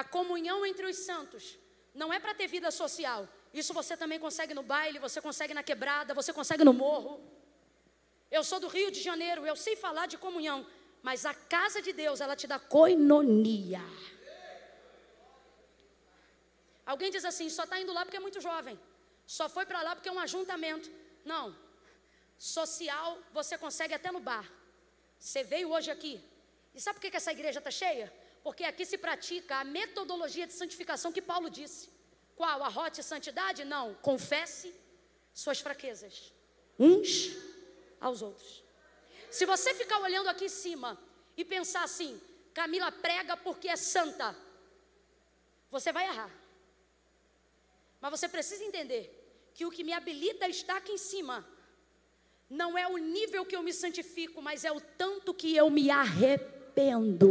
[0.00, 1.58] A comunhão entre os santos
[2.00, 3.28] não é para ter vida social.
[3.60, 7.12] Isso você também consegue no baile, você consegue na quebrada, você consegue no morro.
[8.30, 10.66] Eu sou do Rio de Janeiro, eu sei falar de comunhão,
[11.02, 13.84] mas a casa de Deus, ela te dá coinonia.
[16.86, 18.80] Alguém diz assim: só está indo lá porque é muito jovem,
[19.26, 20.90] só foi para lá porque é um ajuntamento.
[21.32, 21.54] Não,
[22.42, 24.46] social você consegue até no bar.
[25.16, 26.20] Você veio hoje aqui.
[26.74, 28.12] E sabe por que essa igreja está cheia?
[28.42, 31.88] Porque aqui se pratica a metodologia de santificação que Paulo disse.
[32.34, 32.64] Qual?
[32.64, 33.64] A rota de santidade?
[33.64, 33.94] Não.
[33.94, 34.74] Confesse
[35.32, 36.32] suas fraquezas
[36.76, 37.36] uns
[38.00, 38.64] aos outros.
[39.30, 40.98] Se você ficar olhando aqui em cima
[41.36, 42.20] e pensar assim,
[42.52, 44.36] Camila prega porque é santa,
[45.70, 46.30] você vai errar.
[48.00, 49.04] Mas você precisa entender
[49.54, 51.46] que o que me habilita a estar aqui em cima
[52.60, 55.90] não é o nível que eu me santifico, mas é o tanto que eu me
[55.90, 57.28] arrependo.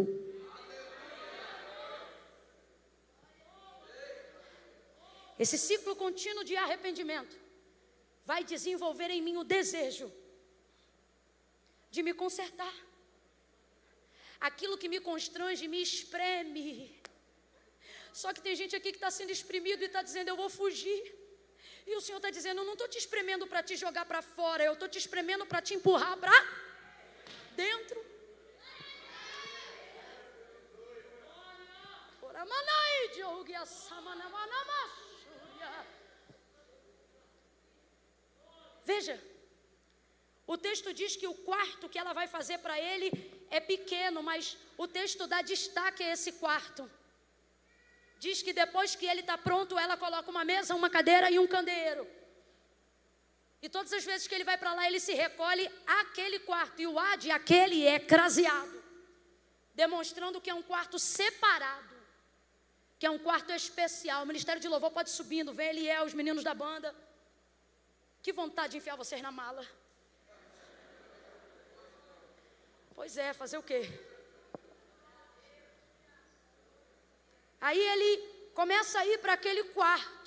[5.37, 7.35] Esse ciclo contínuo de arrependimento
[8.25, 10.11] vai desenvolver em mim o desejo
[11.91, 12.73] de me consertar.
[14.39, 16.99] Aquilo que me constrange me espreme.
[18.11, 21.20] Só que tem gente aqui que está sendo exprimido e está dizendo: Eu vou fugir.
[21.85, 24.63] E o Senhor está dizendo: Eu não estou te espremendo para te jogar para fora,
[24.63, 26.37] eu estou te espremendo para te empurrar para
[27.55, 27.99] dentro.
[38.83, 39.21] Veja,
[40.45, 43.09] o texto diz que o quarto que ela vai fazer para ele
[43.49, 46.89] é pequeno, mas o texto dá destaque a esse quarto
[48.23, 51.47] diz que depois que ele está pronto, ela coloca uma mesa, uma cadeira e um
[51.47, 52.03] candeeiro.
[53.63, 55.65] E todas as vezes que ele vai para lá, ele se recolhe
[56.01, 56.79] àquele quarto.
[56.81, 58.77] E o ad, aquele é craseado.
[59.73, 61.95] demonstrando que é um quarto separado,
[62.99, 64.21] que é um quarto especial.
[64.21, 66.93] O Ministério de Louvor pode subindo, vem Eliel, os meninos da banda.
[68.21, 69.65] Que vontade de enfiar vocês na mala.
[72.93, 73.81] Pois é, fazer o quê?
[77.61, 78.17] Aí ele
[78.55, 80.21] começa a ir para aquele quarto.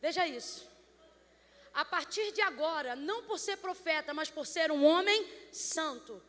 [0.00, 0.66] Veja isso.
[1.74, 6.22] A partir de agora, não por ser profeta, mas por ser um homem santo,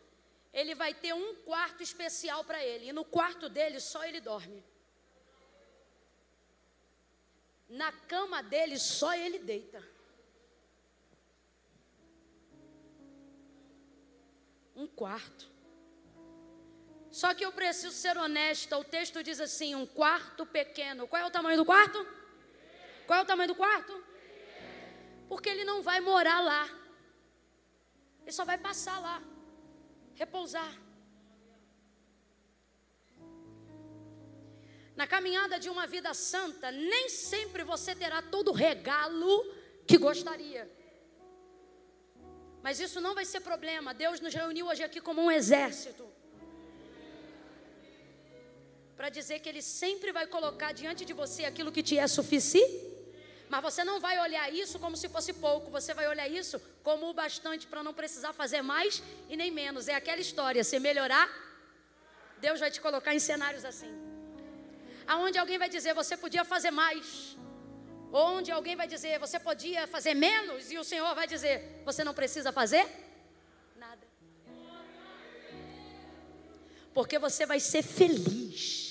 [0.59, 2.87] ele vai ter um quarto especial para ele.
[2.87, 4.63] E no quarto dele só ele dorme.
[7.69, 9.83] Na cama dele só ele deita.
[14.75, 15.47] Um quarto.
[17.11, 18.79] Só que eu preciso ser honesta.
[18.79, 21.07] O texto diz assim: um quarto pequeno.
[21.07, 21.99] Qual é o tamanho do quarto?
[23.05, 23.93] Qual é o tamanho do quarto?
[25.29, 26.67] Porque ele não vai morar lá.
[28.23, 29.21] Ele só vai passar lá
[30.21, 30.73] repousar.
[34.95, 39.45] Na caminhada de uma vida santa, nem sempre você terá todo o regalo
[39.85, 40.63] que gostaria.
[42.63, 43.93] Mas isso não vai ser problema.
[43.93, 46.05] Deus nos reuniu hoje aqui como um exército.
[48.97, 52.96] Para dizer que Ele sempre vai colocar diante de você aquilo que te é suficiente
[53.49, 57.09] mas você não vai olhar isso como se fosse pouco, você vai olhar isso como
[57.09, 59.87] o bastante para não precisar fazer mais e nem menos.
[59.87, 61.29] É aquela história, se melhorar,
[62.39, 63.91] Deus vai te colocar em cenários assim.
[65.07, 67.37] Aonde alguém vai dizer, você podia fazer mais.
[68.11, 72.13] Onde alguém vai dizer, você podia fazer menos, e o Senhor vai dizer, você não
[72.13, 72.85] precisa fazer
[73.75, 74.05] nada.
[76.93, 78.86] Porque você vai ser feliz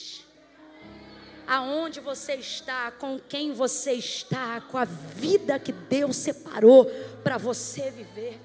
[1.47, 6.87] aonde você está, com quem você está, com a vida que Deus separou
[7.23, 8.41] para você viver.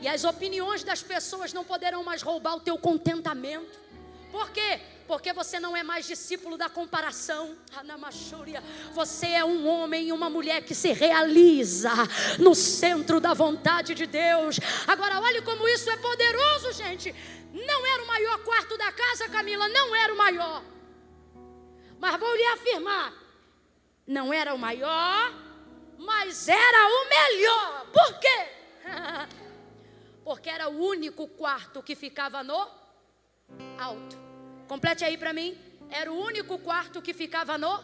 [0.00, 3.80] E as opiniões das pessoas não poderão mais roubar o teu contentamento.
[4.30, 4.80] Por quê?
[5.06, 7.56] Porque você não é mais discípulo da comparação.
[8.92, 11.92] Você é um homem e uma mulher que se realiza
[12.38, 14.58] no centro da vontade de Deus.
[14.86, 17.14] Agora, olhe como isso é poderoso, gente.
[17.52, 20.73] Não era o maior quarto da casa, Camila, não era o maior.
[22.04, 23.14] Mas vou lhe afirmar:
[24.06, 25.32] não era o maior,
[25.96, 27.86] mas era o melhor.
[27.86, 28.48] Por quê?
[30.22, 32.68] Porque era o único quarto que ficava no
[33.78, 34.18] alto.
[34.68, 35.58] Complete aí para mim.
[35.88, 37.82] Era o único quarto que ficava no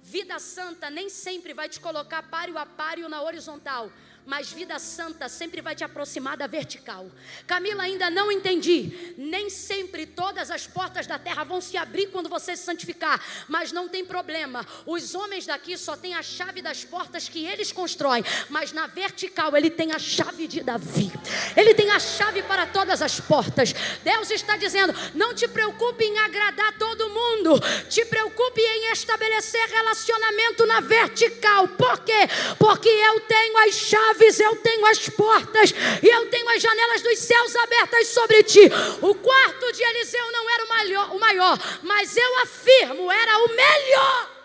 [0.00, 3.90] Vida santa nem sempre vai te colocar páreo a páreo na horizontal
[4.30, 7.10] mas vida santa sempre vai te aproximar da vertical.
[7.48, 9.12] Camila, ainda não entendi.
[9.18, 13.72] Nem sempre todas as portas da terra vão se abrir quando você se santificar, mas
[13.72, 14.64] não tem problema.
[14.86, 19.56] Os homens daqui só têm a chave das portas que eles constroem, mas na vertical
[19.56, 21.10] ele tem a chave de Davi.
[21.56, 23.74] Ele tem a chave para todas as portas.
[24.04, 30.64] Deus está dizendo: não te preocupe em agradar todo mundo, te preocupe em estabelecer relacionamento
[30.66, 31.66] na vertical.
[31.66, 32.28] Por quê?
[32.60, 35.70] Porque eu tenho as chaves chaves, eu tenho as portas
[36.02, 38.60] e eu tenho as janelas dos céus abertas sobre ti.
[39.00, 43.48] O quarto de Eliseu não era o maior, o maior mas eu afirmo, era o
[43.48, 44.40] melhor.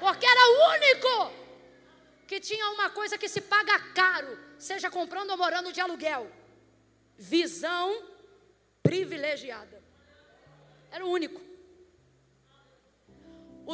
[0.00, 1.32] Porque era o único
[2.26, 6.30] que tinha uma coisa que se paga caro, seja comprando ou morando de aluguel:
[7.18, 8.02] visão
[8.82, 9.82] privilegiada.
[10.90, 11.49] Era o único.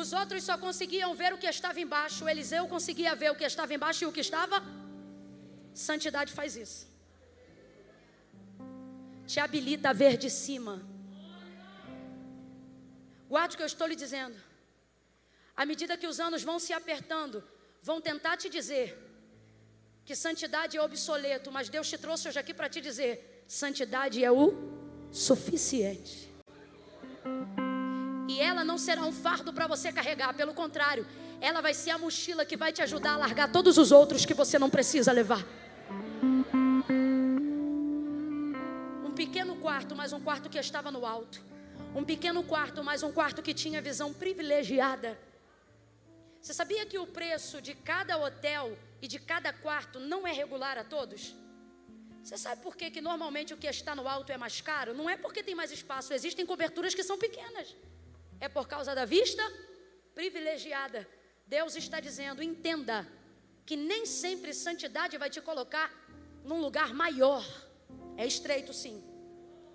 [0.00, 2.28] Os outros só conseguiam ver o que estava embaixo.
[2.32, 4.56] Eliseu conseguia ver o que estava embaixo e o que estava.
[5.88, 6.80] Santidade faz isso.
[9.30, 10.74] Te habilita a ver de cima.
[13.32, 14.36] Guarde o que eu estou lhe dizendo.
[15.56, 17.42] À medida que os anos vão se apertando,
[17.88, 18.86] vão tentar te dizer
[20.04, 24.30] que santidade é obsoleto, mas Deus te trouxe hoje aqui para te dizer: santidade é
[24.30, 24.46] o
[25.10, 26.14] suficiente.
[28.28, 31.06] E ela não será um fardo para você carregar, pelo contrário,
[31.40, 34.34] ela vai ser a mochila que vai te ajudar a largar todos os outros que
[34.34, 35.44] você não precisa levar.
[39.04, 41.40] Um pequeno quarto, mas um quarto que estava no alto.
[41.94, 45.18] Um pequeno quarto, mas um quarto que tinha visão privilegiada.
[46.40, 50.78] Você sabia que o preço de cada hotel e de cada quarto não é regular
[50.78, 51.34] a todos?
[52.22, 54.92] Você sabe por que, que normalmente o que está no alto é mais caro?
[54.94, 57.74] Não é porque tem mais espaço, existem coberturas que são pequenas
[58.40, 59.42] é por causa da vista
[60.14, 61.06] privilegiada.
[61.46, 63.06] Deus está dizendo: entenda
[63.64, 65.92] que nem sempre santidade vai te colocar
[66.44, 67.44] num lugar maior.
[68.16, 69.02] É estreito, sim.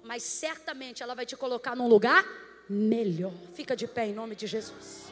[0.03, 2.25] Mas certamente ela vai te colocar num lugar
[2.69, 3.33] melhor.
[3.53, 5.11] Fica de pé em nome de Jesus.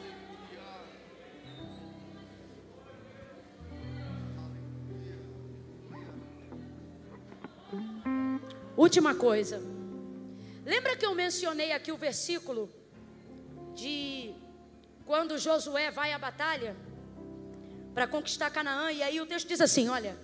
[8.76, 9.62] Última coisa.
[10.64, 12.79] Lembra que eu mencionei aqui o versículo
[13.80, 14.34] de
[15.08, 16.72] quando Josué vai à batalha
[17.94, 18.86] para conquistar Canaã?
[18.92, 20.14] E aí o texto diz assim: olha,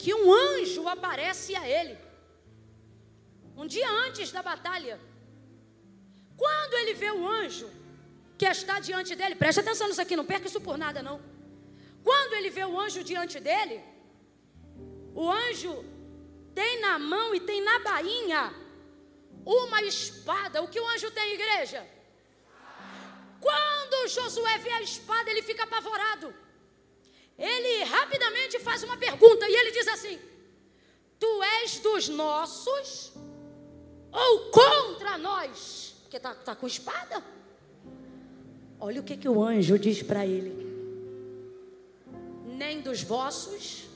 [0.00, 1.96] que um anjo aparece a ele,
[3.56, 4.96] um dia antes da batalha.
[6.42, 7.68] Quando ele vê o anjo
[8.40, 11.20] que está diante dele, preste atenção nisso aqui, não perca isso por nada não.
[12.08, 13.76] Quando ele vê o anjo diante dele,
[15.22, 15.74] o anjo
[16.54, 18.42] tem na mão e tem na bainha
[19.44, 20.62] uma espada.
[20.62, 21.80] O que o anjo tem, igreja?
[23.40, 26.34] Quando Josué vê a espada, ele fica apavorado.
[27.38, 30.18] Ele rapidamente faz uma pergunta e ele diz assim:
[31.18, 33.12] Tu és dos nossos
[34.12, 35.94] ou contra nós?
[36.02, 37.22] Porque está tá com espada.
[38.80, 40.66] Olha o que, que o anjo diz para ele:
[42.44, 43.88] Nem dos vossos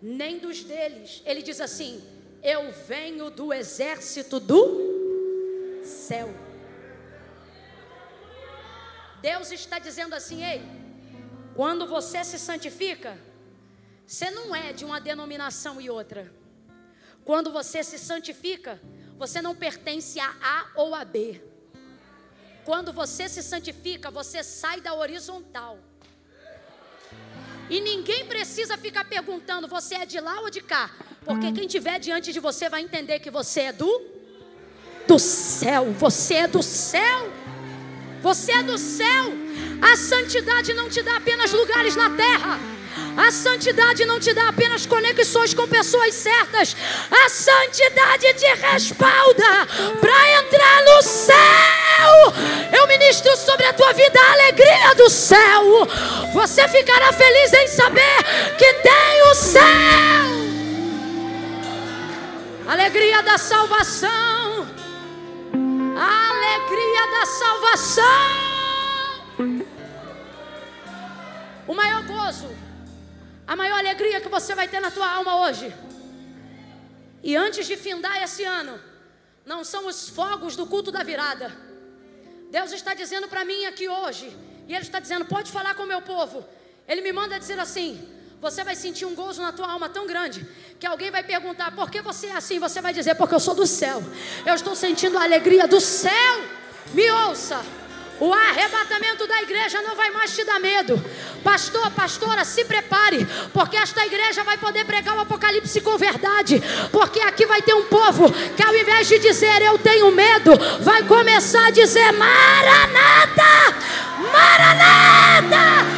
[0.00, 1.22] nem dos deles.
[1.24, 2.02] Ele diz assim:
[2.42, 6.28] Eu venho do exército do céu.
[9.20, 10.62] Deus está dizendo assim: Ei,
[11.54, 13.18] quando você se santifica,
[14.06, 16.32] você não é de uma denominação e outra.
[17.24, 18.80] Quando você se santifica,
[19.18, 21.42] você não pertence a A ou a B.
[22.64, 25.78] Quando você se santifica, você sai da horizontal
[27.70, 30.90] e ninguém precisa ficar perguntando: você é de lá ou de cá?
[31.24, 34.18] Porque quem tiver diante de você vai entender que você é do
[35.06, 35.92] do céu.
[35.92, 37.30] Você é do céu.
[38.22, 39.32] Você é do céu.
[39.80, 42.58] A santidade não te dá apenas lugares na terra.
[43.16, 46.76] A santidade não te dá apenas conexões com pessoas certas.
[47.10, 49.66] A santidade te respalda
[50.00, 52.34] para entrar no céu.
[52.72, 55.88] Eu ministro sobre a tua vida a alegria do céu.
[56.32, 58.24] Você ficará feliz em saber
[58.56, 59.62] que tem o céu.
[62.68, 64.37] Alegria da salvação.
[65.98, 68.04] A alegria da salvação.
[71.66, 72.58] O maior gozo
[73.48, 75.74] a maior alegria que você vai ter na tua alma hoje.
[77.22, 78.78] E antes de findar esse ano,
[79.46, 81.50] não são os fogos do culto da virada.
[82.50, 84.26] Deus está dizendo para mim aqui hoje,
[84.68, 86.46] e Ele está dizendo: pode falar com o meu povo.
[86.86, 87.90] Ele me manda dizer assim:
[88.40, 90.46] você vai sentir um gozo na tua alma tão grande
[90.78, 92.58] que alguém vai perguntar por que você é assim.
[92.58, 94.02] Você vai dizer: porque eu sou do céu.
[94.46, 96.40] Eu estou sentindo a alegria do céu.
[96.94, 97.60] Me ouça.
[98.20, 101.02] O arrebatamento da igreja não vai mais te dar medo.
[101.44, 106.60] Pastor, pastora, se prepare, porque esta igreja vai poder pregar o Apocalipse com verdade.
[106.90, 110.50] Porque aqui vai ter um povo que, ao invés de dizer eu tenho medo,
[110.80, 113.42] vai começar a dizer Maranata!
[114.32, 115.88] Maranata!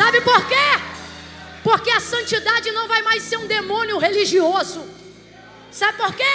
[0.00, 0.68] Sabe por quê?
[1.62, 4.82] Porque a santidade não vai mais ser um demônio religioso.
[5.70, 6.34] Sabe por quê?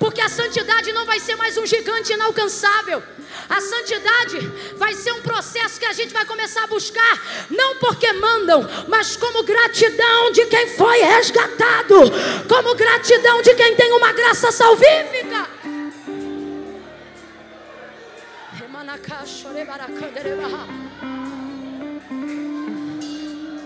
[0.00, 3.02] porque a santidade não vai ser mais um gigante inalcançável.
[3.50, 4.38] A santidade
[4.76, 9.14] vai ser um processo que a gente vai começar a buscar, não porque mandam, mas
[9.16, 11.96] como gratidão de quem foi resgatado,
[12.48, 15.46] como gratidão de quem tem uma graça salvífica.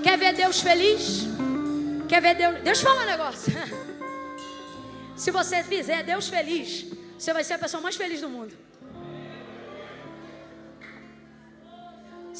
[0.04, 1.04] Quer ver Deus feliz?
[2.10, 2.54] Quer ver Deus?
[2.66, 3.52] Deixa eu falar um negócio.
[5.22, 6.70] Se você fizer Deus feliz,
[7.18, 8.54] você vai ser a pessoa mais feliz do mundo.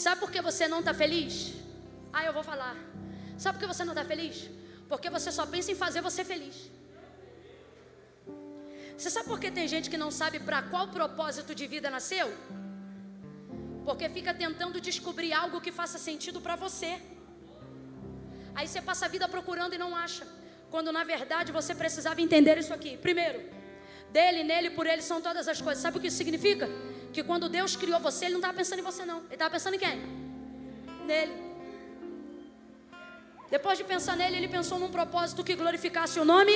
[0.02, 1.54] Sabe por que você não está feliz?
[2.12, 2.76] Ah, eu vou falar.
[3.38, 4.36] Sabe por que você não está feliz?
[4.90, 6.56] Porque você só pensa em fazer você feliz.
[8.98, 12.28] Você sabe por que tem gente que não sabe para qual propósito de vida nasceu?
[13.86, 16.92] Porque fica tentando descobrir algo que faça sentido para você.
[18.55, 20.26] Aí você passa a vida procurando e não acha.
[20.70, 22.97] Quando na verdade você precisava entender isso aqui.
[22.97, 23.40] Primeiro,
[24.10, 25.82] dele, nele, por ele são todas as coisas.
[25.82, 26.68] Sabe o que isso significa?
[27.12, 29.18] Que quando Deus criou você, Ele não estava pensando em você, não.
[29.18, 30.02] Ele estava pensando em quem?
[31.06, 31.44] Nele.
[33.51, 36.55] Depois de pensar nele, ele pensou num propósito que glorificasse o nome.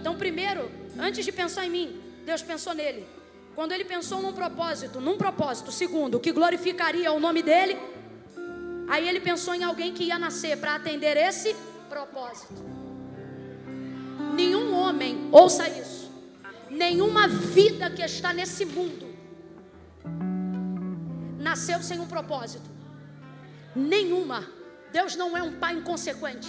[0.00, 3.06] Então, primeiro, antes de pensar em mim, Deus pensou nele.
[3.54, 7.76] Quando ele pensou num propósito, num propósito, segundo, que glorificaria o nome dele,
[8.88, 11.54] aí ele pensou em alguém que ia nascer para atender esse
[11.88, 12.64] propósito.
[14.34, 16.10] Nenhum homem, ouça isso,
[16.70, 19.06] nenhuma vida que está nesse mundo
[21.46, 22.68] nasceu sem um propósito?
[23.74, 24.46] Nenhuma.
[24.90, 26.48] Deus não é um pai inconsequente.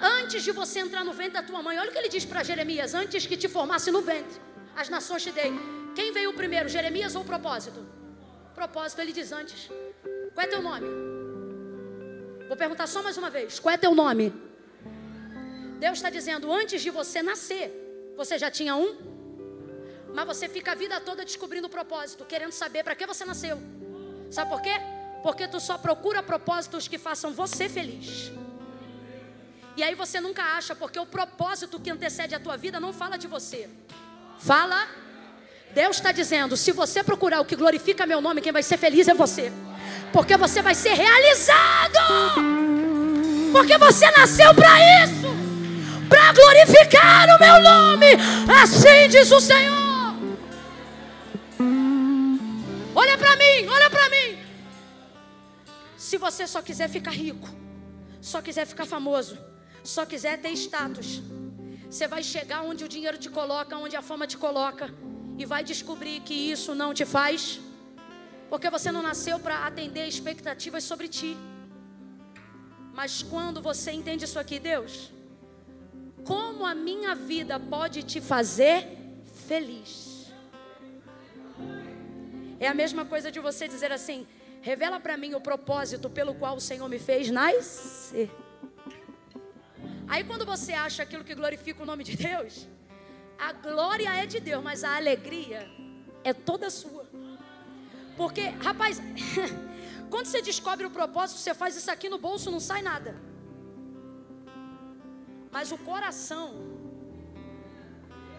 [0.00, 2.42] Antes de você entrar no ventre da tua mãe, olha o que ele diz para
[2.42, 4.40] Jeremias: antes que te formasse no ventre,
[4.74, 5.52] as nações te dei.
[5.94, 7.80] Quem veio primeiro, Jeremias ou propósito?
[8.54, 9.70] Propósito, ele diz antes.
[10.34, 10.86] Qual é teu nome?
[12.52, 14.30] Vou perguntar só mais uma vez: qual é teu nome?
[15.80, 17.66] Deus está dizendo: antes de você nascer,
[18.14, 18.94] você já tinha um,
[20.14, 23.56] mas você fica a vida toda descobrindo o propósito, querendo saber para que você nasceu.
[24.30, 24.74] Sabe por quê?
[25.22, 28.30] Porque tu só procura propósitos que façam você feliz.
[29.74, 33.16] E aí você nunca acha, porque o propósito que antecede a tua vida não fala
[33.16, 33.66] de você.
[34.38, 34.86] Fala.
[35.70, 39.08] Deus está dizendo: se você procurar o que glorifica meu nome, quem vai ser feliz
[39.08, 39.50] é você.
[40.12, 41.98] Porque você vai ser realizado.
[43.52, 45.26] Porque você nasceu para isso.
[46.08, 48.06] Para glorificar o meu nome.
[48.62, 49.92] Assim diz o Senhor.
[52.94, 54.38] Olha para mim, olha para mim.
[55.96, 57.48] Se você só quiser ficar rico,
[58.20, 59.38] só quiser ficar famoso,
[59.82, 61.22] só quiser ter status,
[61.90, 64.92] você vai chegar onde o dinheiro te coloca, onde a fama te coloca,
[65.38, 67.60] e vai descobrir que isso não te faz,
[68.52, 71.34] porque você não nasceu para atender expectativas sobre ti.
[72.92, 75.10] Mas quando você entende isso aqui, Deus,
[76.22, 78.86] como a minha vida pode te fazer
[79.48, 80.30] feliz?
[82.60, 84.26] É a mesma coisa de você dizer assim:
[84.60, 88.30] revela para mim o propósito pelo qual o Senhor me fez nascer.
[90.06, 92.68] Aí quando você acha aquilo que glorifica o nome de Deus,
[93.38, 95.66] a glória é de Deus, mas a alegria
[96.22, 97.01] é toda sua.
[98.16, 99.00] Porque, rapaz,
[100.10, 103.16] quando você descobre o propósito, você faz isso aqui no bolso, não sai nada.
[105.50, 106.54] Mas o coração.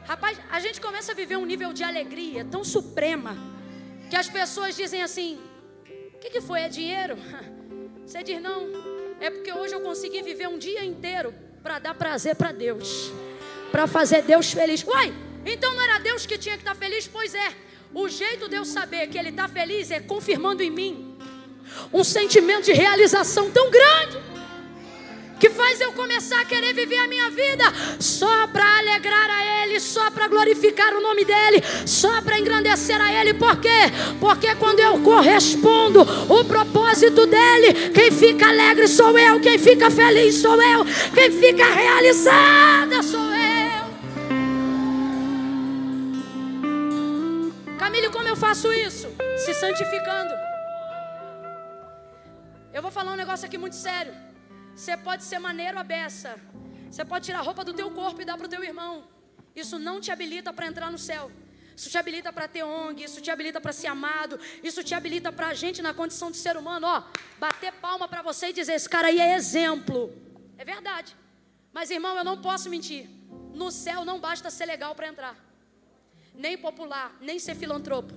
[0.06, 3.38] Rapaz, a gente começa a viver um nível de alegria tão suprema
[4.10, 5.40] que as pessoas dizem assim:
[6.14, 6.62] o que, que foi?
[6.62, 7.16] É dinheiro?
[8.06, 8.68] Você diz: não,
[9.20, 13.12] é porque hoje eu consegui viver um dia inteiro para dar prazer para Deus,
[13.72, 14.84] para fazer Deus feliz.
[14.84, 15.14] Uai,
[15.45, 17.08] então não era Deus que tinha que estar tá feliz?
[17.08, 17.56] Pois é,
[17.94, 21.15] o jeito de eu saber que Ele está feliz é confirmando em mim
[21.91, 24.34] um sentimento de realização tão grande
[25.40, 27.65] que faz eu começar a querer viver a minha vida
[27.99, 33.11] só para alegrar a Ele, só para glorificar o nome dEle, só para engrandecer a
[33.11, 33.34] Ele.
[33.34, 33.91] Por quê?
[34.22, 40.36] Porque quando eu correspondo o propósito dEle, quem fica alegre sou eu, quem fica feliz
[40.36, 43.52] sou eu, quem fica realizada sou eu.
[47.94, 49.07] Camille, como eu faço isso?
[49.38, 50.34] Se santificando.
[52.74, 54.15] Eu vou falar um negócio aqui muito sério.
[54.76, 56.32] Você pode ser maneiro a beça.
[56.90, 59.03] Você pode tirar a roupa do teu corpo e dar para o teu irmão.
[59.56, 61.32] Isso não te habilita para entrar no céu.
[61.78, 65.32] Isso te habilita para ter ONG, isso te habilita para ser amado, isso te habilita
[65.32, 67.03] para a gente na condição de ser humano, ó,
[67.40, 70.11] bater palma para você e dizer: esse cara aí é exemplo.
[70.57, 71.15] É verdade.
[71.72, 73.07] Mas irmão, eu não posso mentir.
[73.53, 75.36] No céu não basta ser legal para entrar,
[76.34, 78.14] nem popular, nem ser filantropo.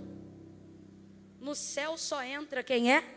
[1.41, 3.17] No céu só entra quem é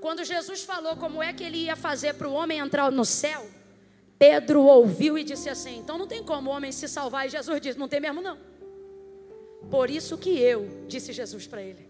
[0.00, 3.50] Quando Jesus falou como é que ele ia fazer para o homem entrar no céu,
[4.18, 7.26] Pedro ouviu e disse assim: então não tem como o homem se salvar.
[7.26, 8.38] E Jesus disse: não tem mesmo não.
[9.70, 11.88] Por isso que eu, disse Jesus para ele,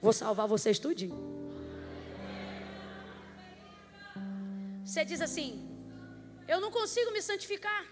[0.00, 1.18] vou salvar vocês tudinho.
[4.84, 5.68] Você diz assim:
[6.46, 7.84] eu não consigo me santificar.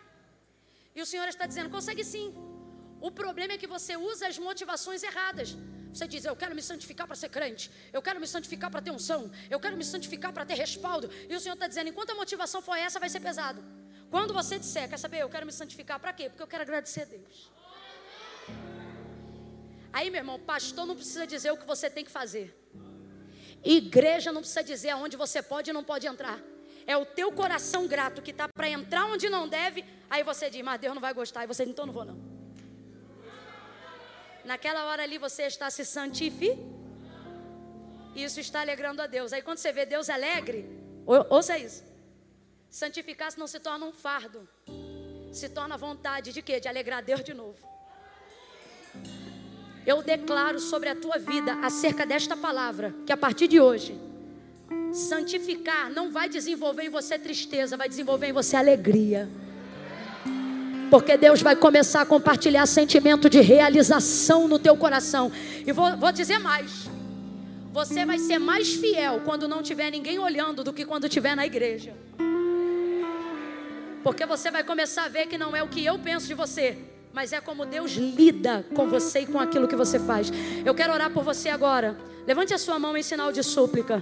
[0.95, 2.35] E o Senhor está dizendo: consegue sim.
[3.01, 5.57] O problema é que você usa as motivações erradas.
[5.93, 8.93] Você diz, eu quero me santificar para ser crente, eu quero me santificar para ter
[8.93, 11.11] unção, eu quero me santificar para ter respaldo.
[11.29, 13.61] E o Senhor está dizendo, enquanto a motivação for essa, vai ser pesado.
[14.09, 16.29] Quando você disser, quer saber, eu quero me santificar para quê?
[16.29, 17.51] Porque eu quero agradecer a Deus.
[19.93, 22.57] Aí, meu irmão, pastor não precisa dizer o que você tem que fazer.
[23.65, 26.39] Igreja não precisa dizer aonde você pode e não pode entrar.
[26.93, 29.85] É o teu coração grato que está para entrar onde não deve.
[30.13, 31.45] Aí você diz, mas Deus não vai gostar.
[31.45, 32.19] E você diz, então não vou não.
[34.45, 36.81] Naquela hora ali você está se santificando.
[38.27, 39.33] Isso está alegrando a Deus.
[39.33, 40.59] Aí quando você vê Deus alegre,
[41.39, 41.85] ouça isso.
[42.69, 44.49] Santificar-se não se torna um fardo.
[45.33, 46.59] Se torna vontade de quê?
[46.59, 47.65] De alegrar a Deus de novo.
[49.87, 54.10] Eu declaro sobre a tua vida acerca desta palavra, que a partir de hoje,
[54.93, 59.29] santificar não vai desenvolver em você tristeza, vai desenvolver em você alegria.
[60.91, 65.31] Porque Deus vai começar a compartilhar sentimento de realização no teu coração.
[65.65, 66.89] E vou, vou dizer mais.
[67.73, 71.47] Você vai ser mais fiel quando não tiver ninguém olhando do que quando estiver na
[71.47, 71.95] igreja.
[74.03, 76.77] Porque você vai começar a ver que não é o que eu penso de você,
[77.13, 80.33] mas é como Deus lida com você e com aquilo que você faz.
[80.65, 81.97] Eu quero orar por você agora.
[82.27, 84.01] Levante a sua mão em sinal de súplica.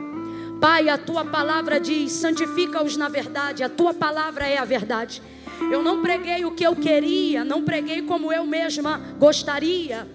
[0.60, 5.22] Pai, a tua palavra diz: santifica-os na verdade, a tua palavra é a verdade.
[5.70, 10.06] Eu não preguei o que eu queria, não preguei como eu mesma gostaria,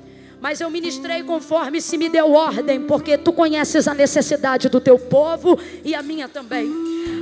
[0.41, 4.97] mas eu ministrei conforme se me deu ordem, porque tu conheces a necessidade do teu
[4.97, 6.69] povo e a minha também.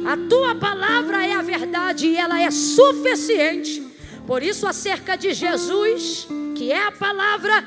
[0.06, 3.88] A tua palavra é a verdade e ela é suficiente.
[4.26, 7.64] Por isso, acerca de Jesus, que é a palavra,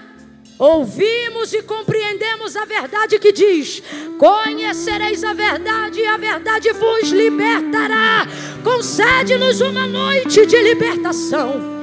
[0.59, 3.83] ouvimos e compreendemos a verdade que diz:
[4.19, 8.27] Conhecereis a verdade e a verdade vos libertará.
[8.63, 11.74] Concede-nos uma noite de libertação.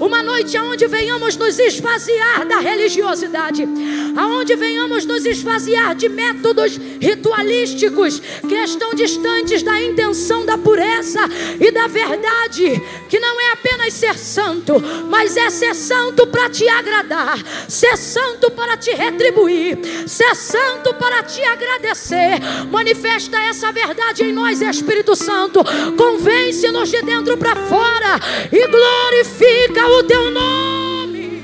[0.00, 3.68] Uma noite onde venhamos nos esvaziar da religiosidade,
[4.16, 11.20] aonde venhamos nos esvaziar de métodos ritualísticos que estão distantes da intenção da pureza
[11.60, 14.74] e da verdade, que não é apenas ser santo,
[15.08, 17.38] mas é ser santo para te agradar,
[17.68, 22.38] ser santo para te retribuir, ser santo para te agradecer.
[22.70, 25.60] Manifesta essa verdade em nós, Espírito Santo.
[25.96, 28.20] Convence-nos de dentro para fora
[28.52, 31.42] e glorifica o teu nome.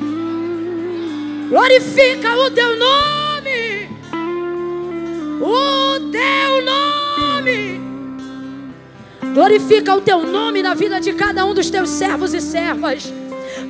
[1.48, 3.88] Glorifica o teu nome.
[5.40, 7.80] O teu nome.
[9.34, 13.12] Glorifica o teu nome na vida de cada um dos teus servos e servas.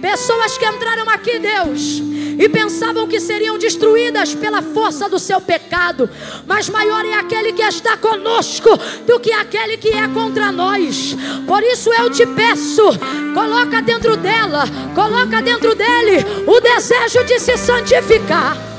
[0.01, 2.03] Pessoas que entraram aqui, Deus,
[2.39, 6.09] e pensavam que seriam destruídas pela força do seu pecado,
[6.47, 8.71] mas maior é aquele que está conosco
[9.07, 11.17] do que aquele que é contra nós.
[11.47, 12.83] Por isso eu te peço,
[13.35, 18.74] coloca dentro dela, coloca dentro dele o desejo de se santificar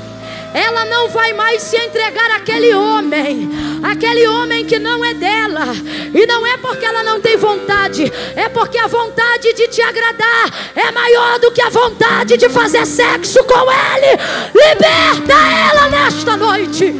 [0.54, 3.50] ela não vai mais se entregar àquele homem,
[3.82, 5.66] aquele homem que não é dela,
[6.14, 10.52] e não é porque ela não tem vontade, é porque a vontade de te agradar
[10.74, 14.20] é maior do que a vontade de fazer sexo com ele.
[14.54, 16.94] Liberta ela nesta noite.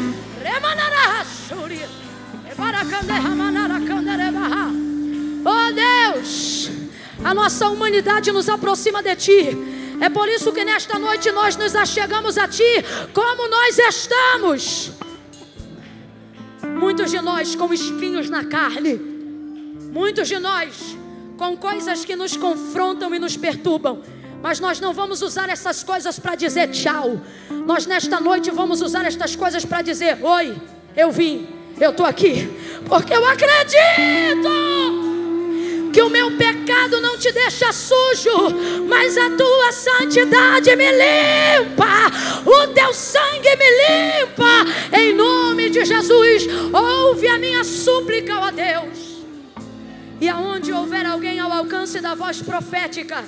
[5.44, 6.70] Oh Deus,
[7.23, 9.76] a nossa humanidade nos aproxima de Ti.
[10.01, 14.93] É por isso que nesta noite nós nos achegamos a Ti como nós estamos.
[16.78, 18.97] Muitos de nós com espinhos na carne,
[19.93, 20.97] muitos de nós
[21.39, 24.02] com coisas que nos confrontam e nos perturbam.
[24.43, 27.20] Mas nós não vamos usar essas coisas para dizer tchau.
[27.66, 30.55] Nós nesta noite vamos usar estas coisas para dizer: Oi,
[30.94, 31.48] eu vim,
[31.81, 32.48] eu estou aqui,
[32.89, 35.06] porque eu acredito
[35.97, 42.12] que o meu pecado não te deixa sujo, mas a tua santidade me limpa,
[42.44, 46.47] o teu sangue me limpa, em nome de Jesus.
[46.70, 49.24] Ouve a minha súplica, ó Deus.
[50.20, 53.24] E aonde houver alguém ao alcance da voz profética,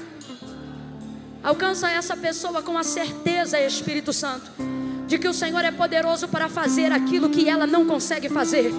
[1.43, 4.51] alcança essa pessoa com a certeza, Espírito Santo,
[5.07, 8.71] de que o Senhor é poderoso para fazer aquilo que ela não consegue fazer,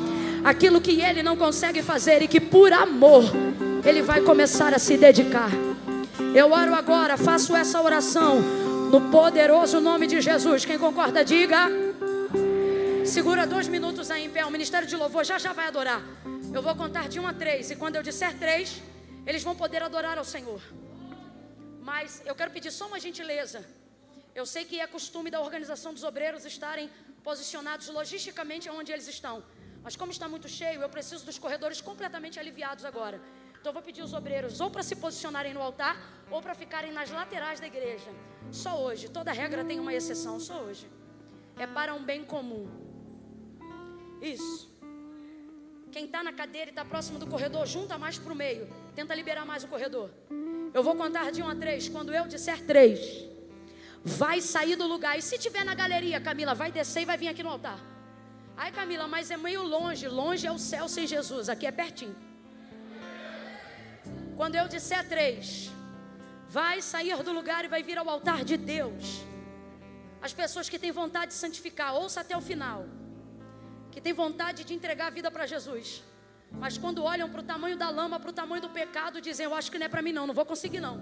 [0.43, 3.23] aquilo que ele não consegue fazer e que por amor
[3.85, 5.49] ele vai começar a se dedicar.
[6.35, 8.41] Eu oro agora, faço essa oração
[8.91, 10.65] no poderoso nome de Jesus.
[10.65, 11.69] Quem concorda, diga.
[13.05, 14.45] Segura dois minutos aí em pé.
[14.45, 16.01] O ministério de louvor já já vai adorar.
[16.53, 17.71] Eu vou contar de um a três.
[17.71, 18.81] E quando eu disser três,
[19.25, 20.61] eles vão poder adorar ao Senhor.
[21.81, 23.65] Mas eu quero pedir só uma gentileza.
[24.35, 26.89] Eu sei que é costume da organização dos obreiros estarem
[27.23, 29.43] posicionados logisticamente onde eles estão.
[29.83, 33.21] Mas como está muito cheio, eu preciso dos corredores completamente aliviados agora.
[33.59, 35.97] Então eu vou pedir os obreiros ou para se posicionarem no altar
[36.31, 38.09] ou para ficarem nas laterais da igreja.
[38.51, 40.89] Só hoje, toda regra tem uma exceção, só hoje.
[41.57, 42.69] É para um bem comum.
[44.21, 44.69] Isso.
[45.91, 48.69] Quem está na cadeira e está próximo do corredor, junta mais para o meio.
[48.95, 50.09] Tenta liberar mais o corredor.
[50.73, 51.89] Eu vou contar de um a três.
[51.89, 52.99] Quando eu disser três,
[54.03, 55.17] vai sair do lugar.
[55.17, 57.79] E se tiver na galeria, Camila, vai descer e vai vir aqui no altar.
[58.63, 60.05] Ai, Camila, mas é meio longe.
[60.21, 61.47] Longe é o céu sem Jesus.
[61.53, 62.15] Aqui é pertinho.
[64.39, 65.71] Quando eu disser três,
[66.57, 69.05] vai sair do lugar e vai vir ao altar de Deus.
[70.21, 72.85] As pessoas que têm vontade de santificar, ouça até o final.
[73.93, 76.03] Que têm vontade de entregar a vida para Jesus.
[76.51, 79.55] Mas quando olham para o tamanho da lama, para o tamanho do pecado, dizem: Eu
[79.55, 80.97] acho que não é para mim, não, não vou conseguir, não.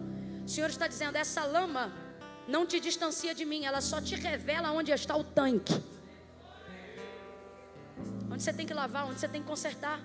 [0.46, 1.92] O Senhor está dizendo: Essa lama
[2.48, 5.97] não te distancia de mim, ela só te revela onde está o tanque.
[8.38, 10.00] Onde você tem que lavar, onde você tem que consertar.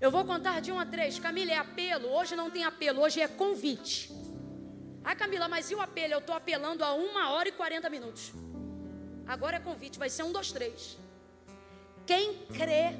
[0.00, 1.18] Eu vou contar de um a três.
[1.18, 2.08] Camila, é apelo?
[2.08, 4.12] Hoje não tem apelo, hoje é convite.
[5.02, 6.12] Ah, Camila, mas e o apelo?
[6.12, 8.32] Eu estou apelando a uma hora e quarenta minutos.
[9.26, 10.96] Agora é convite, vai ser um, dois, três.
[12.06, 12.94] Quem crê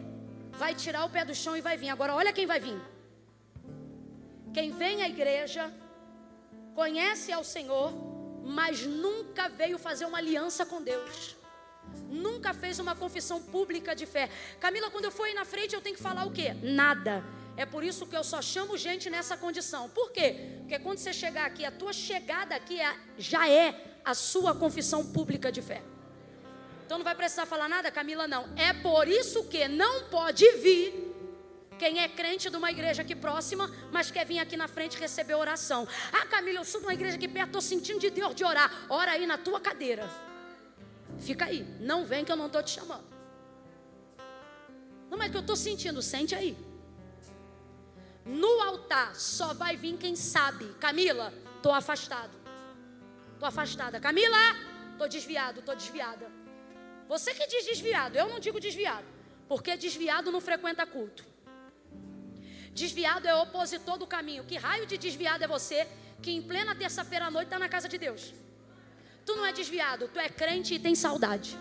[0.50, 1.90] vai tirar o pé do chão e vai vir.
[1.90, 2.80] Agora olha quem vai vir.
[4.52, 5.72] Quem vem à igreja
[6.74, 7.92] conhece ao Senhor,
[8.42, 11.40] mas nunca veio fazer uma aliança com Deus.
[12.10, 14.28] Nunca fez uma confissão pública de fé.
[14.60, 16.54] Camila, quando eu for aí na frente, eu tenho que falar o quê?
[16.62, 17.24] Nada.
[17.56, 19.88] É por isso que eu só chamo gente nessa condição.
[19.88, 20.58] Por quê?
[20.60, 25.04] Porque quando você chegar aqui, a tua chegada aqui é, já é a sua confissão
[25.12, 25.82] pública de fé.
[26.84, 28.48] Então não vai precisar falar nada, Camila, não.
[28.56, 31.12] É por isso que não pode vir
[31.78, 35.34] quem é crente de uma igreja aqui próxima, mas quer vir aqui na frente receber
[35.34, 35.86] oração.
[36.12, 38.86] Ah, Camila, eu sou de uma igreja aqui perto, estou sentindo de Deus de orar.
[38.88, 40.08] Ora aí na tua cadeira.
[41.18, 41.62] Fica aí.
[41.80, 43.04] Não vem que eu não estou te chamando.
[45.10, 46.56] Não, mas que eu estou sentindo, sente aí.
[48.24, 50.66] No altar só vai vir quem sabe.
[50.80, 52.32] Camila, estou afastado.
[53.34, 54.00] Estou afastada.
[54.00, 54.38] Camila,
[54.92, 56.30] estou desviado, estou desviada.
[57.08, 59.06] Você que diz desviado, eu não digo desviado.
[59.48, 61.24] Porque desviado não frequenta culto.
[62.72, 64.44] Desviado é opositor do caminho.
[64.44, 65.86] Que raio de desviado é você
[66.22, 68.32] que em plena terça-feira à noite está na casa de Deus?
[69.24, 71.58] Tu não é desviado, tu é crente e tem saudade.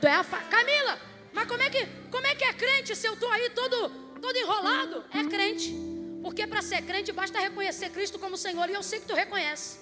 [0.00, 0.24] Tu é a.
[0.24, 0.98] Camila,
[1.32, 3.88] mas como é que como é que é crente se eu estou aí todo
[4.20, 5.04] todo enrolado?
[5.12, 5.72] É crente.
[6.22, 9.80] Porque para ser crente basta reconhecer Cristo como Senhor e eu sei que tu reconhece.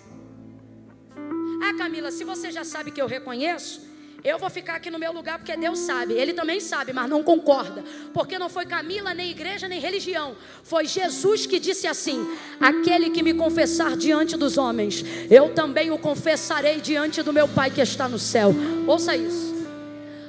[1.63, 3.90] Ah, Camila, se você já sabe que eu reconheço,
[4.23, 6.15] eu vou ficar aqui no meu lugar porque Deus sabe.
[6.15, 7.83] Ele também sabe, mas não concorda.
[8.13, 10.37] Porque não foi Camila, nem igreja, nem religião.
[10.63, 12.27] Foi Jesus que disse assim:
[12.61, 17.71] Aquele que me confessar diante dos homens, eu também o confessarei diante do meu Pai
[17.71, 18.55] que está no céu.
[18.87, 19.51] Ouça isso.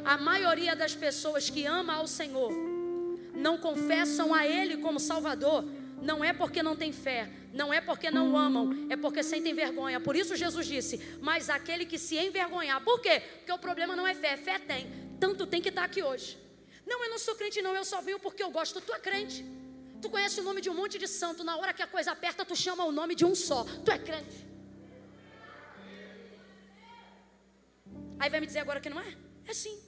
[0.05, 2.51] A maioria das pessoas que ama ao Senhor
[3.35, 5.65] não confessam a Ele como Salvador
[6.01, 9.99] não é porque não tem fé, não é porque não amam, é porque sentem vergonha.
[9.99, 13.21] Por isso Jesus disse: Mas aquele que se envergonhar, por quê?
[13.37, 16.37] Porque o problema não é fé, fé tem, tanto tem que estar aqui hoje.
[16.85, 18.81] Não, eu não sou crente, não, eu só venho porque eu gosto.
[18.81, 19.45] Tu é crente,
[20.01, 22.43] tu conhece o nome de um monte de santo, na hora que a coisa aperta,
[22.43, 23.63] tu chama o nome de um só.
[23.85, 24.51] Tu é crente.
[28.19, 29.17] Aí vai me dizer agora que não é?
[29.47, 29.79] É sim.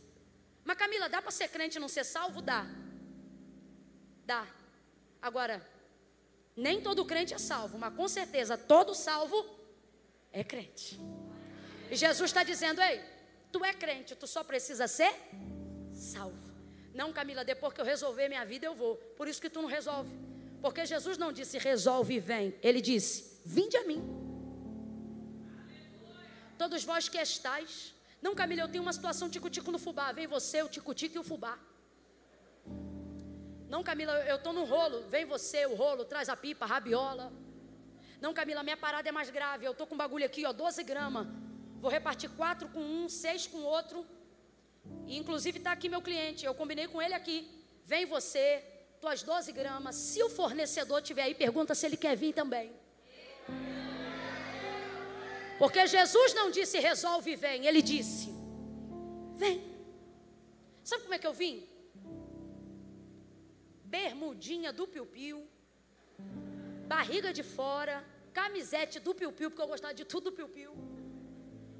[0.63, 2.41] Mas Camila, dá para ser crente e não ser salvo?
[2.41, 2.65] Dá.
[4.25, 4.47] Dá.
[5.21, 5.61] Agora,
[6.55, 9.45] nem todo crente é salvo, mas com certeza todo salvo
[10.31, 10.99] é crente.
[11.89, 13.01] E Jesus está dizendo: Ei,
[13.51, 15.13] tu é crente, tu só precisa ser
[15.93, 16.53] salvo.
[16.93, 18.95] Não, Camila, depois que eu resolver minha vida, eu vou.
[19.17, 20.11] Por isso que tu não resolve.
[20.61, 22.55] Porque Jesus não disse resolve e vem.
[22.61, 24.01] Ele disse: Vinde a mim.
[26.57, 27.93] Todos vós que estáis.
[28.21, 30.11] Não, Camila, eu tenho uma situação tico-tico no fubá.
[30.11, 31.59] Vem você, o tico-tico e o fubá.
[33.73, 35.01] Não, Camila, eu estou no rolo.
[35.09, 37.33] Vem você, o rolo, traz a pipa, a rabiola.
[38.21, 39.65] Não, Camila, minha parada é mais grave.
[39.65, 41.25] Eu estou com um bagulho aqui, ó, 12 gramas.
[41.81, 44.05] Vou repartir quatro com um, seis com outro.
[45.07, 46.45] E inclusive está aqui meu cliente.
[46.45, 47.49] Eu combinei com ele aqui.
[47.83, 48.63] Vem você,
[49.01, 49.95] tuas 12 gramas.
[49.95, 52.71] Se o fornecedor tiver aí, pergunta se ele quer vir também.
[55.57, 57.65] Porque Jesus não disse resolve e vem.
[57.65, 58.31] Ele disse:
[59.33, 59.63] Vem.
[60.83, 61.72] Sabe como é que eu vim?
[63.95, 65.37] Bermudinha do piu-piu,
[66.93, 67.95] barriga de fora,
[68.39, 70.71] camisete do piu-piu, porque eu gostava de tudo do piu-piu,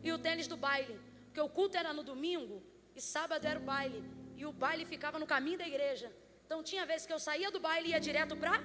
[0.05, 0.95] e o tênis do baile,
[1.25, 2.57] porque o culto era no domingo
[2.97, 4.01] e sábado era o baile,
[4.39, 6.09] e o baile ficava no caminho da igreja.
[6.45, 8.57] Então tinha vezes que eu saía do baile e ia direto para,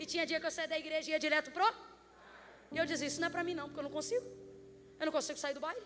[0.00, 1.68] e tinha dia que eu saía da igreja e ia direto pro,
[2.74, 4.26] e eu dizia: Isso não é para mim, não, porque eu não consigo,
[5.00, 5.84] eu não consigo sair do baile.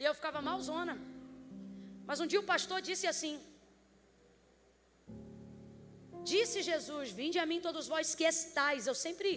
[0.00, 0.94] E eu ficava malzona.
[2.08, 3.34] Mas um dia o pastor disse assim:
[6.24, 8.86] Disse Jesus: Vinde a mim todos vós que estáis.
[8.86, 9.28] Eu sempre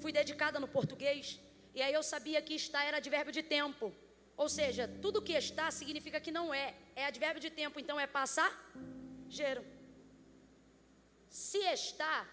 [0.00, 1.38] fui dedicada no português.
[1.74, 3.92] E aí eu sabia que está era advérbio de tempo.
[4.36, 6.74] Ou seja, tudo que está significa que não é.
[6.96, 9.64] É advérbio de tempo, então é passageiro.
[11.28, 12.26] Se está,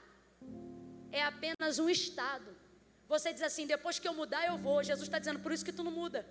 [1.11, 2.49] é apenas um estado.
[3.07, 4.83] Você diz assim: depois que eu mudar, eu vou.
[4.83, 6.25] Jesus está dizendo, por isso que tu não muda.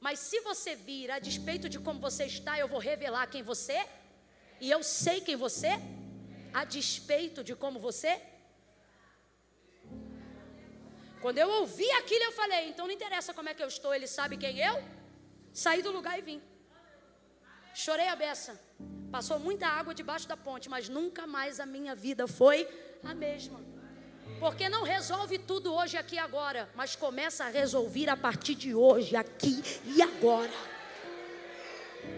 [0.00, 3.72] Mas se você vir a despeito de como você está, eu vou revelar quem você
[3.72, 3.88] é.
[4.60, 6.05] E eu sei quem você é
[6.58, 8.12] a despeito de como você?
[11.20, 14.06] Quando eu ouvi aquilo, eu falei: então não interessa como é que eu estou, ele
[14.06, 14.76] sabe quem eu?
[15.52, 16.40] Saí do lugar e vim.
[17.74, 18.58] Chorei a beça.
[19.12, 22.66] Passou muita água debaixo da ponte, mas nunca mais a minha vida foi
[23.04, 23.60] a mesma.
[24.40, 28.74] Porque não resolve tudo hoje, aqui e agora, mas começa a resolver a partir de
[28.74, 30.58] hoje, aqui e agora.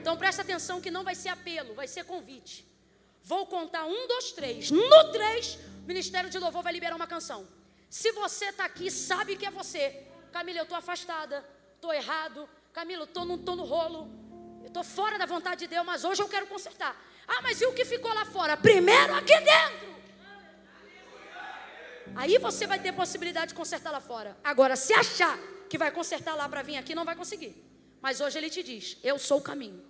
[0.00, 2.67] Então presta atenção que não vai ser apelo, vai ser convite.
[3.30, 4.70] Vou contar um, dois, três.
[4.70, 7.46] No três, o Ministério de Louvor vai liberar uma canção.
[7.90, 9.84] Se você está aqui, sabe que é você.
[10.32, 11.44] Camila, eu estou afastada,
[11.74, 12.48] estou errado.
[12.72, 14.10] Camila, eu não estou no rolo.
[14.62, 16.96] Eu estou fora da vontade de Deus, mas hoje eu quero consertar.
[17.26, 18.56] Ah, mas e o que ficou lá fora?
[18.56, 19.88] Primeiro aqui dentro.
[22.16, 24.38] Aí você vai ter possibilidade de consertar lá fora.
[24.42, 25.38] Agora, se achar
[25.68, 27.54] que vai consertar lá para vir aqui, não vai conseguir.
[28.00, 29.84] Mas hoje ele te diz: Eu sou o caminho,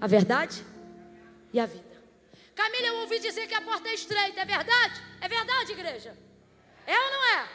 [0.00, 0.64] a verdade
[1.52, 1.93] e a vida.
[2.54, 5.02] Camila, eu ouvi dizer que a porta é estreita, é verdade?
[5.20, 6.16] É verdade, igreja?
[6.86, 7.48] É ou não é?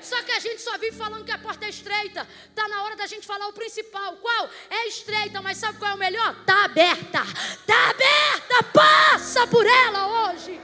[0.00, 2.28] Só que a gente só vive falando que a porta é estreita.
[2.48, 4.16] Está na hora da gente falar o principal.
[4.18, 4.50] Qual?
[4.68, 6.36] É estreita, mas sabe qual é o melhor?
[6.40, 7.22] Está aberta.
[7.22, 8.62] Está aberta.
[8.72, 10.60] Passa por ela hoje.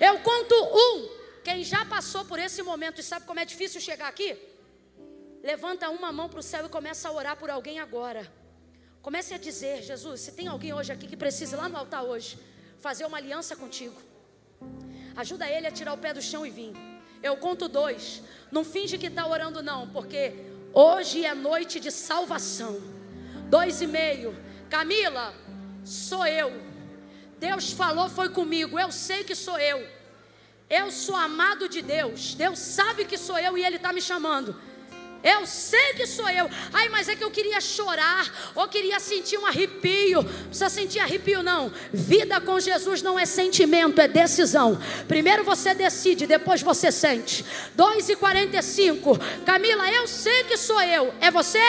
[0.00, 1.16] Eu conto um.
[1.42, 4.36] Quem já passou por esse momento e sabe como é difícil chegar aqui?
[5.42, 8.30] Levanta uma mão para o céu e começa a orar por alguém agora.
[9.02, 12.36] Comece a dizer, Jesus, se tem alguém hoje aqui que precisa lá no altar hoje,
[12.78, 14.00] fazer uma aliança contigo.
[15.16, 16.72] Ajuda ele a tirar o pé do chão e vir.
[17.22, 18.22] Eu conto dois.
[18.50, 20.34] Não finge que está orando, não, porque
[20.72, 22.80] hoje é noite de salvação.
[23.48, 24.36] Dois e meio.
[24.68, 25.34] Camila,
[25.84, 26.52] sou eu.
[27.38, 28.78] Deus falou, foi comigo.
[28.78, 29.86] Eu sei que sou eu.
[30.68, 32.34] Eu sou amado de Deus.
[32.34, 34.60] Deus sabe que sou eu e Ele está me chamando.
[35.22, 36.48] Eu sei que sou eu.
[36.72, 40.22] Ai, mas é que eu queria chorar, ou queria sentir um arrepio.
[40.22, 41.72] Não precisa sentir arrepio, não.
[41.92, 44.80] Vida com Jesus não é sentimento, é decisão.
[45.08, 47.44] Primeiro você decide, depois você sente.
[47.74, 49.18] 2 e 45.
[49.44, 51.12] Camila, eu sei que sou eu.
[51.20, 51.60] É você?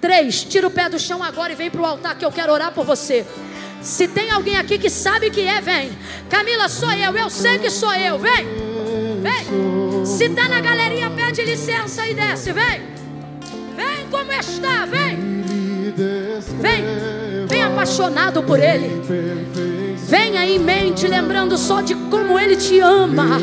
[0.00, 0.44] 3.
[0.44, 2.72] Tira o pé do chão agora e vem para o altar que eu quero orar
[2.72, 3.24] por você.
[3.80, 5.96] Se tem alguém aqui que sabe que é, vem.
[6.28, 7.16] Camila, sou eu.
[7.16, 8.18] Eu sei que sou eu.
[8.18, 8.83] Vem.
[9.24, 10.04] Vem.
[10.04, 12.52] Se está na galeria, pede licença e desce.
[12.52, 12.82] Vem.
[13.74, 15.16] Vem como está, vem.
[16.60, 16.84] Vem,
[17.48, 19.00] vem apaixonado por Ele.
[20.06, 23.38] Venha em mente, lembrando só de como Ele te ama.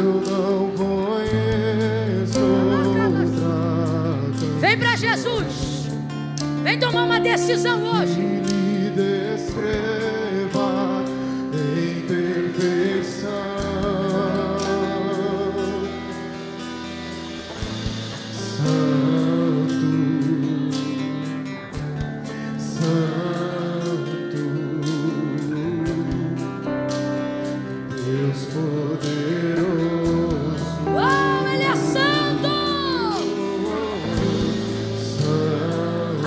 [4.59, 5.89] Vem para Jesus.
[6.63, 8.21] Vem tomar uma decisão hoje.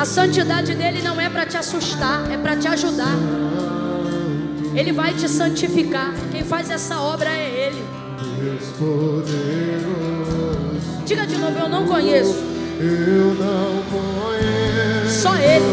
[0.04, 3.16] Santidade dele não é para te assustar, é para te ajudar.
[4.74, 6.12] Ele vai te santificar.
[6.32, 7.82] Quem faz essa obra é Ele.
[11.06, 12.34] Diga de novo, eu não conheço.
[12.80, 15.22] Eu não conheço.
[15.22, 15.64] Só Ele.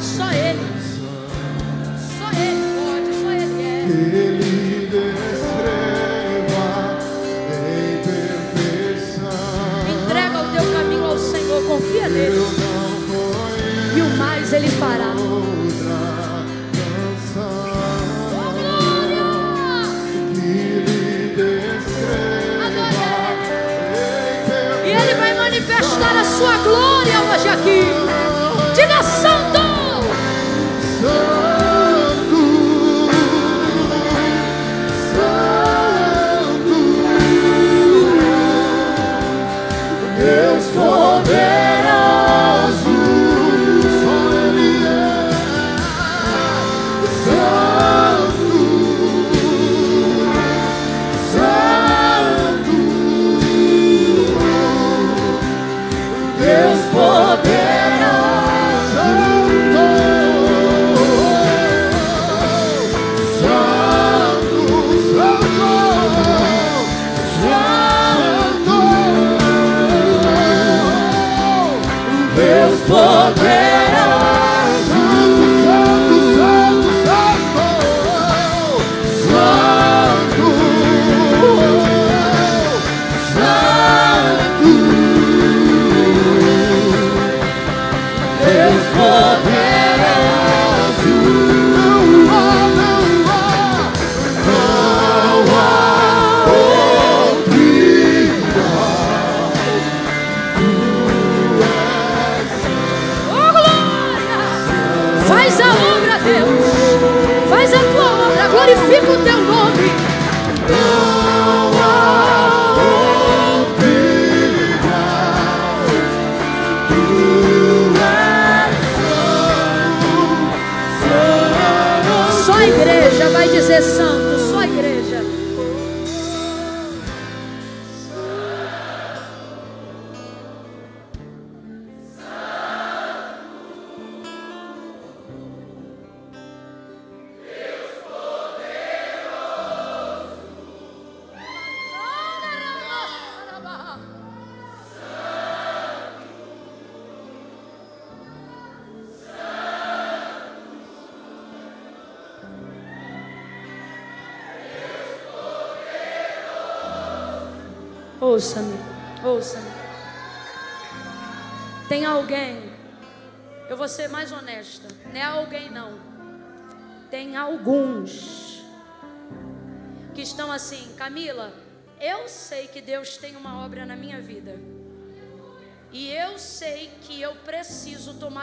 [0.00, 0.60] Só Ele.
[2.18, 3.82] Só Ele pode, só Ele é.
[3.88, 6.66] Ele descreva
[7.56, 9.32] em perfeição.
[10.04, 12.57] Entrega o teu caminho ao Senhor, confia nele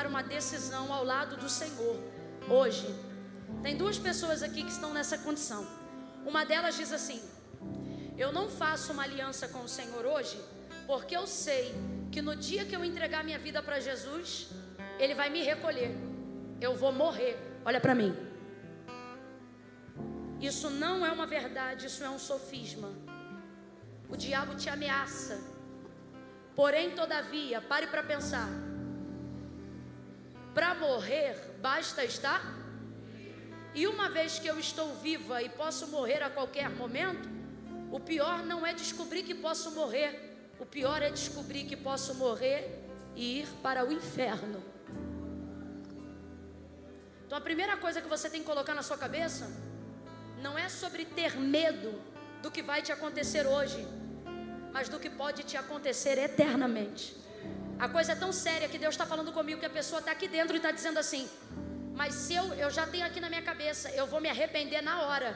[0.06, 1.95] tomar uma decisão ao lado do Senhor
[2.48, 2.88] hoje.
[3.64, 5.65] Tem duas pessoas aqui que estão nessa condição.
[6.26, 7.22] Uma delas diz assim:
[8.18, 10.40] Eu não faço uma aliança com o Senhor hoje,
[10.88, 11.73] porque eu sei
[12.11, 14.49] que no dia que eu entregar minha vida para Jesus,
[14.99, 15.91] Ele vai me recolher.
[16.61, 17.36] Eu vou morrer.
[17.65, 18.15] Olha para mim.
[20.40, 22.90] Isso não é uma verdade, isso é um sofisma.
[24.07, 25.41] O diabo te ameaça.
[26.56, 28.48] Porém, todavia, pare para pensar.
[30.56, 32.41] Para morrer, basta estar.
[33.73, 37.27] E uma vez que eu estou viva e posso morrer a qualquer momento,
[37.91, 42.82] o pior não é descobrir que posso morrer, o pior é descobrir que posso morrer
[43.18, 44.64] e ir para o inferno.
[47.26, 49.52] Então a primeira coisa que você tem que colocar na sua cabeça
[50.41, 52.02] não é sobre ter medo
[52.41, 53.86] do que vai te acontecer hoje,
[54.72, 57.24] mas do que pode te acontecer eternamente.
[57.77, 60.27] A coisa é tão séria que Deus está falando comigo que a pessoa está aqui
[60.27, 61.27] dentro e está dizendo assim:
[61.93, 65.02] Mas se eu, eu já tenho aqui na minha cabeça, eu vou me arrepender na
[65.02, 65.30] hora.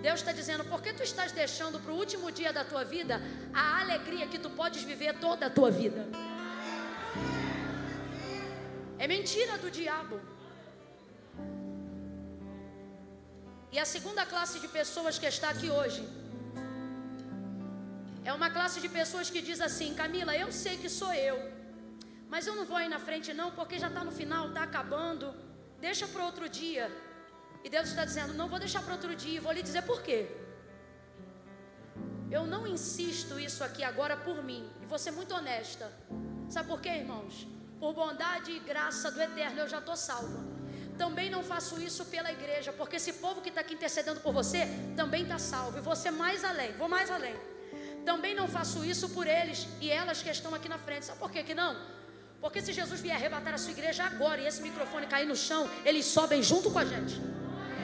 [0.00, 3.20] Deus está dizendo: Por que tu estás deixando para o último dia da tua vida
[3.52, 6.06] a alegria que tu podes viver toda a tua vida?
[8.98, 10.20] É mentira do diabo.
[13.72, 16.02] E a segunda classe de pessoas que está aqui hoje
[18.30, 21.36] é uma classe de pessoas que diz assim: Camila, eu sei que sou eu,
[22.32, 25.34] mas eu não vou aí na frente não, porque já está no final, está acabando.
[25.86, 26.84] Deixa para outro dia.
[27.64, 29.40] E Deus está dizendo: não vou deixar para outro dia.
[29.40, 30.20] Vou lhe dizer por quê.
[32.30, 34.64] Eu não insisto isso aqui agora por mim.
[34.80, 35.90] E vou ser muito honesta.
[36.48, 37.48] Sabe por quê, irmãos?
[37.80, 40.40] Por bondade e graça do eterno, eu já estou salva.
[40.96, 44.68] Também não faço isso pela igreja, porque esse povo que está aqui intercedendo por você
[44.96, 45.78] também está salvo.
[45.78, 47.34] E você mais além, vou mais além.
[48.04, 51.06] Também não faço isso por eles e elas que estão aqui na frente.
[51.06, 51.76] Sabe por quê que não?
[52.40, 55.68] Porque se Jesus vier arrebatar a sua igreja agora e esse microfone cair no chão,
[55.84, 57.20] eles sobem junto com a gente.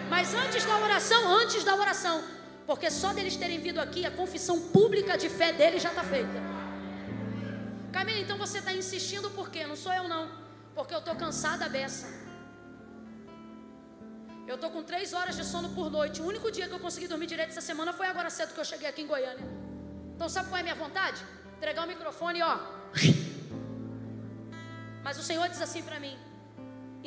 [0.08, 2.24] Mas antes da oração, antes da oração,
[2.66, 6.38] porque só deles terem vindo aqui, a confissão pública de fé deles já está feita.
[7.92, 9.66] Camila, então você está insistindo por quê?
[9.66, 10.30] Não sou eu não,
[10.74, 12.06] porque eu estou cansada beça.
[14.46, 16.22] Eu estou com três horas de sono por noite.
[16.22, 18.64] O único dia que eu consegui dormir direito essa semana foi agora cedo que eu
[18.64, 19.46] cheguei aqui em Goiânia.
[20.16, 21.20] Então sabe qual é a minha vontade?
[21.56, 22.54] Entregar o microfone, ó.
[25.04, 26.16] Mas o Senhor diz assim para mim: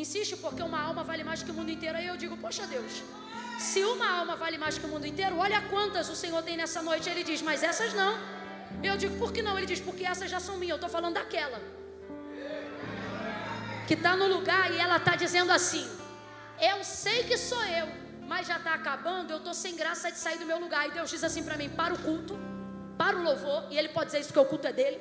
[0.04, 1.98] insiste porque uma alma vale mais que o mundo inteiro.
[1.98, 2.94] Aí eu digo, poxa Deus,
[3.70, 6.82] se uma alma vale mais que o mundo inteiro, olha quantas o Senhor tem nessa
[6.90, 7.10] noite.
[7.10, 8.14] Ele diz, mas essas não.
[8.90, 9.58] Eu digo, por que não?
[9.58, 10.76] Ele diz, porque essas já são minhas.
[10.76, 11.60] Eu estou falando daquela
[13.90, 15.86] que está no lugar e ela está dizendo assim:
[16.72, 17.88] eu sei que sou eu,
[18.32, 20.88] mas já está acabando, eu estou sem graça de sair do meu lugar.
[20.88, 22.36] E Deus diz assim para mim: para o culto,
[23.00, 25.00] para o louvor, e Ele pode dizer isso que o culto é dele.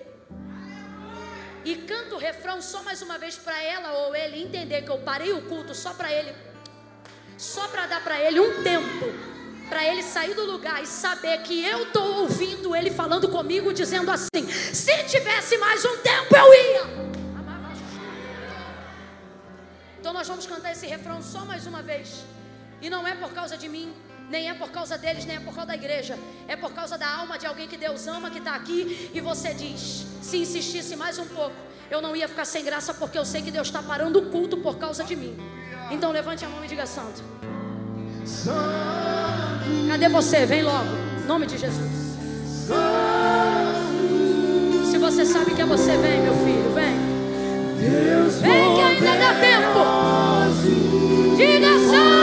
[1.65, 4.99] E canta o refrão só mais uma vez para ela ou ele entender que eu
[4.99, 6.33] parei o culto só para ele,
[7.37, 9.07] só para dar para ele um tempo,
[9.69, 14.11] para ele sair do lugar e saber que eu estou ouvindo ele falando comigo, dizendo
[14.13, 16.85] assim: se tivesse mais um tempo eu ia.
[19.99, 22.25] Então nós vamos cantar esse refrão só mais uma vez.
[22.81, 23.93] E não é por causa de mim,
[24.31, 26.19] nem é por causa deles, nem é por causa da igreja.
[26.47, 29.11] É por causa da alma de alguém que Deus ama, que está aqui.
[29.13, 31.57] E você diz: se insistisse mais um pouco,
[31.91, 34.57] eu não ia ficar sem graça, porque eu sei que Deus está parando o culto
[34.59, 35.37] por causa de mim.
[35.91, 37.23] Então levante a mão e diga: Santo.
[39.89, 40.45] Cadê você?
[40.45, 40.89] Vem logo.
[41.23, 42.09] Em nome de Jesus.
[44.91, 47.09] Se você sabe que é você, vem, meu filho, vem.
[48.43, 49.79] Vem que ainda dá tempo.
[51.37, 52.18] Diga santo.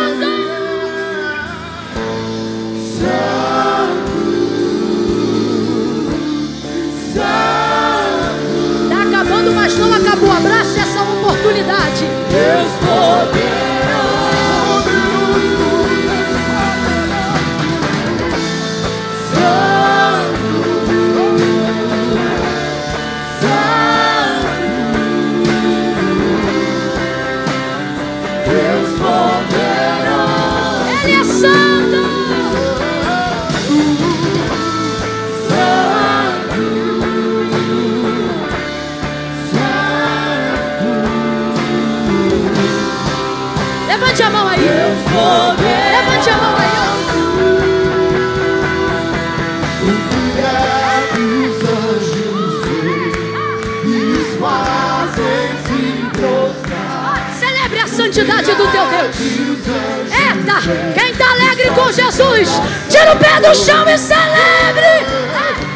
[61.95, 62.49] Jesus,
[62.89, 65.05] tira o pé do chão e celebre.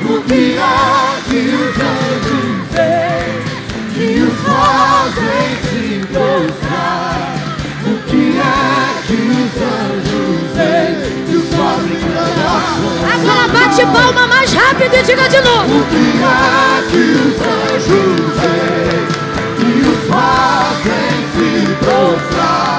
[0.04, 3.40] O que há que os anjos veem,
[3.94, 7.38] que os fazem se prostrar?
[7.86, 8.44] O que é
[9.08, 10.94] que os anjos veem,
[11.26, 12.68] que os fazem cantar?
[13.14, 15.80] Agora bate palma mais rápido e diga de novo.
[15.80, 19.08] O que é que os anjos veem,
[19.58, 22.79] que os fazem se prostrar?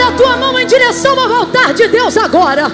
[0.00, 2.72] Estenda a tua mão em direção ao altar de Deus agora.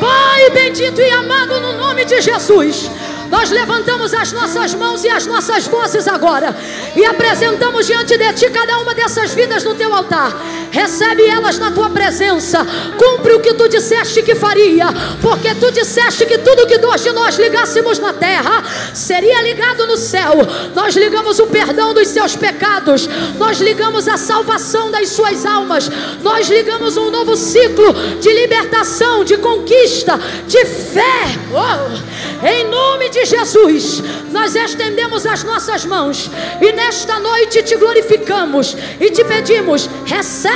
[0.00, 2.90] Pai bendito e amado, no nome de Jesus.
[3.28, 6.56] Nós levantamos as nossas mãos e as nossas vozes agora
[6.96, 10.32] e apresentamos diante de ti cada uma dessas vidas no teu altar.
[10.70, 12.66] Recebe elas na tua presença.
[12.98, 14.86] Cumpre o que tu disseste que faria,
[15.20, 18.62] porque tu disseste que tudo que dois de nós ligássemos na terra
[18.94, 20.34] seria ligado no céu.
[20.74, 23.08] Nós ligamos o perdão dos seus pecados,
[23.38, 25.90] nós ligamos a salvação das suas almas,
[26.22, 31.38] nós ligamos um novo ciclo de libertação, de conquista, de fé.
[31.52, 36.30] Oh, em nome de Jesus, nós estendemos as nossas mãos
[36.60, 39.88] e nesta noite te glorificamos e te pedimos,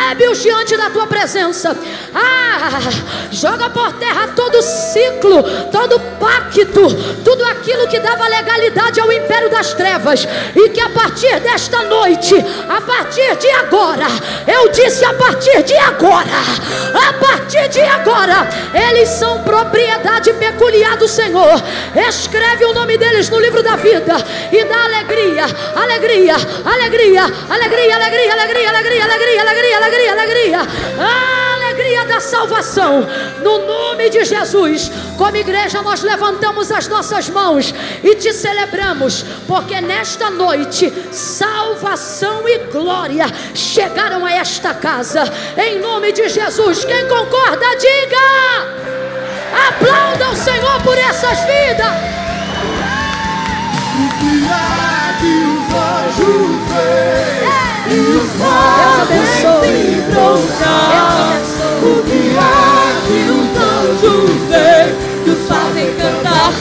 [0.02, 1.76] recebe-os diante da tua presença.
[2.14, 2.80] Ah,
[3.30, 9.72] joga por terra todo ciclo, todo pacto, tudo aquilo que dava legalidade ao império das
[9.74, 12.34] trevas e que a partir desta noite,
[12.68, 14.06] a partir de agora,
[14.46, 16.30] eu disse a partir de agora,
[17.08, 18.48] a partir de agora,
[18.90, 21.62] eles são propriedade peculiar do Senhor.
[22.08, 24.16] Escreve o nome deles no livro da vida
[24.50, 26.34] e dá alegria, alegria,
[26.64, 29.91] alegria, alegria, alegria, alegria, alegria, alegria, alegria, alegria, alegria,
[31.72, 33.06] alegria da salvação.
[33.42, 39.80] No nome de Jesus, como igreja nós levantamos as nossas mãos e te celebramos, porque
[39.80, 45.24] nesta noite salvação e glória chegaram a esta casa.
[45.56, 48.82] Em nome de Jesus, quem concorda diga.
[49.68, 52.22] Aplauda o Senhor por essas vidas.
[53.94, 57.61] O que é que os anjos veem, os
[57.92, 59.82] Deus abençoe.
[61.82, 62.22] O que
[63.06, 64.88] que os anjos veem,
[65.24, 66.52] que os fazem cantar?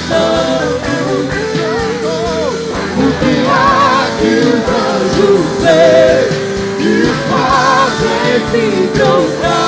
[2.98, 3.36] O que
[4.20, 6.28] que os anjos veem,
[6.80, 6.96] que
[7.30, 9.61] fazem se prostrar?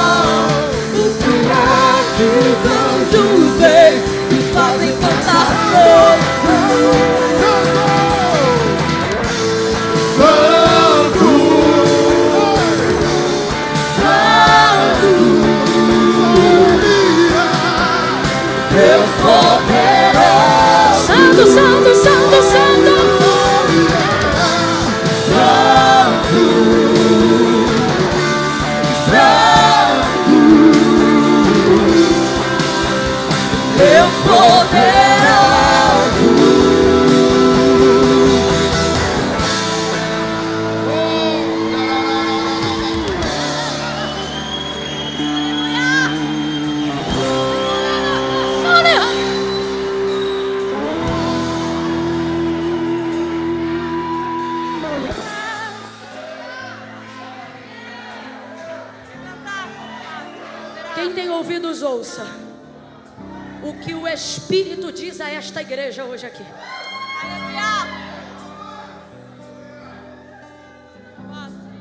[65.63, 66.45] Igreja hoje aqui.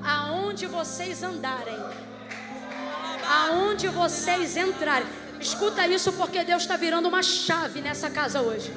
[0.04, 1.78] Aonde vocês andarem,
[3.28, 5.06] aonde vocês entrarem.
[5.40, 8.72] Escuta isso porque Deus está virando uma chave nessa casa hoje.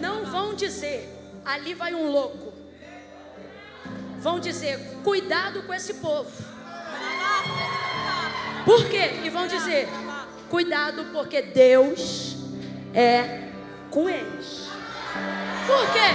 [0.00, 1.00] Não vão dizer,
[1.44, 2.52] ali vai um louco.
[4.18, 6.30] Vão dizer, cuidado com esse povo.
[8.64, 9.20] Por quê?
[9.24, 9.88] E vão dizer,
[10.48, 12.36] cuidado porque Deus
[12.94, 13.48] é
[13.90, 14.68] com eles.
[15.66, 16.10] Por quê?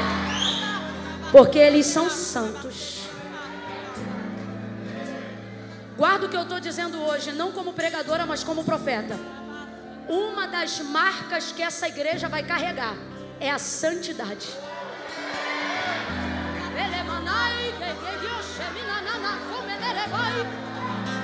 [1.31, 3.01] Porque eles são santos.
[5.97, 9.19] Guarda o que eu estou dizendo hoje, não como pregadora, mas como profeta.
[10.07, 12.95] uma das marcas que essa igreja vai carregar
[13.39, 14.49] é a santidade.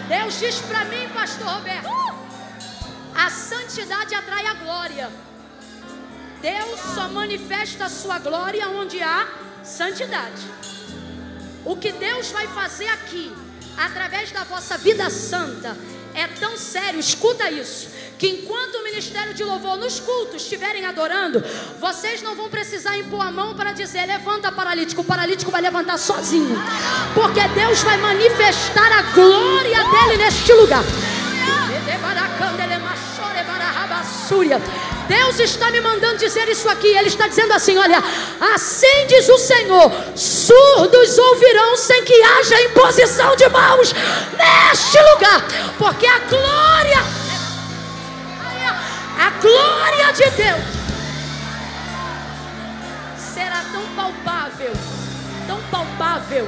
[0.07, 2.06] Deus diz para mim, pastor Roberto,
[3.27, 5.09] a santidade atrai a glória.
[6.41, 9.27] Deus só manifesta a sua glória onde há
[9.63, 10.43] santidade.
[11.65, 13.35] O que Deus vai fazer aqui,
[13.77, 15.75] através da vossa vida santa,
[16.13, 21.43] é tão sério, escuta isso que enquanto o ministério de louvor nos cultos estiverem adorando,
[21.79, 25.99] vocês não vão precisar impor a mão para dizer levanta paralítico, o paralítico vai levantar
[25.99, 26.57] sozinho,
[27.13, 30.83] porque Deus vai manifestar a glória dele neste lugar.
[35.07, 36.87] Deus está me mandando dizer isso aqui.
[36.87, 38.03] Ele está dizendo assim: Olha,
[38.53, 43.93] assim diz o Senhor: surdos ouvirão sem que haja imposição de mãos
[44.37, 45.43] neste lugar,
[45.77, 47.27] porque a glória
[49.19, 50.63] a glória de Deus
[53.17, 54.71] será tão palpável,
[55.47, 56.47] tão palpável,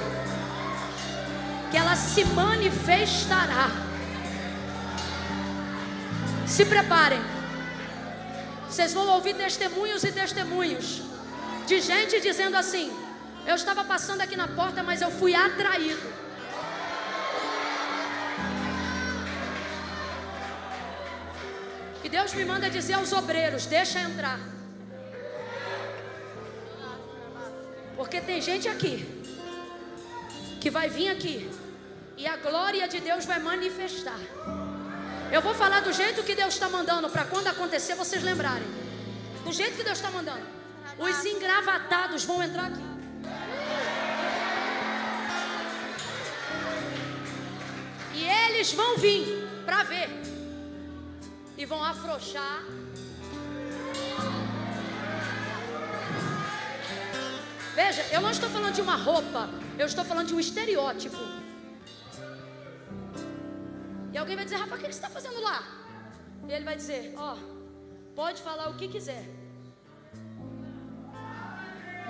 [1.71, 3.71] que ela se manifestará.
[6.45, 7.21] Se preparem,
[8.69, 11.01] vocês vão ouvir testemunhos e testemunhos
[11.65, 12.87] de gente dizendo assim:
[13.45, 16.07] Eu estava passando aqui na porta, mas eu fui atraído.
[22.03, 24.39] E Deus me manda dizer aos obreiros: deixa entrar.
[27.97, 28.95] Porque tem gente aqui
[30.61, 31.49] que vai vir aqui
[32.15, 34.19] e a glória de Deus vai manifestar.
[35.31, 38.67] Eu vou falar do jeito que Deus está mandando para quando acontecer vocês lembrarem.
[39.43, 40.45] Do jeito que Deus está mandando.
[40.97, 42.89] Os engravatados vão entrar aqui.
[48.15, 50.09] E eles vão vir para ver
[51.57, 52.63] e vão afrouxar.
[57.75, 61.48] Veja, eu não estou falando de uma roupa, eu estou falando de um estereótipo.
[64.11, 65.63] E alguém vai dizer, rapaz, o que você está fazendo lá?
[66.47, 69.23] E ele vai dizer, ó, oh, pode falar o que quiser.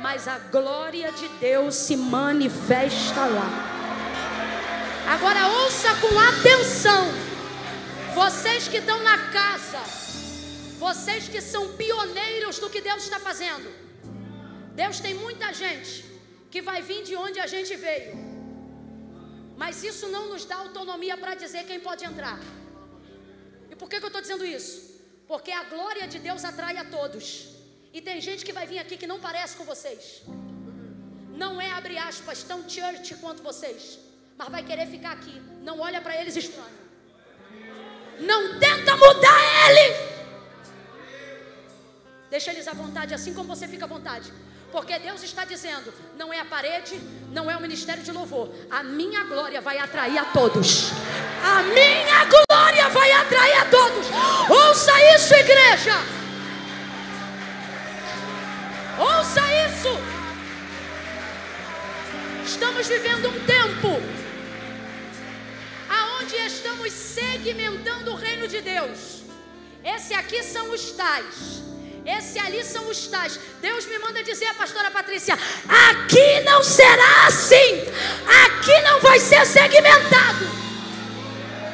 [0.01, 3.49] Mas a glória de Deus se manifesta lá.
[5.13, 7.05] Agora ouça com atenção.
[8.13, 9.80] Vocês que estão na casa,
[10.77, 13.69] vocês que são pioneiros do que Deus está fazendo.
[14.73, 16.05] Deus tem muita gente
[16.49, 18.28] que vai vir de onde a gente veio.
[19.61, 22.40] Mas isso não nos dá autonomia para dizer quem pode entrar.
[23.72, 24.76] E por que, que eu estou dizendo isso?
[25.31, 27.26] Porque a glória de Deus atrai a todos.
[27.95, 30.03] E tem gente que vai vir aqui que não parece com vocês.
[31.41, 33.81] Não é, abre aspas, tão church quanto vocês.
[34.38, 35.36] Mas vai querer ficar aqui.
[35.68, 36.80] Não olha para eles estranho.
[38.31, 39.88] Não tenta mudar ele.
[42.30, 44.31] Deixa eles à vontade, assim como você fica à vontade.
[44.71, 46.99] Porque Deus está dizendo: não é a parede,
[47.31, 48.49] não é o ministério de louvor.
[48.69, 50.91] A minha glória vai atrair a todos.
[51.43, 54.07] A minha glória vai atrair a todos.
[54.49, 55.95] Ouça isso, igreja.
[58.97, 59.89] Ouça isso.
[62.45, 64.19] Estamos vivendo um tempo
[66.29, 69.23] onde estamos segmentando o reino de Deus.
[69.83, 71.63] Esse aqui são os tais.
[72.18, 73.40] Esse ali são os tais.
[73.61, 75.36] Deus me manda dizer a pastora Patrícia:
[75.90, 77.72] aqui não será assim.
[78.45, 80.45] Aqui não vai ser segmentado.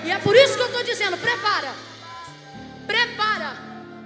[0.03, 1.73] E é por isso que eu estou dizendo: prepara.
[2.85, 3.51] Prepara.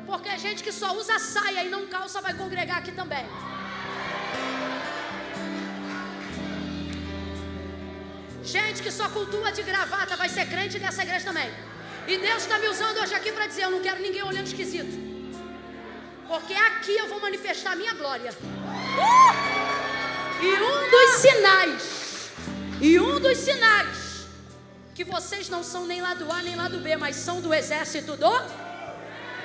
[0.06, 3.26] Porque a gente que só usa saia e não calça vai congregar aqui também.
[8.44, 11.52] Gente que só cultua de gravata vai ser crente nessa igreja também.
[12.08, 15.10] E Deus está me usando hoje aqui para dizer: eu não quero ninguém olhando esquisito.
[16.30, 18.32] Porque aqui eu vou manifestar a minha glória.
[18.32, 19.80] Uh!
[20.42, 22.32] E um dos sinais,
[22.80, 24.28] e um dos sinais,
[24.94, 27.52] que vocês não são nem lá do A nem lá do B, mas são do
[27.52, 28.32] exército do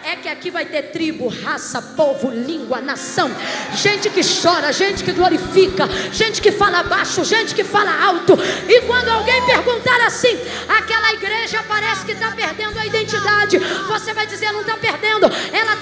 [0.05, 3.31] é que aqui vai ter tribo, raça, povo, língua, nação,
[3.75, 8.35] gente que chora, gente que glorifica, gente que fala baixo, gente que fala alto.
[8.69, 10.39] E quando alguém perguntar assim,
[10.69, 15.77] aquela igreja parece que está perdendo a identidade, você vai dizer: não está perdendo, ela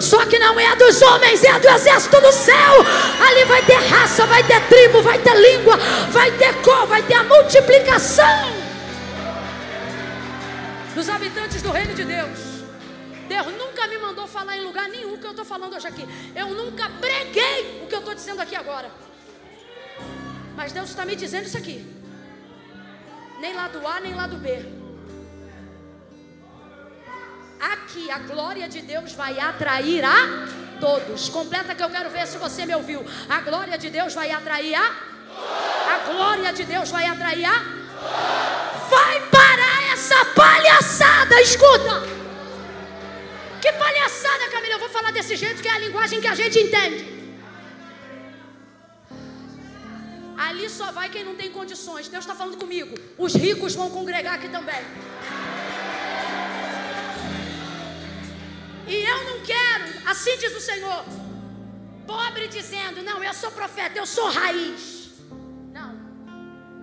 [0.00, 2.74] só que não é dos homens, é do exército do céu.
[3.26, 5.76] Ali vai ter raça, vai ter tribo, vai ter língua,
[6.10, 8.64] vai ter cor, vai ter a multiplicação
[10.94, 12.38] dos habitantes do reino de Deus.
[13.28, 16.06] Deus nunca me mandou falar em lugar nenhum que eu estou falando hoje aqui.
[16.36, 18.90] Eu nunca preguei o que eu estou dizendo aqui agora.
[20.56, 21.84] Mas Deus está me dizendo isso aqui.
[23.40, 24.83] Nem lado A, nem lado B.
[27.72, 31.30] Aqui a glória de Deus vai atrair a todos.
[31.30, 33.02] Completa que eu quero ver se você me ouviu.
[33.28, 34.86] A glória de Deus vai atrair a
[35.94, 37.58] A glória de Deus vai atrair a
[38.94, 41.94] Vai parar essa palhaçada, escuta.
[43.62, 46.58] Que palhaçada, Camila, eu vou falar desse jeito que é a linguagem que a gente
[46.58, 47.14] entende.
[50.36, 52.08] Ali só vai quem não tem condições.
[52.08, 52.94] Deus está falando comigo.
[53.16, 54.84] Os ricos vão congregar aqui também.
[58.86, 61.04] E eu não quero, assim diz o Senhor,
[62.06, 65.10] pobre dizendo: Não, eu sou profeta, eu sou raiz.
[65.72, 65.94] Não.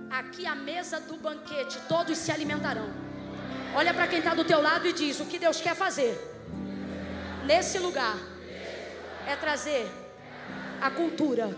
[0.10, 2.90] Aqui a mesa do banquete, todos se alimentarão.
[3.76, 6.20] Olha para quem está do teu lado e diz: O que Deus quer fazer
[7.46, 8.18] nesse lugar
[9.28, 9.90] é trazer
[10.82, 11.56] a cultura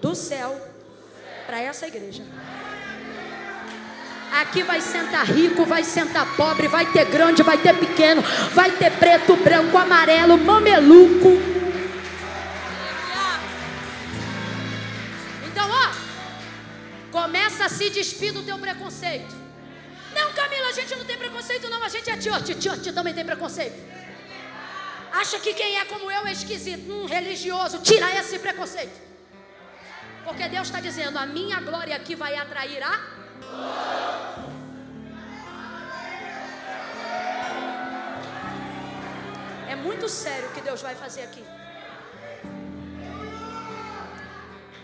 [0.00, 0.60] do céu
[1.46, 2.24] para essa igreja.
[4.32, 8.90] Aqui vai sentar rico, vai sentar pobre, vai ter grande, vai ter pequeno, vai ter
[8.92, 11.30] preto, branco, amarelo, mameluco.
[15.46, 15.90] Então, ó,
[17.10, 19.34] começa a se despir do teu preconceito.
[20.14, 23.24] Não, Camila, a gente não tem preconceito, não, a gente é tiote, tiote também tem
[23.24, 23.78] preconceito.
[25.12, 29.10] Acha que quem é como eu é esquisito, hum, religioso, tira esse preconceito.
[30.24, 33.00] Porque Deus está dizendo: a minha glória aqui vai atrair a
[39.68, 41.44] é muito sério o que Deus vai fazer aqui.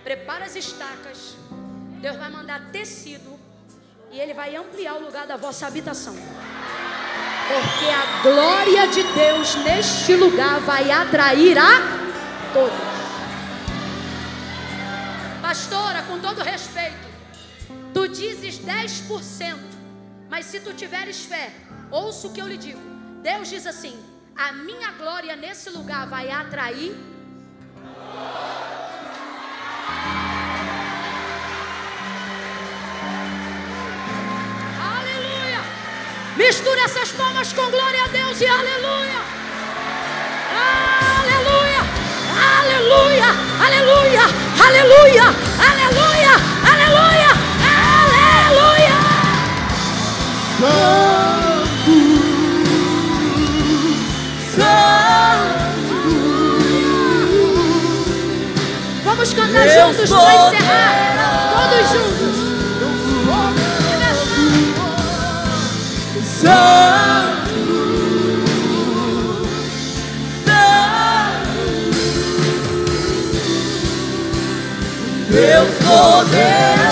[0.05, 1.35] Prepara as estacas.
[2.01, 3.37] Deus vai mandar tecido.
[4.13, 6.15] E Ele vai ampliar o lugar da vossa habitação.
[6.15, 11.73] Porque a glória de Deus neste lugar vai atrair a
[12.53, 12.87] todos.
[15.43, 17.06] Pastora, com todo respeito,
[17.97, 19.57] Tu dizes 10%,
[20.29, 21.51] mas se tu tiveres fé,
[21.91, 22.79] ouça o que eu lhe digo.
[23.23, 23.99] Deus diz assim:
[24.37, 26.95] a minha glória nesse lugar vai atrair.
[34.79, 35.63] Aleluia!
[36.37, 39.21] Mistura essas palmas com glória a Deus e aleluia!
[41.23, 41.81] Aleluia!
[42.61, 43.29] Aleluia!
[43.65, 44.25] Aleluia!
[44.67, 45.25] Aleluia!
[45.71, 46.33] Aleluia!
[46.71, 47.26] Aleluia!
[50.59, 51.93] Santo,
[54.55, 55.61] Santo.
[59.05, 61.53] Vamos cantar juntos para encerrar.
[61.53, 62.35] Todos juntos.
[66.25, 67.47] Santo, Santo.
[75.29, 76.86] Deus poderoso.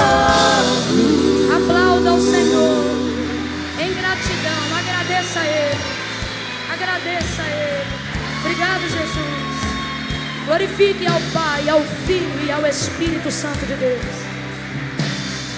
[10.54, 14.00] Glorifique ao Pai, ao Filho e ao Espírito Santo de Deus.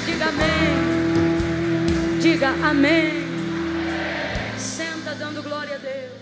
[0.07, 2.19] Diga amém.
[2.19, 3.13] Diga amém.
[4.59, 6.13] Senta dando glória a Deus.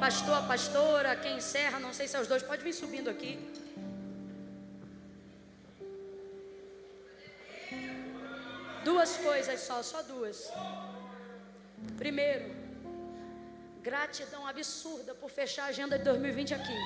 [0.00, 3.38] Pastor, pastora, quem encerra, não sei se é os dois, pode vir subindo aqui.
[8.84, 10.50] Duas coisas só, só duas.
[11.96, 12.54] Primeiro,
[13.82, 16.78] gratidão absurda por fechar a agenda de 2020 aqui.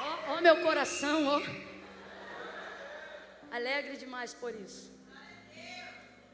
[0.00, 1.40] Ó, ó meu coração, ó.
[3.50, 4.92] Alegre demais por isso.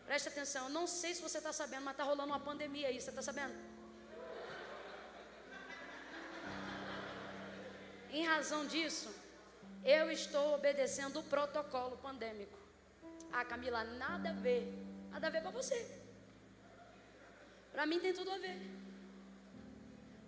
[0.07, 3.01] Preste atenção, eu não sei se você está sabendo, mas está rolando uma pandemia aí,
[3.01, 3.55] você está sabendo?
[8.11, 9.11] Em razão disso,
[9.85, 12.59] eu estou obedecendo o protocolo pandêmico.
[13.33, 15.79] Ah, Camila, nada a ver Nada a ver para você.
[17.73, 18.57] Para mim tem tudo a ver.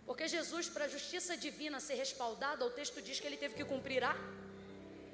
[0.06, 3.64] Porque Jesus, para a justiça divina ser respaldada, o texto diz que ele teve que
[3.64, 4.14] cumprir a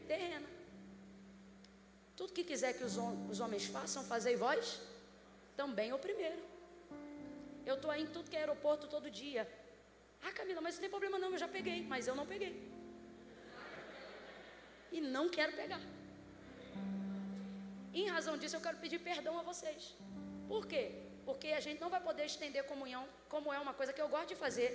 [0.08, 0.48] terrena.
[2.16, 2.96] Tudo que quiser que os,
[3.32, 4.80] os homens façam, fazei vós
[5.56, 6.42] também o primeiro.
[7.64, 9.42] Eu estou aí em tudo que é aeroporto todo dia.
[10.24, 12.52] Ah, Camila, mas não tem problema não, eu já peguei, mas eu não peguei.
[14.92, 15.80] E não quero pegar.
[17.92, 19.94] Em razão disso, eu quero pedir perdão a vocês.
[20.48, 20.84] Por quê?
[21.24, 24.28] Porque a gente não vai poder estender comunhão, como é uma coisa que eu gosto
[24.28, 24.70] de fazer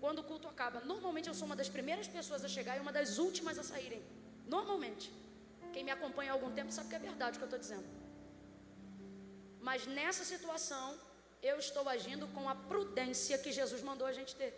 [0.00, 0.80] quando o culto acaba.
[0.92, 4.02] Normalmente eu sou uma das primeiras pessoas a chegar e uma das últimas a saírem.
[4.46, 5.12] Normalmente.
[5.72, 7.88] Quem me acompanha há algum tempo sabe que é verdade o que eu estou dizendo.
[9.60, 10.98] Mas nessa situação,
[11.42, 14.52] eu estou agindo com a prudência que Jesus mandou a gente ter.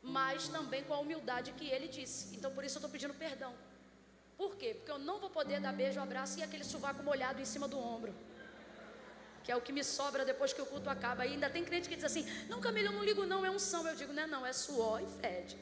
[0.00, 2.36] Mas também com a humildade que ele disse.
[2.36, 3.52] Então por isso eu estou pedindo perdão.
[4.40, 4.70] Por quê?
[4.76, 7.78] Porque eu não vou poder dar beijo, abraço e aquele sovaco molhado em cima do
[7.92, 8.12] ombro.
[9.44, 11.26] Que é o que me sobra depois que o culto acaba.
[11.26, 13.80] E ainda tem crente que diz assim: Não, Camila, eu não ligo, não, é unção.
[13.90, 15.56] Eu digo: Não é, não, é suor e fede.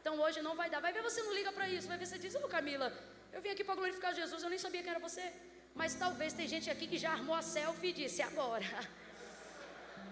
[0.00, 0.80] Então hoje não vai dar.
[0.86, 1.88] Vai ver você não liga para isso.
[1.92, 2.92] Vai ver você diz: Ô Camila,
[3.32, 5.26] eu vim aqui para glorificar Jesus, eu nem sabia que era você.
[5.74, 8.70] Mas talvez tem gente aqui que já armou a selfie e disse: Agora.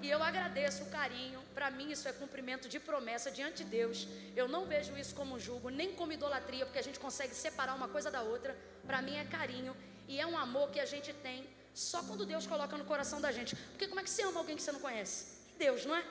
[0.01, 1.41] E eu agradeço o carinho.
[1.55, 4.07] Para mim, isso é cumprimento de promessa diante de Deus.
[4.37, 7.89] Eu não vejo isso como julgo, nem como idolatria, porque a gente consegue separar uma
[7.89, 8.57] coisa da outra.
[8.87, 9.77] Para mim, é carinho.
[10.07, 13.31] E é um amor que a gente tem só quando Deus coloca no coração da
[13.31, 13.55] gente.
[13.55, 15.39] Porque como é que você ama alguém que você não conhece?
[15.59, 16.05] Deus, não é?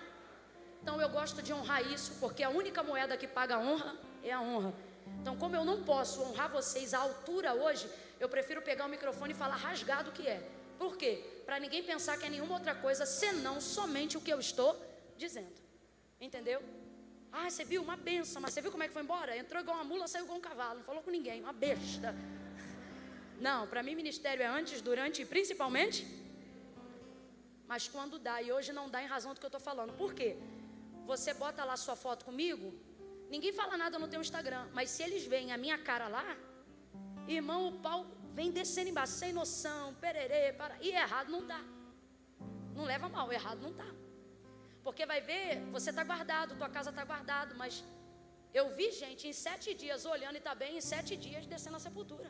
[0.81, 4.31] Então eu gosto de honrar isso, porque a única moeda que paga a honra é
[4.31, 4.73] a honra.
[5.22, 7.89] Então, como eu não posso honrar vocês à altura hoje,
[8.19, 10.41] eu prefiro pegar o microfone e falar rasgado o que é.
[10.77, 11.36] Por quê?
[11.48, 14.72] Para ninguém pensar que é nenhuma outra coisa senão somente o que eu estou
[15.24, 15.60] dizendo.
[16.26, 16.60] Entendeu?
[17.32, 19.38] Ah, você viu uma benção, mas você viu como é que foi embora?
[19.44, 22.10] Entrou igual uma mula, saiu igual um cavalo, não falou com ninguém, uma besta.
[23.48, 25.99] Não, para mim ministério é antes, durante e principalmente.
[27.72, 29.94] Mas quando dá, e hoje não dá em razão do que eu estou falando.
[30.03, 30.36] Por quê?
[31.06, 32.74] Você bota lá sua foto comigo,
[33.30, 36.28] ninguém fala nada no teu Instagram, mas se eles veem a minha cara lá,
[37.26, 38.06] irmão, o pau
[38.38, 40.73] vem descendo embaixo, sem noção, pererê, para.
[40.88, 41.61] E errado não está.
[42.77, 43.89] Não leva mal, errado não está.
[44.85, 47.84] Porque vai ver, você está guardado, tua casa está guardado, mas
[48.59, 51.84] eu vi gente em sete dias olhando e está bem, em sete dias descendo a
[51.88, 52.30] sepultura.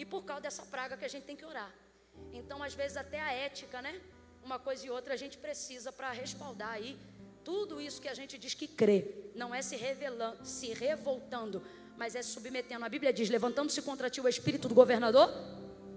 [0.00, 1.72] E por causa dessa praga que a gente tem que orar.
[2.40, 3.94] Então, às vezes, até a ética, né?
[4.48, 6.92] Uma coisa e outra a gente precisa para respaldar aí
[7.42, 8.98] tudo isso que a gente diz que crê.
[9.34, 11.62] Não é se revelando, se revoltando,
[12.00, 12.84] mas é submetendo.
[12.88, 15.28] A Bíblia diz: levantando-se contra ti o espírito do governador,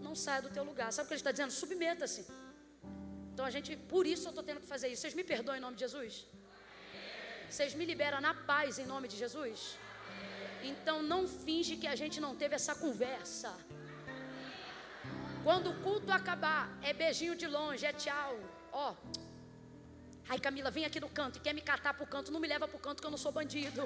[0.08, 0.88] não saia do teu lugar.
[0.96, 1.54] Sabe o que ele está dizendo?
[1.62, 2.22] Submeta-se.
[3.32, 5.02] Então a gente, por isso eu estou tendo que fazer isso.
[5.02, 6.14] Vocês me perdoam em nome de Jesus?
[7.50, 9.60] Vocês me liberam na paz em nome de Jesus?
[10.72, 13.52] Então não finge que a gente não teve essa conversa.
[15.46, 18.34] Quando o culto acabar, é beijinho de longe, é tchau.
[18.86, 18.88] Ó.
[20.32, 22.68] Ai, Camila, vem aqui no canto e quer me catar pro canto, não me leva
[22.74, 23.84] pro canto que eu não sou bandido.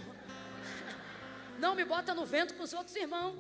[1.58, 3.36] Não me bota no vento com os outros irmãos.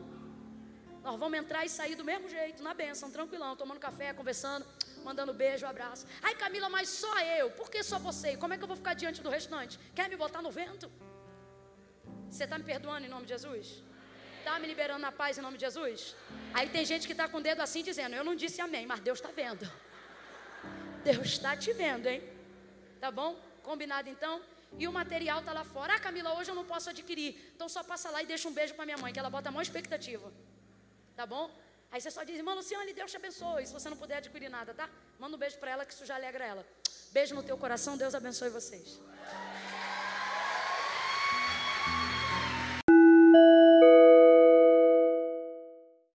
[1.03, 4.65] Nós vamos entrar e sair do mesmo jeito, na benção, tranquilão, tomando café, conversando,
[5.03, 6.05] mandando beijo, abraço.
[6.21, 7.49] Ai, Camila, mas só eu.
[7.51, 8.35] Por que só você?
[8.35, 9.79] Como é que eu vou ficar diante do restante?
[9.95, 10.91] Quer me botar no vento?
[12.29, 13.83] Você está me perdoando em nome de Jesus?
[14.39, 16.15] Está me liberando na paz em nome de Jesus?
[16.53, 18.99] Aí tem gente que está com o dedo assim dizendo: Eu não disse amém, mas
[18.99, 19.69] Deus está vendo.
[21.03, 22.21] Deus está te vendo, hein?
[22.99, 23.39] Tá bom?
[23.63, 24.41] Combinado então?
[24.77, 25.95] E o material está lá fora.
[25.95, 27.51] Ah, Camila, hoje eu não posso adquirir.
[27.55, 29.51] Então só passa lá e deixa um beijo para minha mãe, que ela bota a
[29.51, 30.31] maior expectativa.
[31.15, 31.49] Tá bom?
[31.91, 33.65] Aí você só diz, irmã Luciane, Deus te abençoe.
[33.65, 34.89] Se você não puder adquirir nada, tá?
[35.17, 36.65] Manda um beijo para ela, que isso já alegra ela.
[37.11, 38.99] Beijo no teu coração, Deus abençoe vocês.